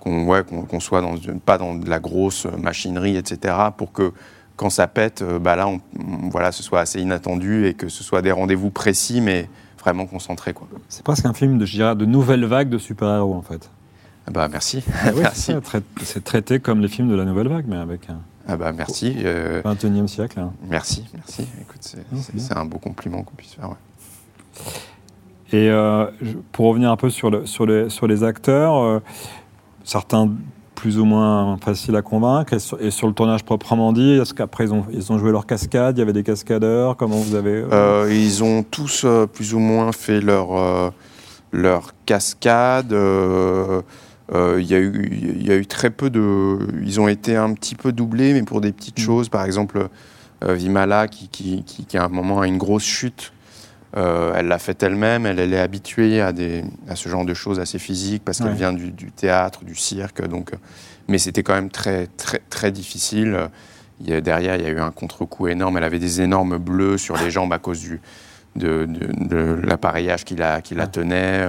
qu'on, 0.00 0.26
ouais, 0.26 0.42
soit 0.80 1.00
dans, 1.00 1.14
pas 1.44 1.58
dans 1.58 1.74
de 1.74 1.88
la 1.88 1.98
grosse 2.00 2.46
machinerie, 2.58 3.16
etc., 3.16 3.54
pour 3.76 3.92
que 3.92 4.12
quand 4.56 4.70
ça 4.70 4.86
pète, 4.88 5.22
euh, 5.22 5.38
bah 5.38 5.54
là, 5.56 5.68
on, 5.68 5.80
on- 5.98 6.28
voilà, 6.30 6.50
ce 6.52 6.62
soit 6.62 6.80
assez 6.80 7.00
inattendu 7.00 7.66
et 7.66 7.74
que 7.74 7.88
ce 7.88 8.02
soit 8.02 8.22
des 8.22 8.32
rendez-vous 8.32 8.70
précis, 8.70 9.20
mais 9.20 9.48
vraiment 9.78 10.06
concentrés, 10.06 10.52
quoi. 10.52 10.66
C'est 10.88 11.04
presque 11.04 11.26
un 11.26 11.32
film 11.32 11.58
de, 11.58 11.64
je 11.64 11.76
dirais, 11.76 11.94
de 11.94 12.04
nouvelle 12.04 12.44
vague 12.44 12.68
de 12.68 12.78
super-héros, 12.78 13.34
en 13.34 13.42
fait. 13.42 13.70
Ah 14.26 14.30
Bah 14.32 14.48
merci. 14.50 14.82
Ah 15.04 15.10
oui, 15.14 15.20
Merci. 15.22 15.52
c'est 16.02 16.24
traité 16.24 16.58
comme 16.58 16.80
les 16.80 16.88
films 16.88 17.08
de 17.08 17.14
la 17.14 17.24
nouvelle 17.24 17.48
vague, 17.48 17.66
mais 17.68 17.76
avec 17.76 18.10
un 18.10 18.18
Ah 18.48 18.56
bah 18.56 18.72
merci. 18.72 19.14
euh, 19.24 19.60
21e 19.62 20.06
siècle. 20.06 20.40
hein. 20.40 20.52
merci, 20.68 21.04
merci. 21.14 21.46
Écoute, 21.60 21.80
c'est, 21.82 22.56
un 22.56 22.64
beau 22.64 22.78
compliment 22.78 23.22
qu'on 23.22 23.34
puisse 23.34 23.54
faire. 23.54 23.68
ouais. 23.68 23.76
Et 25.52 25.68
euh, 25.70 26.06
pour 26.52 26.66
revenir 26.66 26.90
un 26.90 26.96
peu 26.96 27.10
sur, 27.10 27.30
le, 27.30 27.46
sur, 27.46 27.66
les, 27.66 27.88
sur 27.90 28.06
les 28.06 28.24
acteurs, 28.24 28.76
euh, 28.78 29.00
certains 29.84 30.30
plus 30.74 30.98
ou 30.98 31.04
moins 31.04 31.56
faciles 31.58 31.96
à 31.96 32.02
convaincre, 32.02 32.52
et 32.54 32.58
sur, 32.58 32.80
et 32.80 32.90
sur 32.90 33.06
le 33.06 33.12
tournage 33.12 33.44
proprement 33.44 33.92
dit, 33.92 34.12
est-ce 34.12 34.32
qu'après 34.32 34.64
ils 34.64 34.72
ont, 34.74 34.84
ils 34.92 35.12
ont 35.12 35.18
joué 35.18 35.30
leur 35.32 35.44
cascade, 35.46 35.96
il 35.96 36.00
y 36.00 36.02
avait 36.02 36.12
des 36.12 36.22
cascadeurs, 36.22 36.96
comment 36.96 37.16
vous 37.16 37.34
avez... 37.34 37.64
euh, 37.72 38.08
ils 38.10 38.44
ont 38.44 38.62
tous 38.62 39.04
plus 39.32 39.54
ou 39.54 39.58
moins 39.58 39.92
fait 39.92 40.20
leur, 40.20 40.92
leur 41.52 41.92
cascade. 42.06 42.94
Euh, 44.34 44.58
Il 44.60 44.66
y, 44.66 44.74
a 44.74 44.78
eu- 44.78 45.08
il 45.12 45.46
y 45.46 45.50
a 45.52 45.56
eu 45.56 45.66
très 45.66 45.90
peu 45.90 46.10
de. 46.10 46.58
Ils 46.82 47.00
ont 47.00 47.08
été 47.08 47.36
un 47.36 47.52
petit 47.54 47.74
peu 47.74 47.92
doublés, 47.92 48.32
mais 48.34 48.42
pour 48.42 48.60
des 48.60 48.72
petites 48.72 48.98
Mm. 48.98 49.02
choses. 49.02 49.28
Par 49.28 49.44
exemple, 49.44 49.88
euh, 50.44 50.54
Vimala, 50.54 51.08
qui, 51.08 51.28
qui, 51.28 51.62
qui, 51.64 51.84
qui, 51.86 51.96
à 51.98 52.04
un 52.04 52.08
moment 52.08 52.40
a 52.40 52.46
une 52.46 52.58
grosse 52.58 52.84
chute. 52.84 53.32
euh, 53.96 54.34
elle 54.36 54.48
l'a 54.48 54.58
faite 54.58 54.82
elle-même, 54.82 55.24
elle, 55.24 55.38
elle 55.40 55.54
est 55.54 55.58
habituée 55.58 56.20
à, 56.20 56.32
des, 56.34 56.62
à 56.90 56.94
ce 56.94 57.08
genre 57.08 57.24
de 57.24 57.32
choses 57.32 57.58
assez 57.58 57.78
physiques 57.78 58.22
parce 58.22 58.36
qu'elle 58.38 58.48
Ouais. 58.48 58.54
vient 58.54 58.74
du, 58.74 58.90
du 58.90 59.10
théâtre, 59.10 59.64
du 59.64 59.74
cirque. 59.74 60.22
Donc, 60.28 60.50
mais 61.08 61.16
c'était 61.16 61.42
quand 61.42 61.54
même 61.54 61.70
très, 61.70 62.06
très, 62.18 62.42
très 62.50 62.70
difficile. 62.70 63.48
Il 64.02 64.10
y 64.10 64.12
a- 64.12 64.20
derrière, 64.20 64.56
il 64.56 64.62
y 64.62 64.66
a 64.66 64.68
eu 64.68 64.78
un 64.78 64.90
contre-coup 64.90 65.48
énorme. 65.48 65.78
Elle 65.78 65.84
avait 65.84 65.98
des 65.98 66.20
énormes 66.20 66.58
bleus 66.58 66.98
sur 66.98 67.16
les 67.16 67.30
jambes 67.30 67.50
à 67.54 67.58
cause 67.58 67.80
du, 67.80 67.98
de, 68.56 68.84
de- 68.84 69.26
de 69.26 69.58
l'appareillage 69.64 70.26
qui 70.26 70.36
la, 70.36 70.60
qui 70.60 70.74
la 70.74 70.86
tenait. 70.86 71.46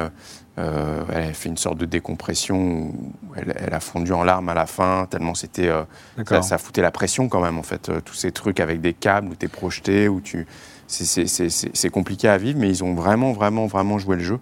Euh, 0.60 1.04
elle 1.14 1.30
a 1.30 1.34
fait 1.34 1.48
une 1.48 1.58
sorte 1.58 1.78
de 1.78 1.86
décompression 1.86 2.58
où 2.58 3.14
elle, 3.36 3.54
elle 3.58 3.74
a 3.74 3.80
fondu 3.80 4.12
en 4.12 4.24
larmes 4.24 4.50
à 4.50 4.54
la 4.54 4.66
fin, 4.66 5.08
tellement 5.10 5.34
c'était, 5.34 5.70
euh, 5.70 5.84
ça, 6.28 6.42
ça 6.42 6.58
foutait 6.58 6.82
la 6.82 6.92
pression 6.92 7.30
quand 7.30 7.40
même, 7.42 7.58
en 7.58 7.64
fait. 7.64 7.88
Euh, 7.88 8.02
tous 8.04 8.14
ces 8.14 8.32
trucs 8.32 8.60
avec 8.60 8.82
des 8.82 8.94
câbles 8.94 9.30
où 9.30 9.36
tu 9.36 9.46
es 9.46 9.50
projeté, 9.50 10.10
où 10.10 10.20
tu. 10.20 10.46
c'est- 10.88 11.90
compliqué 11.90 12.28
à 12.28 12.38
vivre, 12.38 12.60
mais 12.60 12.68
ils 12.70 12.84
ont 12.84 12.94
vraiment, 12.94 13.32
vraiment, 13.32 13.68
vraiment 13.68 13.98
joué 14.00 14.18
le 14.18 14.24
jeu. 14.24 14.40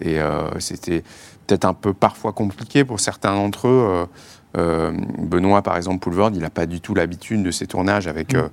Et 0.00 0.18
c'était 0.60 1.02
peut-être 1.46 1.64
un 1.64 1.74
peu 1.74 1.92
parfois 1.92 2.32
compliqué 2.32 2.84
pour 2.84 3.00
certains 3.00 3.34
d'entre 3.34 3.68
eux. 3.68 4.06
Benoît, 4.54 5.62
par 5.62 5.76
exemple, 5.76 5.98
Poulvord, 6.00 6.30
il 6.34 6.40
n'a 6.40 6.50
pas 6.50 6.66
du 6.66 6.80
tout 6.80 6.94
l'habitude 6.94 7.42
de 7.42 7.50
ces 7.50 7.66
tournages 7.66 8.06
avec. 8.06 8.34
Mm. 8.34 8.48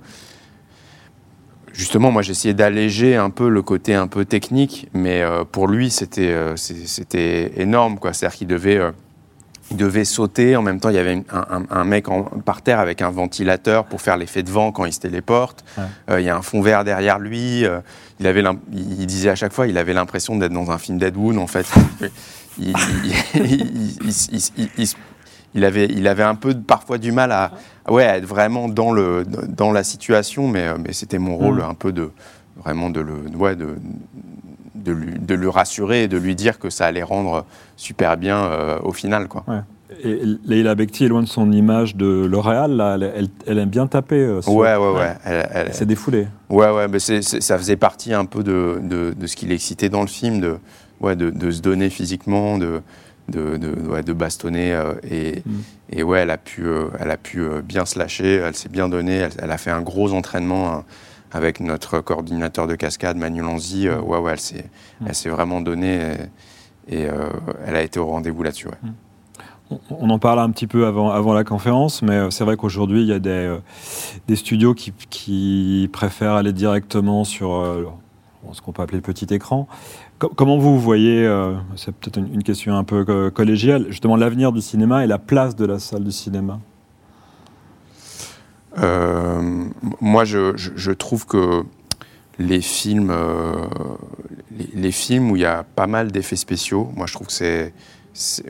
Justement, 1.74 2.10
moi, 2.10 2.22
j'essayais 2.22 2.54
d'alléger 2.54 3.16
un 3.16 3.28
peu 3.28 3.48
le 3.50 3.60
côté 3.60 3.94
un 3.94 4.06
peu 4.06 4.24
technique, 4.24 4.88
mais 4.94 5.20
euh, 5.22 5.44
pour 5.44 5.68
lui, 5.68 5.90
c'était 5.90 6.28
euh, 6.32 6.56
c'était 6.56 7.52
énorme. 7.60 7.98
quoi. 7.98 8.12
C'est-à-dire 8.14 8.38
qu'il 8.38 8.46
devait. 8.48 8.78
euh, 8.78 8.92
il 9.70 9.78
devait 9.78 10.04
sauter. 10.04 10.56
En 10.56 10.62
même 10.62 10.78
temps, 10.78 10.90
il 10.90 10.94
y 10.96 10.98
avait 10.98 11.22
un, 11.32 11.46
un- 11.50 11.64
un 11.70 11.84
mec 11.84 12.08
en- 12.10 12.24
par 12.24 12.60
terre 12.60 12.80
avec 12.80 13.00
un 13.00 13.10
ventilateur 13.10 13.86
pour 13.86 14.00
faire 14.02 14.16
l'effet 14.18 14.42
de 14.42 14.50
vent 14.50 14.72
quand 14.72 14.84
il 14.84 14.92
se 14.92 15.00
téléporte. 15.00 15.64
Ouais. 16.08 16.20
Il 16.22 16.26
y 16.26 16.28
a 16.28 16.36
un 16.36 16.42
fond 16.42 16.60
vert 16.60 16.84
derrière 16.84 17.18
lui. 17.18 17.64
il, 18.20 18.26
avait 18.26 18.42
il 18.72 19.00
il 19.00 19.06
disait 19.06 19.30
à 19.30 19.34
chaque 19.34 19.54
fois 19.54 19.66
il 19.66 19.78
avait 19.78 19.94
l'impression 19.94 20.36
d'être 20.36 20.52
dans 20.52 20.70
un 20.70 20.76
film 20.78 20.98
d'Ed 20.98 21.16
Wood, 21.16 21.38
en 21.38 21.46
fait. 21.46 21.66
Il, 22.56 22.68
il- 22.68 23.96
il- 24.04 24.70
il- 24.78 24.88
il- 25.54 25.64
avait, 25.64 25.86
il 25.86 26.06
avait 26.08 26.22
un 26.22 26.34
peu 26.34 26.54
parfois 26.54 26.98
du 26.98 27.12
mal 27.12 27.32
à, 27.32 27.52
ouais, 27.88 28.04
à 28.04 28.16
être 28.18 28.26
vraiment 28.26 28.68
dans, 28.68 28.92
le, 28.92 29.24
dans 29.48 29.72
la 29.72 29.84
situation, 29.84 30.48
mais, 30.48 30.68
euh, 30.68 30.76
mais 30.84 30.92
c'était 30.92 31.18
mon 31.18 31.36
rôle 31.36 31.58
Mm. 31.58 31.70
un 31.70 31.74
peu 31.74 31.92
de 31.92 32.10
vraiment 32.56 32.90
de 32.90 33.00
le, 33.00 33.14
ouais, 33.36 33.56
de, 33.56 33.76
de, 34.74 34.92
lui, 34.92 35.18
de 35.18 35.34
le 35.34 35.48
rassurer 35.48 36.04
et 36.04 36.08
de 36.08 36.16
lui 36.18 36.34
dire 36.34 36.58
que 36.58 36.70
ça 36.70 36.86
allait 36.86 37.02
rendre 37.02 37.44
super 37.76 38.16
bien 38.16 38.44
euh, 38.44 38.78
au 38.82 38.92
final. 38.92 39.28
Quoi. 39.28 39.44
Et 40.02 40.20
Leila 40.44 40.74
Bekti 40.74 41.04
est 41.04 41.08
loin 41.08 41.22
de 41.22 41.28
son 41.28 41.52
image 41.52 41.94
de 41.96 42.24
L'Oréal, 42.26 42.72
là, 42.76 42.94
elle, 42.96 43.12
elle- 43.16 43.28
elle 43.46 43.58
aime 43.58 43.68
bien 43.70 43.86
taper. 43.86 44.16
euh, 44.16 44.42
sur- 44.42 44.52
Ouais, 44.54 44.74
ouais, 44.76 44.92
ouais. 44.92 45.14
Elle- 45.24 45.48
elle- 45.52 45.66
Elle 45.68 45.74
s'est 45.74 45.86
défoulée. 45.86 46.26
Ouais, 46.50 46.70
ouais, 46.70 46.88
mais 46.88 46.98
c'est- 46.98 47.22
c'est- 47.22 47.40
ça 47.40 47.56
faisait 47.58 47.76
partie 47.76 48.12
un 48.12 48.24
peu 48.24 48.42
de, 48.42 48.80
de, 48.82 49.14
de 49.16 49.26
ce 49.26 49.36
qui 49.36 49.46
l'excitait 49.46 49.88
dans 49.88 50.00
le 50.00 50.06
film, 50.08 50.40
de, 50.40 50.56
ouais, 51.00 51.14
de, 51.16 51.30
de 51.30 51.50
se 51.50 51.60
donner 51.60 51.90
physiquement, 51.90 52.58
de, 52.58 52.80
de, 53.28 53.56
de, 53.56 53.70
ouais, 53.88 54.02
de 54.02 54.12
bastonner. 54.12 54.72
euh, 54.74 54.94
et, 55.10 55.42
Mm. 55.46 55.52
et 55.90 56.02
ouais, 56.02 56.20
elle 56.20 56.30
a 56.30 56.38
pu, 56.38 56.66
euh, 56.66 56.88
elle 56.98 57.10
a 57.10 57.16
pu 57.16 57.40
euh, 57.40 57.62
bien 57.62 57.84
se 57.86 57.98
lâcher, 57.98 58.34
elle 58.36 58.54
s'est 58.54 58.68
bien 58.68 58.88
donnée, 58.88 59.16
elle, 59.16 59.32
elle 59.38 59.50
a 59.50 59.58
fait 59.58 59.70
un 59.70 59.82
gros 59.82 60.12
entraînement 60.12 60.72
hein, 60.72 60.84
avec 61.32 61.60
notre 61.60 62.00
coordinateur 62.00 62.66
de 62.66 62.74
cascade, 62.74 63.16
Manu 63.16 63.40
Lanzi. 63.42 63.88
ouais, 63.88 64.18
ouais, 64.18 64.32
elle 64.32 64.40
s'est, 64.40 64.64
Mm. 65.00 65.06
elle 65.08 65.14
s'est 65.14 65.30
vraiment 65.30 65.60
donnée 65.60 66.00
et, 66.88 66.96
et, 67.02 67.08
euh, 67.08 67.28
elle 67.66 67.76
a 67.76 67.82
été 67.82 67.98
au 67.98 68.06
rendez-vous 68.06 68.42
là-dessus. 68.42 68.68
ouais. 68.68 68.74
On- 69.70 69.80
On 69.98 70.10
en 70.10 70.18
parlait 70.18 70.42
un 70.42 70.50
petit 70.50 70.66
peu 70.66 70.86
avant, 70.86 71.08
avant 71.10 71.32
la 71.32 71.42
conférence, 71.42 72.02
mais 72.02 72.30
c'est 72.30 72.44
vrai 72.44 72.56
qu'aujourd'hui, 72.58 73.00
il 73.00 73.08
y 73.08 73.12
a 73.14 73.18
des, 73.18 73.30
euh, 73.30 73.58
des 74.28 74.36
studios 74.36 74.74
qui, 74.74 74.92
qui 75.08 75.88
préfèrent 75.90 76.34
aller 76.34 76.52
directement 76.52 77.24
sur 77.24 77.54
euh, 77.54 77.84
ce 78.52 78.60
qu'on 78.60 78.72
peut 78.72 78.82
appeler 78.82 78.98
le 78.98 79.02
petit 79.02 79.32
écran. 79.32 79.66
Co- 80.18 80.28
comment 80.28 80.58
vous 80.58 80.78
voyez, 80.78 81.26
euh, 81.26 81.54
c'est 81.76 81.92
peut-être 81.92 82.18
une, 82.18 82.42
question 82.42 82.76
un 82.76 82.84
peu 82.84 83.04
euh, 83.08 83.30
collégiale, 83.30 83.86
justement 83.88 84.16
l'avenir 84.16 84.52
du 84.52 84.60
cinéma 84.60 85.04
et 85.04 85.06
la 85.06 85.18
place 85.18 85.56
de 85.56 85.66
la 85.66 85.78
salle 85.78 86.04
du 86.04 86.12
cinéma? 86.12 86.60
Euh, 88.78 89.64
moi, 90.00 90.24
je, 90.24 90.90
trouve 90.92 91.26
que 91.26 91.64
les 92.38 92.60
films, 92.60 93.14
les, 94.74 94.92
films 94.92 95.30
où 95.30 95.36
il 95.36 95.42
y 95.42 95.46
a 95.46 95.64
pas 95.64 95.86
mal 95.86 96.10
d'effets 96.10 96.36
spéciaux, 96.36 96.90
moi, 96.96 97.06
je 97.06 97.14
trouve 97.14 97.28
que 97.28 97.32
c'est, 97.32 97.72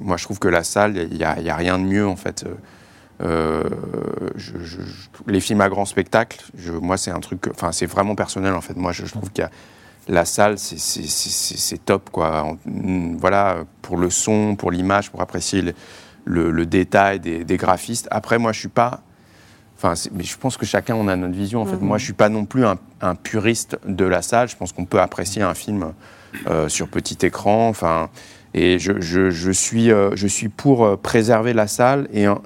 moi, 0.01 0.17
je 0.17 0.25
trouve 0.25 0.39
que 0.39 0.49
la 0.49 0.65
salle, 0.65 1.09
il 1.11 1.17
y 1.17 1.25
a, 1.25 1.57
rien 1.57 1.79
de 1.79 1.85
mieux 1.85 2.07
en 2.07 2.17
fait. 2.17 2.47
Les 5.27 5.41
films 5.41 5.61
à 5.61 5.69
grand 5.69 5.85
spectacle, 5.85 6.43
moi, 6.81 6.97
c'est 6.97 7.11
un 7.11 7.21
truc, 7.21 7.49
enfin, 7.51 7.73
c'est 7.73 7.87
vraiment 7.87 8.15
personnel 8.15 8.55
en 8.55 8.63
fait. 8.63 8.77
Moi, 8.77 8.93
je 8.93 9.05
trouve 9.05 9.31
qu'il 9.31 9.43
y 9.43 9.47
a 9.47 9.51
la 10.09 10.25
salle, 10.25 10.59
c'est, 10.59 10.79
top 11.85 12.11
quoi. 12.11 12.57
Mm, 12.67 13.17
voilà, 13.17 13.65
pour 13.83 13.97
le 13.97 14.11
son, 14.11 14.57
pour 14.57 14.71
l'image, 14.71 15.11
pour 15.11 15.21
apprécier 15.23 15.63
le, 15.63 15.75
le- 16.25 16.51
le 16.51 16.67
détail 16.67 17.21
des, 17.21 17.45
des 17.45 17.57
graphistes. 17.57 18.09
Après, 18.11 18.39
moi, 18.39 18.53
je 18.53 18.61
suis 18.61 18.69
pas 18.69 19.01
Enfin, 19.77 19.95
mais 20.15 20.23
je 20.23 20.39
pense 20.39 20.57
que 20.57 20.65
chacun 20.65 20.95
on 20.95 21.09
a 21.09 21.17
notre 21.17 21.35
vision. 21.35 21.61
En 21.61 21.67
fait, 21.67 21.77
Mhm. 21.77 21.85
moi, 21.85 21.99
je 21.99 22.05
suis 22.05 22.13
pas 22.15 22.29
non 22.29 22.45
plus 22.47 22.65
un, 22.65 22.77
un 23.03 23.15
puriste 23.17 23.77
de 23.87 24.05
la 24.05 24.23
salle. 24.23 24.49
Je 24.49 24.57
pense 24.57 24.73
qu'on 24.73 24.85
peut 24.87 25.01
apprécier 25.01 25.43
un 25.43 25.53
film 25.53 25.93
euh, 26.47 26.69
sur 26.69 26.89
petit 26.89 27.27
écran. 27.27 27.69
Enfin, 27.69 28.09
et 28.55 28.79
je, 28.79 29.01
je- 29.01 29.31
je 29.31 29.51
suis, 29.51 29.91
euh, 29.91 30.11
je 30.15 30.27
suis 30.29 30.49
pour 30.49 30.87
euh, 30.87 30.97
préserver 30.97 31.53
la 31.53 31.67
salle 31.67 32.09
et, 32.13 32.29
en- 32.29 32.41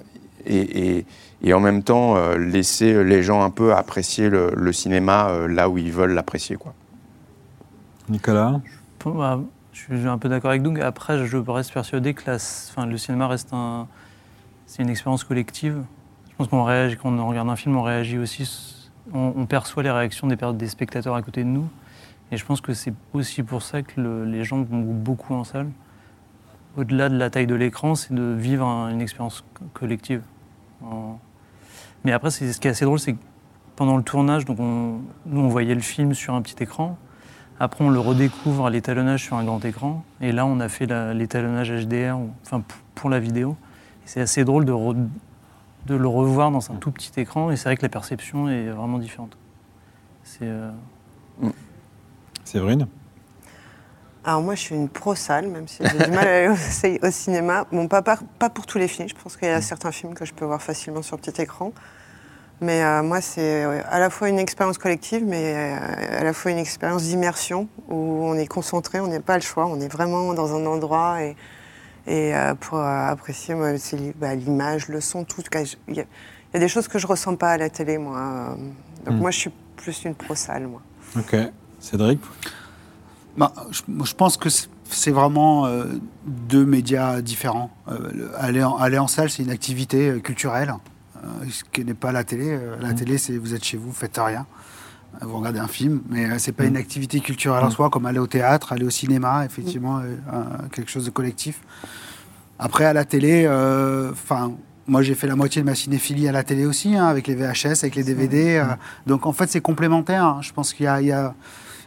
et, 0.47 0.97
et- 0.97 1.07
et 1.45 1.53
en 1.53 1.61
même 1.61 1.83
temps 1.85 2.17
laisser 2.37 3.05
les 3.05 3.23
gens 3.23 3.43
un 3.45 3.51
peu 3.51 3.73
apprécier 3.75 4.29
le, 4.31 4.51
le 4.57 4.73
cinéma 4.73 5.31
là 5.49 5.69
où 5.69 5.79
ils 5.79 5.93
veulent 5.93 6.15
l'apprécier, 6.15 6.57
quoi. 6.57 6.75
Nicolas 8.09 8.61
je 9.73 9.97
suis 9.97 10.09
un 10.09 10.19
peu 10.19 10.29
d'accord 10.29 10.51
avec 10.51 10.63
Doug. 10.63 10.81
Après, 10.81 11.25
je 11.25 11.37
reste 11.37 11.73
persuadé 11.73 12.13
que 12.15 12.23
la- 12.29 12.87
le 12.87 12.97
cinéma 12.99 13.29
reste 13.29 13.53
un, 13.53 13.87
une 14.79 14.89
expérience 14.89 15.25
collective. 15.25 15.85
Je 16.31 16.35
pense 16.37 16.49
qu'on 16.49 16.65
réagit, 16.65 16.97
quand 16.97 17.11
on 17.13 17.29
regarde 17.29 17.49
un 17.49 17.57
film, 17.57 17.77
on 17.77 17.83
réagit 17.83 18.19
aussi, 18.19 18.91
on, 19.13 19.47
perçoit 19.47 19.83
les 19.83 19.91
réactions 19.91 20.27
des, 20.27 20.69
spectateurs 20.69 21.15
à 21.15 21.23
côté 21.23 21.45
de 21.45 21.49
nous. 21.49 21.69
Et 22.33 22.37
je 22.37 22.45
pense 22.45 22.61
que 22.61 22.75
c'est 22.75 22.93
aussi 23.13 23.43
pour 23.43 23.63
ça 23.63 23.83
que 23.83 24.01
le- 24.01 24.25
les 24.25 24.45
gens 24.45 24.63
vont 24.63 24.81
beaucoup 24.83 25.35
en 25.35 25.45
salle. 25.45 25.69
Au-delà 26.77 27.09
de 27.09 27.17
la 27.17 27.31
taille 27.31 27.47
de 27.47 27.55
l'écran, 27.55 27.95
c'est 27.95 28.13
de 28.15 28.35
vivre 28.37 28.67
un- 28.67 28.91
une 28.91 29.01
expérience 29.01 29.45
co- 29.55 29.65
collective. 29.75 30.23
Mais 32.05 32.13
après, 32.13 32.31
ce 32.31 32.39
qui 32.59 32.69
est 32.69 32.71
assez 32.71 32.85
drôle, 32.85 32.99
c'est 32.99 33.15
que 33.15 33.19
pendant 33.77 33.97
le 33.97 34.03
tournage, 34.03 34.45
donc 34.45 34.59
on, 34.61 35.01
nous 35.27 35.41
on 35.41 35.49
voyait 35.49 35.75
le 35.75 35.81
film 35.81 36.15
sur 36.15 36.35
un 36.35 36.43
petit 36.43 36.63
écran. 36.63 36.97
Après, 37.61 37.85
on 37.85 37.91
le 37.91 37.99
redécouvre 37.99 38.67
à 38.67 38.71
l'étalonnage 38.71 39.25
sur 39.25 39.37
un 39.37 39.45
grand 39.45 39.65
écran. 39.65 40.05
Et 40.21 40.33
là, 40.33 40.47
on 40.47 40.61
a 40.61 40.69
fait 40.69 40.87
l'étalonnage 41.15 41.71
HDR, 41.73 42.17
enfin 42.45 42.63
pour 42.95 43.11
la 43.11 43.19
vidéo. 43.19 43.57
Et 44.05 44.09
C'est 44.09 44.21
assez 44.21 44.45
drôle 44.45 44.65
de, 44.65 44.73
re- 44.73 45.09
de 45.87 45.95
le 45.95 46.09
revoir 46.09 46.51
dans 46.51 46.71
un 46.71 46.77
tout 46.77 46.91
petit 46.93 47.19
écran. 47.21 47.51
Et 47.51 47.57
c'est 47.57 47.65
vrai 47.65 47.77
que 47.77 47.83
la 47.83 47.89
perception 47.89 48.49
est 48.49 48.69
vraiment 48.69 48.99
différente. 48.99 49.37
C'est 50.23 50.45
euh, 50.45 50.71
Séverine? 52.45 52.87
Alors 54.25 54.43
moi, 54.43 54.55
je 54.55 54.61
suis 54.61 54.75
une 54.75 54.89
pro 54.89 55.15
salle, 55.15 55.49
même 55.49 55.67
si 55.69 55.83
j'ai 55.83 56.05
du 56.05 56.11
mal 56.11 56.29
à 56.29 56.37
aller 56.37 56.49
au, 57.03 57.07
au 57.07 57.11
cinéma. 57.11 57.65
Bon, 57.73 57.89
pas, 57.89 58.03
pas, 58.03 58.19
pas 58.39 58.51
pour 58.51 58.67
tous 58.67 58.79
les 58.79 58.89
films. 58.89 59.09
Je 59.09 59.15
pense 59.15 59.37
qu'il 59.37 59.49
y 59.49 59.51
a 59.51 59.61
certains 59.63 59.91
films 59.93 60.15
que 60.15 60.25
je 60.25 60.35
peux 60.35 60.45
voir 60.45 60.61
facilement 60.63 61.03
sur 61.03 61.19
petit 61.19 61.41
écran. 61.41 61.73
Mais 62.61 62.83
euh, 62.83 63.03
moi, 63.05 63.21
c'est 63.21 63.67
ouais, 63.67 63.83
à 63.89 64.01
la 64.01 64.11
fois 64.11 64.29
une 64.29 64.39
expérience 64.39 64.79
collective, 64.79 65.25
mais 65.25 65.55
euh, 65.55 66.19
à 66.21 66.25
la 66.25 66.33
fois 66.33 66.51
une 66.51 66.59
expérience 66.59 67.05
d'immersion 67.05 67.69
où 67.89 67.95
on 67.95 68.35
est 68.35 68.47
concentré, 68.49 68.99
on 69.01 69.07
n'a 69.07 69.21
pas 69.21 69.37
le 69.37 69.43
choix, 69.43 69.67
on 69.67 69.81
est 69.81 69.87
vraiment 69.93 70.35
dans 70.35 70.55
un 70.57 70.67
endroit 70.67 71.23
et, 71.23 71.37
et 72.09 72.35
euh, 72.35 72.55
pour 72.55 72.79
euh, 72.79 73.07
apprécier 73.11 73.55
bah, 74.17 74.35
l'image, 74.35 74.89
le 74.89 75.01
son, 75.01 75.25
tout. 75.25 75.43
Il 75.89 75.95
y, 75.97 76.01
a- 76.01 76.05
il 76.51 76.55
y 76.55 76.57
a 76.57 76.61
des 76.61 76.69
choses 76.69 76.89
que 76.89 76.99
je 76.99 77.07
ressens 77.07 77.37
pas 77.37 77.51
à 77.53 77.57
la 77.59 77.71
télé, 77.71 77.97
moi. 77.99 78.19
euh, 78.19 78.55
Donc 79.07 79.15
Mm. 79.15 79.21
moi, 79.21 79.31
je 79.31 79.39
suis 79.39 79.51
plus 79.77 80.05
une 80.05 80.15
pro 80.17 80.35
salle, 80.35 80.67
moi. 80.67 80.83
Ok. 81.17 81.37
Cédric? 81.79 82.21
Bah, 83.37 83.53
je, 83.71 84.15
pense 84.15 84.37
que 84.37 84.49
c'est- 84.49 84.69
vraiment 85.13 85.67
euh, 85.67 85.85
deux 86.27 86.65
médias 86.67 87.21
différents. 87.21 87.71
Euh, 87.87 87.99
le- 88.13 88.31
aller, 88.37 88.65
en, 88.65 88.77
aller 88.77 88.99
en 88.99 89.07
salle, 89.07 89.31
c'est 89.31 89.45
une 89.45 89.51
activité 89.51 90.09
euh, 90.09 90.19
culturelle, 90.19 90.71
euh, 90.71 90.73
ce 91.51 91.63
qui 91.73 91.85
n'est 91.85 91.95
pas 91.95 92.13
la 92.13 92.25
télé. 92.25 92.49
Euh, 92.51 92.77
la 92.81 92.93
télé, 92.95 93.19
c'est 93.19 93.37
vous 93.39 93.55
êtes 93.55 93.65
chez 93.65 93.77
vous, 93.77 93.87
vous 93.89 93.93
faites 93.93 94.19
rien. 94.19 94.47
Euh, 95.23 95.27
Vous 95.27 95.39
regardez 95.39 95.59
un 95.59 95.69
film, 95.69 96.01
mais 96.11 96.27
euh, 96.27 96.35
c'est 96.39 96.53
pas 96.53 96.65
une 96.65 96.77
activité 96.77 97.21
culturelle 97.21 97.65
en 97.65 97.71
soi, 97.71 97.91
comme 97.91 98.07
aller 98.07 98.19
au 98.19 98.27
théâtre, 98.27 98.73
aller 98.73 98.85
au 98.85 98.91
cinéma, 98.91 99.45
effectivement, 99.45 99.99
euh, 100.01 100.17
quelque 100.73 100.91
chose 100.91 101.05
de 101.07 101.11
collectif. 101.11 101.61
Après, 102.59 102.85
à 102.85 102.93
la 102.93 103.05
télé, 103.05 103.45
euh, 103.47 104.11
enfin, 104.13 104.53
moi 104.87 105.03
j'ai 105.03 105.15
fait 105.15 105.27
la 105.27 105.37
moitié 105.37 105.63
de 105.63 105.67
ma 105.67 105.75
cinéphilie 105.75 106.29
à 106.29 106.33
la 106.33 106.43
télé 106.43 106.67
aussi, 106.67 106.97
hein, 106.97 107.07
avec 107.07 107.27
les 107.27 107.35
VHS, 107.35 107.83
avec 107.85 107.95
les 107.95 108.03
DVD. 108.05 108.57
euh, 108.57 108.65
donc 109.07 109.27
en 109.27 109.33
fait, 109.33 109.49
c'est 109.49 109.61
complémentaire. 109.61 110.25
hein. 110.25 110.39
Je 110.43 110.53
pense 110.53 110.73
qu'il 110.75 110.85
y 110.85 110.89
a, 110.89 111.01
il 111.01 111.07
y 111.09 111.13
a- 111.13 111.35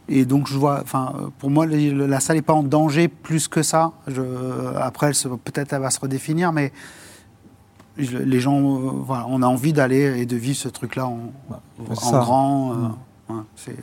et 0.10 0.26
donc 0.26 0.48
je 0.48 0.58
vois, 0.58 0.80
enfin, 0.82 1.14
euh, 1.20 1.28
pour 1.40 1.50
moi, 1.52 1.66
la 1.68 2.20
salle 2.20 2.38
n'est 2.38 2.42
pas 2.42 2.54
en 2.54 2.64
danger 2.64 3.08
plus 3.08 3.48
que 3.48 3.62
ça. 3.64 3.92
Je, 4.08 4.22
après, 4.78 5.12
peut-être 5.44 5.74
elle 5.74 5.82
va 5.82 5.90
se 5.92 6.00
redéfinir, 6.00 6.52
mais 6.52 6.72
les 7.98 8.40
gens, 8.40 8.60
euh, 8.60 8.90
voilà, 9.06 9.26
on 9.30 9.42
a 9.42 9.48
envie 9.48 9.74
d'aller 9.74 10.22
et 10.22 10.26
de 10.26 10.36
vivre 10.36 10.58
ce 10.58 10.70
truc-là 10.70 11.08
en, 11.08 11.32
en 11.90 12.12
grand. 12.20 12.72
euh, 12.72 12.76
Mm. 12.76 13.34
ouais, 13.34 13.44
c'est 13.56 13.76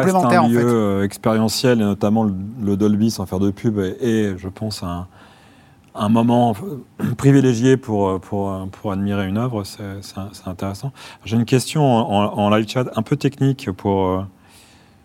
reste 0.00 0.38
un 0.38 0.42
en 0.44 0.48
lieu 0.48 0.58
fait. 0.60 0.64
euh, 0.64 1.04
expérientiel, 1.04 1.80
et 1.80 1.84
notamment 1.84 2.24
le, 2.24 2.34
le 2.62 2.76
Dolby, 2.76 3.10
sans 3.10 3.26
faire 3.26 3.38
de 3.40 3.50
pub, 3.50 3.78
est, 3.78 4.36
je 4.36 4.48
pense, 4.48 4.82
un, 4.82 5.06
un 5.94 6.08
moment 6.08 6.54
euh, 6.62 7.04
privilégié 7.16 7.76
pour, 7.76 8.20
pour, 8.20 8.68
pour 8.72 8.92
admirer 8.92 9.26
une 9.28 9.38
œuvre, 9.38 9.64
c'est 9.64 10.46
intéressant. 10.46 10.92
J'ai 11.24 11.36
une 11.36 11.44
question 11.44 11.82
en, 11.84 12.48
live 12.50 12.68
chat 12.68 12.86
un 12.96 13.02
peu 13.02 13.16
technique 13.16 13.70
pour, 13.76 14.24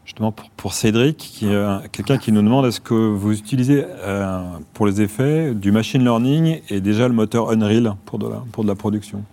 justement 0.06 0.32
pour, 0.32 0.74
Cédric, 0.74 1.18
qui 1.18 1.48
euh, 1.48 1.80
quelqu'un 1.92 2.18
qui 2.18 2.32
nous 2.32 2.42
demande 2.42 2.66
est-ce 2.66 2.80
que 2.80 2.94
vous 2.94 3.34
utilisez 3.34 3.86
euh, 3.86 4.44
pour 4.74 4.86
les 4.86 5.02
effets 5.02 5.54
du 5.54 5.72
machine 5.72 6.04
learning 6.04 6.62
et 6.70 6.80
déjà 6.80 7.08
le 7.08 7.14
moteur 7.14 7.50
Unreal 7.50 7.96
pour 8.06 8.20
de 8.20 8.28
la, 8.28 8.44
pour 8.52 8.64
de 8.64 8.70
la 8.70 8.76
production? 8.76 9.24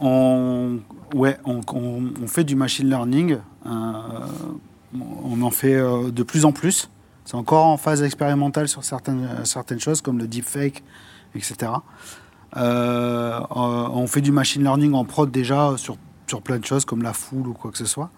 On, 0.00 0.78
ouais, 1.14 1.38
on, 1.44 1.62
fait 2.26 2.44
du 2.44 2.56
machine 2.56 2.88
learning. 2.88 3.38
euh, 3.66 3.70
on 5.24 5.40
en 5.42 5.50
fait 5.50 5.76
de 5.76 6.22
plus 6.24 6.44
en 6.44 6.52
plus. 6.52 6.90
C'est 7.24 7.36
encore 7.36 7.66
en 7.66 7.76
phase 7.76 8.02
expérimentale 8.02 8.66
sur 8.66 8.82
certaines, 8.82 9.28
certaines 9.44 9.78
choses, 9.78 10.00
comme 10.00 10.18
le 10.18 10.26
deepfake, 10.26 10.82
etc. 11.36 11.72
On 12.56 14.06
fait 14.08 14.20
du 14.20 14.32
machine 14.32 14.62
learning 14.62 14.94
en 14.94 15.04
prod 15.04 15.30
déjà 15.30 15.74
sur, 15.76 15.96
sur 16.30 16.40
plein 16.42 16.58
de 16.58 16.64
choses, 16.64 16.84
comme 16.84 17.02
la 17.02 17.12
foule 17.12 17.46
ou 17.48 17.52
quoi 17.52 17.70
que 17.70 17.76
ce 17.78 17.84
soit. 17.84 18.10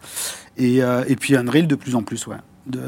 Et, 0.56 0.82
euh, 0.82 1.02
et 1.08 1.16
puis 1.16 1.34
Unreal 1.36 1.66
de 1.66 1.74
plus 1.74 1.96
en 1.96 2.02
plus, 2.02 2.26
ouais. 2.26 2.36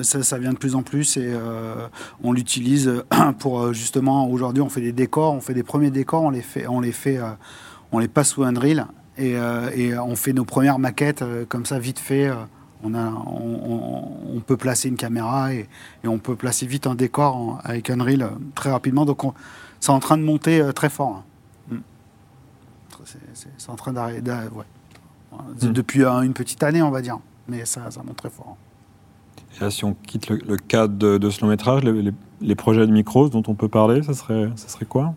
Ça, 0.02 0.22
ça 0.22 0.38
vient 0.38 0.52
de 0.52 0.58
plus 0.58 0.76
en 0.76 0.82
plus 0.84 1.16
et 1.16 1.24
euh, 1.34 1.88
on 2.22 2.32
l'utilise 2.32 3.02
pour 3.40 3.60
euh, 3.60 3.72
justement 3.72 4.28
aujourd'hui 4.28 4.62
on 4.62 4.68
fait 4.68 4.80
des 4.82 4.92
décors, 4.92 5.32
on 5.34 5.40
fait 5.40 5.54
des 5.54 5.64
premiers 5.64 5.90
décors, 5.90 6.22
on 6.22 6.30
les 6.30 6.42
fait, 6.42 6.68
on 6.68 6.78
les 6.78 6.92
fait, 6.92 7.18
on 7.90 7.98
les 7.98 8.06
passe 8.06 8.28
sous 8.30 8.44
Unreal 8.44 8.86
et, 9.18 9.32
et 9.74 9.98
on 9.98 10.14
fait 10.14 10.32
nos 10.32 10.44
premières 10.44 10.78
maquettes 10.78 11.24
comme 11.48 11.66
ça 11.66 11.80
vite 11.80 11.98
fait. 11.98 12.30
on, 12.84 12.94
a, 12.94 13.10
on, 13.26 14.40
peut 14.46 14.56
placer 14.56 14.88
une 14.88 14.96
caméra 14.96 15.52
et, 15.54 15.68
et 16.04 16.08
on 16.08 16.18
peut 16.18 16.36
placer 16.36 16.66
vite 16.66 16.86
un 16.86 16.94
décor 16.94 17.34
en- 17.36 17.58
avec 17.64 17.90
Unreal 17.90 18.30
très 18.54 18.70
rapidement. 18.70 19.04
Donc 19.06 19.24
on- 19.24 19.34
c'est 19.80 19.90
en 19.90 20.00
train 20.00 20.18
de 20.18 20.22
monter 20.22 20.62
très 20.74 20.88
fort. 20.90 21.24
hein. 21.70 21.74
Mm. 21.76 21.78
C'est- 23.34 23.70
en 23.70 23.76
train 23.76 23.92
d'arriver. 23.92 24.20
d'a- 24.20 24.44
ouais. 24.54 24.64
Mm. 25.62 25.68
Depuis 25.72 26.04
euh, 26.04 26.20
une 26.22 26.32
petite 26.34 26.62
année, 26.62 26.82
on 26.82 26.90
va 26.90 27.00
dire. 27.02 27.18
Mais 27.48 27.64
ça, 27.64 27.90
ça 27.90 28.02
monte 28.02 28.16
très 28.16 28.30
fort. 28.30 28.56
Et 29.56 29.60
là, 29.64 29.70
si 29.70 29.84
on 29.84 29.94
quitte 29.94 30.28
le, 30.28 30.36
le 30.46 30.56
cadre 30.56 30.94
de, 30.96 31.18
de 31.18 31.30
ce 31.30 31.40
long 31.42 31.48
métrage, 31.48 31.82
les, 31.84 31.92
les- 32.02 32.12
les 32.40 32.54
projets 32.56 32.86
de 32.86 32.92
micros 32.92 33.28
dont 33.28 33.42
on 33.46 33.54
peut 33.54 33.68
parler, 33.68 34.02
ça 34.02 34.12
serait, 34.12 34.50
ça 34.56 34.68
serait 34.68 34.84
quoi? 34.86 35.14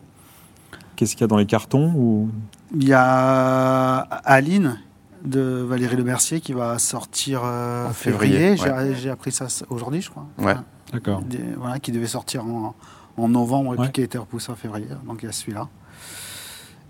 Qu'est-ce 0.95 1.13
qu'il 1.15 1.22
y 1.22 1.24
a 1.26 1.28
dans 1.28 1.38
les 1.38 1.45
cartons 1.45 1.91
ou... 1.95 2.30
Il 2.76 2.88
y 2.88 2.93
a 2.93 3.97
Aline 3.97 4.80
de 5.26 5.41
Valérie 5.68 5.95
Le 5.97 6.03
Mercier 6.03 6.39
qui 6.41 6.53
va 6.53 6.78
sortir 6.80 7.41
euh, 7.43 7.88
En 7.89 7.93
février. 7.93 8.55
février, 8.55 8.93
J'ai 8.95 9.01
j'ai 9.01 9.09
appris 9.09 9.32
ça 9.32 9.47
aujourd'hui, 9.70 10.01
je 10.01 10.09
crois. 10.09 10.26
Ouais. 10.38 10.55
D'accord. 10.93 11.22
Des- 11.24 11.53
voilà, 11.57 11.80
qui 11.80 11.91
devait 11.91 12.07
sortir 12.07 12.45
en, 12.45 12.76
en 13.18 13.28
novembre 13.30 13.74
et 13.74 13.78
Ouais. 13.78 13.86
puis 13.86 13.93
qui 13.93 14.01
a 14.01 14.03
été 14.05 14.18
repoussé 14.18 14.51
en 14.51 14.55
février. 14.55 14.88
Donc 15.05 15.20
il 15.24 15.26
y 15.26 15.30
a 15.30 15.32
celui-là. 15.32 15.68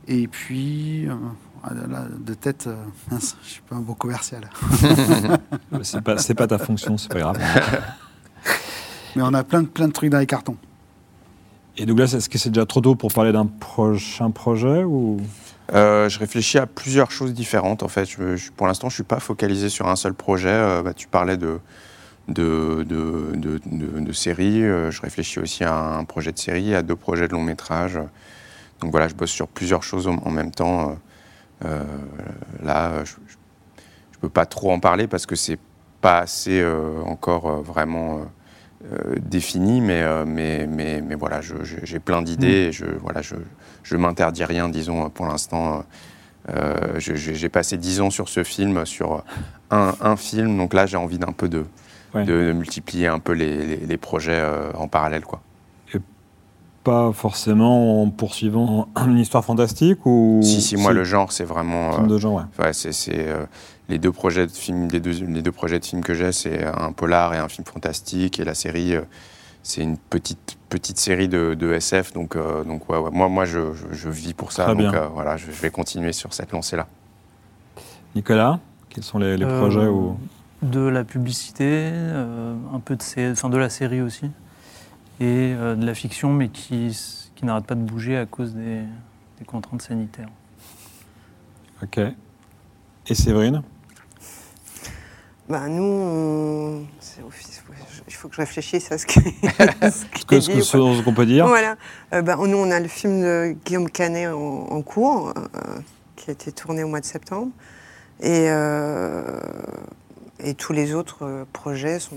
Et 0.08 0.28
puis, 0.28 1.08
euh, 1.08 1.16
là, 1.64 2.06
de 2.20 2.34
tête, 2.34 2.66
euh, 2.68 2.76
mince, 3.12 3.36
je 3.44 3.50
suis 3.50 3.62
pas 3.62 3.76
un 3.76 3.80
beau 3.82 3.94
commercial. 3.94 4.50
C'est 5.84 6.02
pas, 6.02 6.18
c'est 6.18 6.34
pas 6.34 6.48
ta 6.48 6.58
fonction, 6.58 6.98
c'est 6.98 7.12
pas 7.12 7.20
grave. 7.20 7.38
Mais 9.16 9.22
on 9.24 9.34
a 9.34 9.44
plein 9.44 9.62
de, 9.64 9.68
plein 9.68 9.88
de 9.88 9.94
trucs 9.94 10.10
dans 10.10 10.20
les 10.20 10.26
cartons. 10.26 10.56
Et 11.78 11.86
Douglas, 11.86 12.14
est-ce 12.16 12.30
que 12.30 12.38
c'est 12.38 12.50
déjà 12.50 12.66
trop 12.66 12.82
tôt 12.82 12.96
pour 12.96 13.14
parler 13.14 13.32
d'un 13.32 13.46
prochain 13.46 14.32
projet 14.32 14.84
ou? 14.84 15.18
Euh, 15.74 16.08
je 16.10 16.18
réfléchis 16.20 16.58
à 16.58 16.66
plusieurs 16.66 17.12
choses 17.12 17.34
différentes. 17.34 17.84
En 17.84 17.88
fait, 17.88 18.06
je, 18.06 18.36
je- 18.36 18.52
pour 18.52 18.68
l'instant, 18.68 18.90
je 18.90 18.96
suis 18.96 19.04
pas 19.04 19.20
focalisé 19.20 19.70
sur 19.70 19.88
un 19.88 19.96
seul 19.96 20.14
projet. 20.14 20.50
Euh, 20.50 20.82
bah, 20.82 20.94
tu 20.94 21.08
parlais 21.08 21.38
de 21.38 21.60
de, 22.28 22.84
de, 22.88 23.32
de, 23.36 23.60
de- 23.66 24.00
de 24.00 24.12
séries. 24.12 24.64
Euh, 24.64 24.92
je 24.92 25.02
réfléchis 25.02 25.40
aussi 25.40 25.64
à 25.64 25.74
un 25.98 26.04
projet 26.04 26.32
de 26.32 26.40
série, 26.40 26.74
à 26.76 26.82
deux 26.82 26.96
projets 26.96 27.28
de 27.28 27.34
long 27.34 27.44
métrage. 27.44 28.00
Donc 28.82 28.92
voilà, 28.92 29.08
je 29.08 29.14
bosse 29.16 29.32
sur 29.32 29.48
plusieurs 29.48 29.84
choses 29.84 30.08
en, 30.08 30.16
en 30.18 30.32
même 30.32 30.52
temps. 30.52 30.98
Euh, 31.66 31.84
là, 32.64 33.04
je, 33.04 33.14
je 34.12 34.18
peux 34.20 34.30
pas 34.30 34.46
trop 34.46 34.72
en 34.72 34.80
parler 34.80 35.08
parce 35.08 35.26
que 35.26 35.36
c'est 35.36 35.60
pas 36.02 36.20
assez 36.20 36.62
euh, 36.62 37.02
encore 37.06 37.50
euh, 37.50 37.62
vraiment. 37.62 38.22
défini, 39.20 39.82
mais, 39.82 40.04
mais, 40.26 40.68
mais, 40.68 41.02
mais 41.02 41.16
voilà, 41.16 41.42
j'ai 41.42 42.00
plein 42.00 42.22
d'idées 42.22 42.68
et 42.68 42.72
je, 42.72 42.86
voilà, 43.02 43.22
je, 43.22 43.36
je 43.84 43.98
m'interdis 43.98 44.46
rien, 44.46 44.70
disons, 44.70 45.10
pour 45.10 45.26
l'instant. 45.26 45.84
Euh, 46.50 46.98
j'ai 47.00 47.50
passé 47.50 47.76
dix 47.78 48.00
ans 48.00 48.10
sur 48.12 48.30
ce 48.30 48.44
film, 48.44 48.86
sur 48.86 49.24
un, 49.72 49.94
un 50.00 50.16
film, 50.16 50.56
donc 50.58 50.74
là 50.74 50.86
j'ai 50.86 50.96
envie 50.96 51.18
d'un 51.18 51.34
peu 51.34 51.50
de, 51.50 51.66
Ouais. 52.14 52.24
de, 52.24 52.46
de 52.48 52.54
multiplier 52.54 53.08
un 53.08 53.20
peu 53.20 53.34
les, 53.34 53.66
les- 53.66 53.86
les 53.86 53.98
projets 53.98 54.40
euh, 54.40 54.72
en 54.76 54.88
parallèle. 54.88 55.24
Quoi. 55.26 55.42
Pas 56.92 57.12
forcément 57.14 58.02
en 58.02 58.10
poursuivant 58.10 58.88
une 59.08 59.18
histoire 59.20 59.44
fantastique 59.44 60.06
ou 60.06 60.40
Si, 60.44 60.62
si, 60.62 60.76
moi 60.78 60.94
le 60.94 61.04
genre 61.04 61.32
c'est 61.32 61.44
vraiment... 61.44 61.92
film 61.94 62.06
euh, 62.06 62.10
de 62.14 62.18
genre, 62.18 62.36
ouais. 62.36 62.66
Ouais, 62.66 62.74
c'est 62.74 62.94
c'est, 62.94 63.28
euh, 63.28 63.46
les 63.90 64.00
deux 64.00 64.12
projets 64.12 64.48
de 64.48 64.52
films, 64.52 64.88
les 64.92 65.00
deux, 65.00 65.12
les 65.26 65.42
deux 65.42 65.52
projets 65.52 65.80
de 65.80 65.86
films 65.86 66.04
que 66.04 66.14
j'ai, 66.14 66.32
c'est 66.32 66.64
un 66.66 66.92
polar 66.94 67.34
et 67.34 67.38
un 67.38 67.50
film 67.50 67.66
fantastique, 67.66 68.40
et 68.40 68.46
la 68.46 68.54
série, 68.54 68.96
euh, 68.96 69.02
c'est 69.64 69.82
une 69.82 69.98
petite 69.98 70.58
petite 70.70 70.98
série 70.98 71.28
de, 71.30 71.54
de 71.54 71.74
SF. 71.74 72.14
Donc, 72.14 72.36
euh, 72.36 72.64
donc 72.64 72.90
ouais, 72.90 72.98
ouais, 72.98 73.12
moi, 73.12 73.28
moi, 73.30 73.46
je, 73.46 73.74
je, 73.74 73.86
je 73.94 74.10
vis 74.10 74.34
pour 74.34 74.52
ça. 74.52 74.64
Très 74.66 74.74
donc 74.74 74.82
bien. 74.82 74.94
euh, 74.94 75.08
voilà, 75.14 75.38
je, 75.38 75.46
je 75.52 75.62
vais 75.62 75.70
continuer 75.72 76.14
sur 76.14 76.34
cette 76.34 76.52
lancée-là. 76.52 76.88
Nicolas, 78.16 78.60
quels 78.90 79.04
sont 79.04 79.20
les, 79.20 79.38
les 79.38 79.46
Euh, 79.46 79.60
projets 79.60 79.88
où... 79.88 80.18
De 80.64 80.80
la 80.82 81.04
publicité, 81.04 81.66
euh, 81.70 82.56
un 82.74 82.80
peu 82.80 82.96
de, 82.96 83.02
sé- 83.04 83.30
enfin, 83.32 83.50
de 83.50 83.58
la 83.58 83.70
série 83.70 84.02
aussi, 84.02 84.26
et 85.20 85.54
euh, 85.56 85.76
de 85.76 85.86
la 85.86 85.94
fiction, 85.94 86.32
mais 86.34 86.50
qui, 86.50 86.96
qui 87.36 87.46
n'arrête 87.46 87.66
pas 87.66 87.76
de 87.76 87.82
bouger 87.84 88.18
à 88.18 88.26
cause 88.26 88.54
des, 88.54 88.82
des 89.40 89.46
contraintes 89.46 89.82
sanitaires. 89.82 90.30
Ok. 91.84 92.00
Et 93.10 93.16
Séverine? 93.16 93.62
Ben, 95.50 95.70
nous, 95.70 95.84
on- 95.84 96.86
il 98.08 98.14
faut 98.14 98.28
que 98.28 98.36
je 98.36 98.42
réfléchisse 98.42 98.92
à 98.92 98.98
ce 98.98 99.06
qui, 99.06 99.20
ce 99.22 100.06
qui 100.14 100.26
que- 100.26 100.40
ce 100.42 100.78
dit, 100.78 101.04
qu'on 101.04 101.14
peut 101.14 101.26
dire 101.26 101.48
Voilà. 101.48 101.78
Euh, 102.14 102.22
ben, 102.22 102.36
nous, 102.48 102.58
on 102.58 102.70
a 102.72 102.80
le 102.80 102.88
film 102.88 103.22
de 103.22 103.56
Guillaume 103.66 103.90
Canet 103.90 104.28
en, 104.28 104.38
en 104.70 104.82
cours, 104.82 105.30
euh, 105.38 105.80
qui 106.16 106.30
a 106.30 106.34
été 106.34 106.52
tourné 106.52 106.84
au 106.84 106.88
mois 106.90 107.00
de 107.00 107.06
septembre. 107.06 107.52
Et, 108.20 108.48
euh, 108.50 109.24
et 110.40 110.54
tous 110.56 110.74
les 110.74 110.94
autres 110.94 111.46
projets 111.54 112.00
sont, 112.00 112.16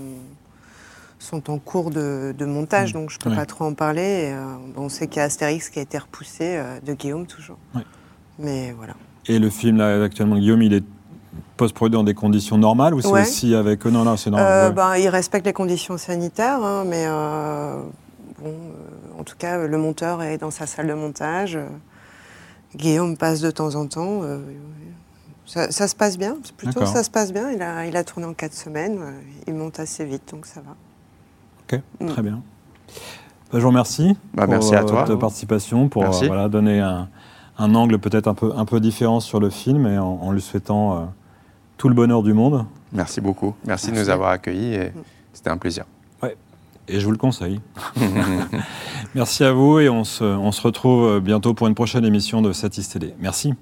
sont 1.21 1.49
en 1.51 1.59
cours 1.59 1.91
de, 1.91 2.33
de 2.37 2.45
montage, 2.45 2.91
Mm. 2.93 2.93
donc 2.99 3.09
je 3.11 3.17
ne 3.17 3.19
peux 3.23 3.29
Ouais. 3.29 3.35
pas 3.35 3.45
trop 3.45 3.65
en 3.65 3.73
parler. 3.73 4.01
Et, 4.01 4.33
euh, 4.33 4.55
on 4.77 4.89
sait 4.89 5.07
qu'il 5.07 5.17
y 5.17 5.19
a 5.21 5.25
Astérix 5.25 5.69
qui 5.69 5.79
a 5.79 5.81
été 5.83 5.97
repoussé, 5.97 6.57
euh, 6.57 6.79
de 6.85 6.93
Guillaume 6.93 7.25
toujours. 7.27 7.57
Ouais. 7.75 7.83
Mais 8.39 8.71
voilà. 8.75 8.93
Et 9.27 9.37
le 9.39 9.49
film, 9.49 9.77
là, 9.77 10.03
actuellement, 10.03 10.37
Guillaume, 10.37 10.61
il 10.63 10.73
est 10.73 10.83
post-produit 11.57 11.93
dans 11.93 12.03
des 12.03 12.15
conditions 12.15 12.57
normales 12.57 12.93
ou 12.95 13.01
c'est 13.01 13.07
Ouais. 13.09 13.21
aussi 13.21 13.53
avec. 13.53 13.85
Non, 13.85 14.03
non, 14.03 14.17
c'est 14.17 14.31
normal. 14.31 14.47
Euh, 14.49 14.71
ben, 14.71 14.95
il 14.97 15.07
respecte 15.09 15.45
les 15.45 15.53
conditions 15.53 15.97
sanitaires, 15.97 16.63
hein, 16.63 16.83
mais 16.87 17.05
euh, 17.05 17.81
bon, 18.39 18.49
euh, 18.49 19.19
en 19.19 19.23
tout 19.23 19.35
cas, 19.37 19.57
le 19.59 19.77
monteur 19.77 20.23
est 20.23 20.39
dans 20.39 20.49
sa 20.51 20.65
salle 20.65 20.87
de 20.87 20.93
montage. 20.95 21.55
euh, 21.55 21.67
Guillaume 22.75 23.17
passe 23.17 23.41
de 23.41 23.51
temps 23.51 23.75
en 23.75 23.85
temps. 23.85 24.21
euh, 24.23 24.39
ça, 25.45 25.69
ça 25.71 25.87
se 25.89 25.95
passe 25.95 26.17
bien, 26.17 26.37
plutôt 26.57 26.85
ça 26.85 27.03
se 27.03 27.09
passe 27.09 27.33
bien. 27.33 27.51
Il 27.51 27.61
a, 27.61 27.85
il 27.85 27.95
a 27.97 28.03
tourné 28.05 28.25
en 28.25 28.33
quatre 28.33 28.53
semaines, 28.53 28.97
euh, 29.01 29.11
il 29.47 29.53
monte 29.53 29.79
assez 29.79 30.05
vite, 30.05 30.31
donc 30.31 30.45
ça 30.45 30.61
va. 30.61 30.75
Ok, 31.71 31.79
Mm. 31.99 32.05
très 32.07 32.21
bien. 32.21 32.41
Bah, 33.51 33.57
je 33.57 33.59
vous 33.59 33.67
remercie 33.69 34.15
Bah, 34.33 34.43
pour 34.45 34.53
merci 34.53 34.75
à 34.75 34.81
euh, 34.81 34.85
toi. 34.85 35.03
votre 35.03 35.15
participation, 35.17 35.87
pour 35.89 36.03
euh, 36.03 36.27
voilà, 36.27 36.47
donner 36.49 36.79
un, 36.79 37.07
un 37.57 37.75
angle 37.75 37.97
peut-être 37.99 38.27
un 38.27 38.33
peu, 38.33 38.51
un 38.55 38.65
peu 38.65 38.79
différent 38.79 39.19
sur 39.19 39.39
le 39.39 39.49
film 39.49 39.85
et 39.87 39.97
en, 39.97 40.05
en 40.21 40.31
lui 40.31 40.41
souhaitant 40.41 40.93
euh, 40.97 40.99
tout 41.77 41.89
le 41.89 41.95
bonheur 41.95 42.23
du 42.23 42.33
monde. 42.33 42.65
Merci 42.93 43.21
beaucoup. 43.21 43.53
Merci, 43.65 43.91
de 43.91 43.97
nous 43.97 44.09
avoir 44.09 44.29
accueillis 44.31 44.73
et 44.75 44.91
c'était 45.33 45.49
un 45.49 45.57
plaisir. 45.57 45.85
Et 46.87 46.99
je 46.99 47.05
vous 47.05 47.11
le 47.11 47.17
conseille. 47.17 47.61
Merci 49.15 49.43
à 49.45 49.53
vous 49.53 49.79
et 49.79 49.87
on 49.87 50.03
se, 50.03 50.23
on 50.25 50.51
se 50.51 50.61
retrouve 50.61 51.19
bientôt 51.21 51.53
pour 51.53 51.67
une 51.67 51.75
prochaine 51.75 52.03
émission 52.03 52.41
de 52.41 52.51
Satis 52.51 52.89
Télé. 52.89 53.13
Merci. 53.19 53.53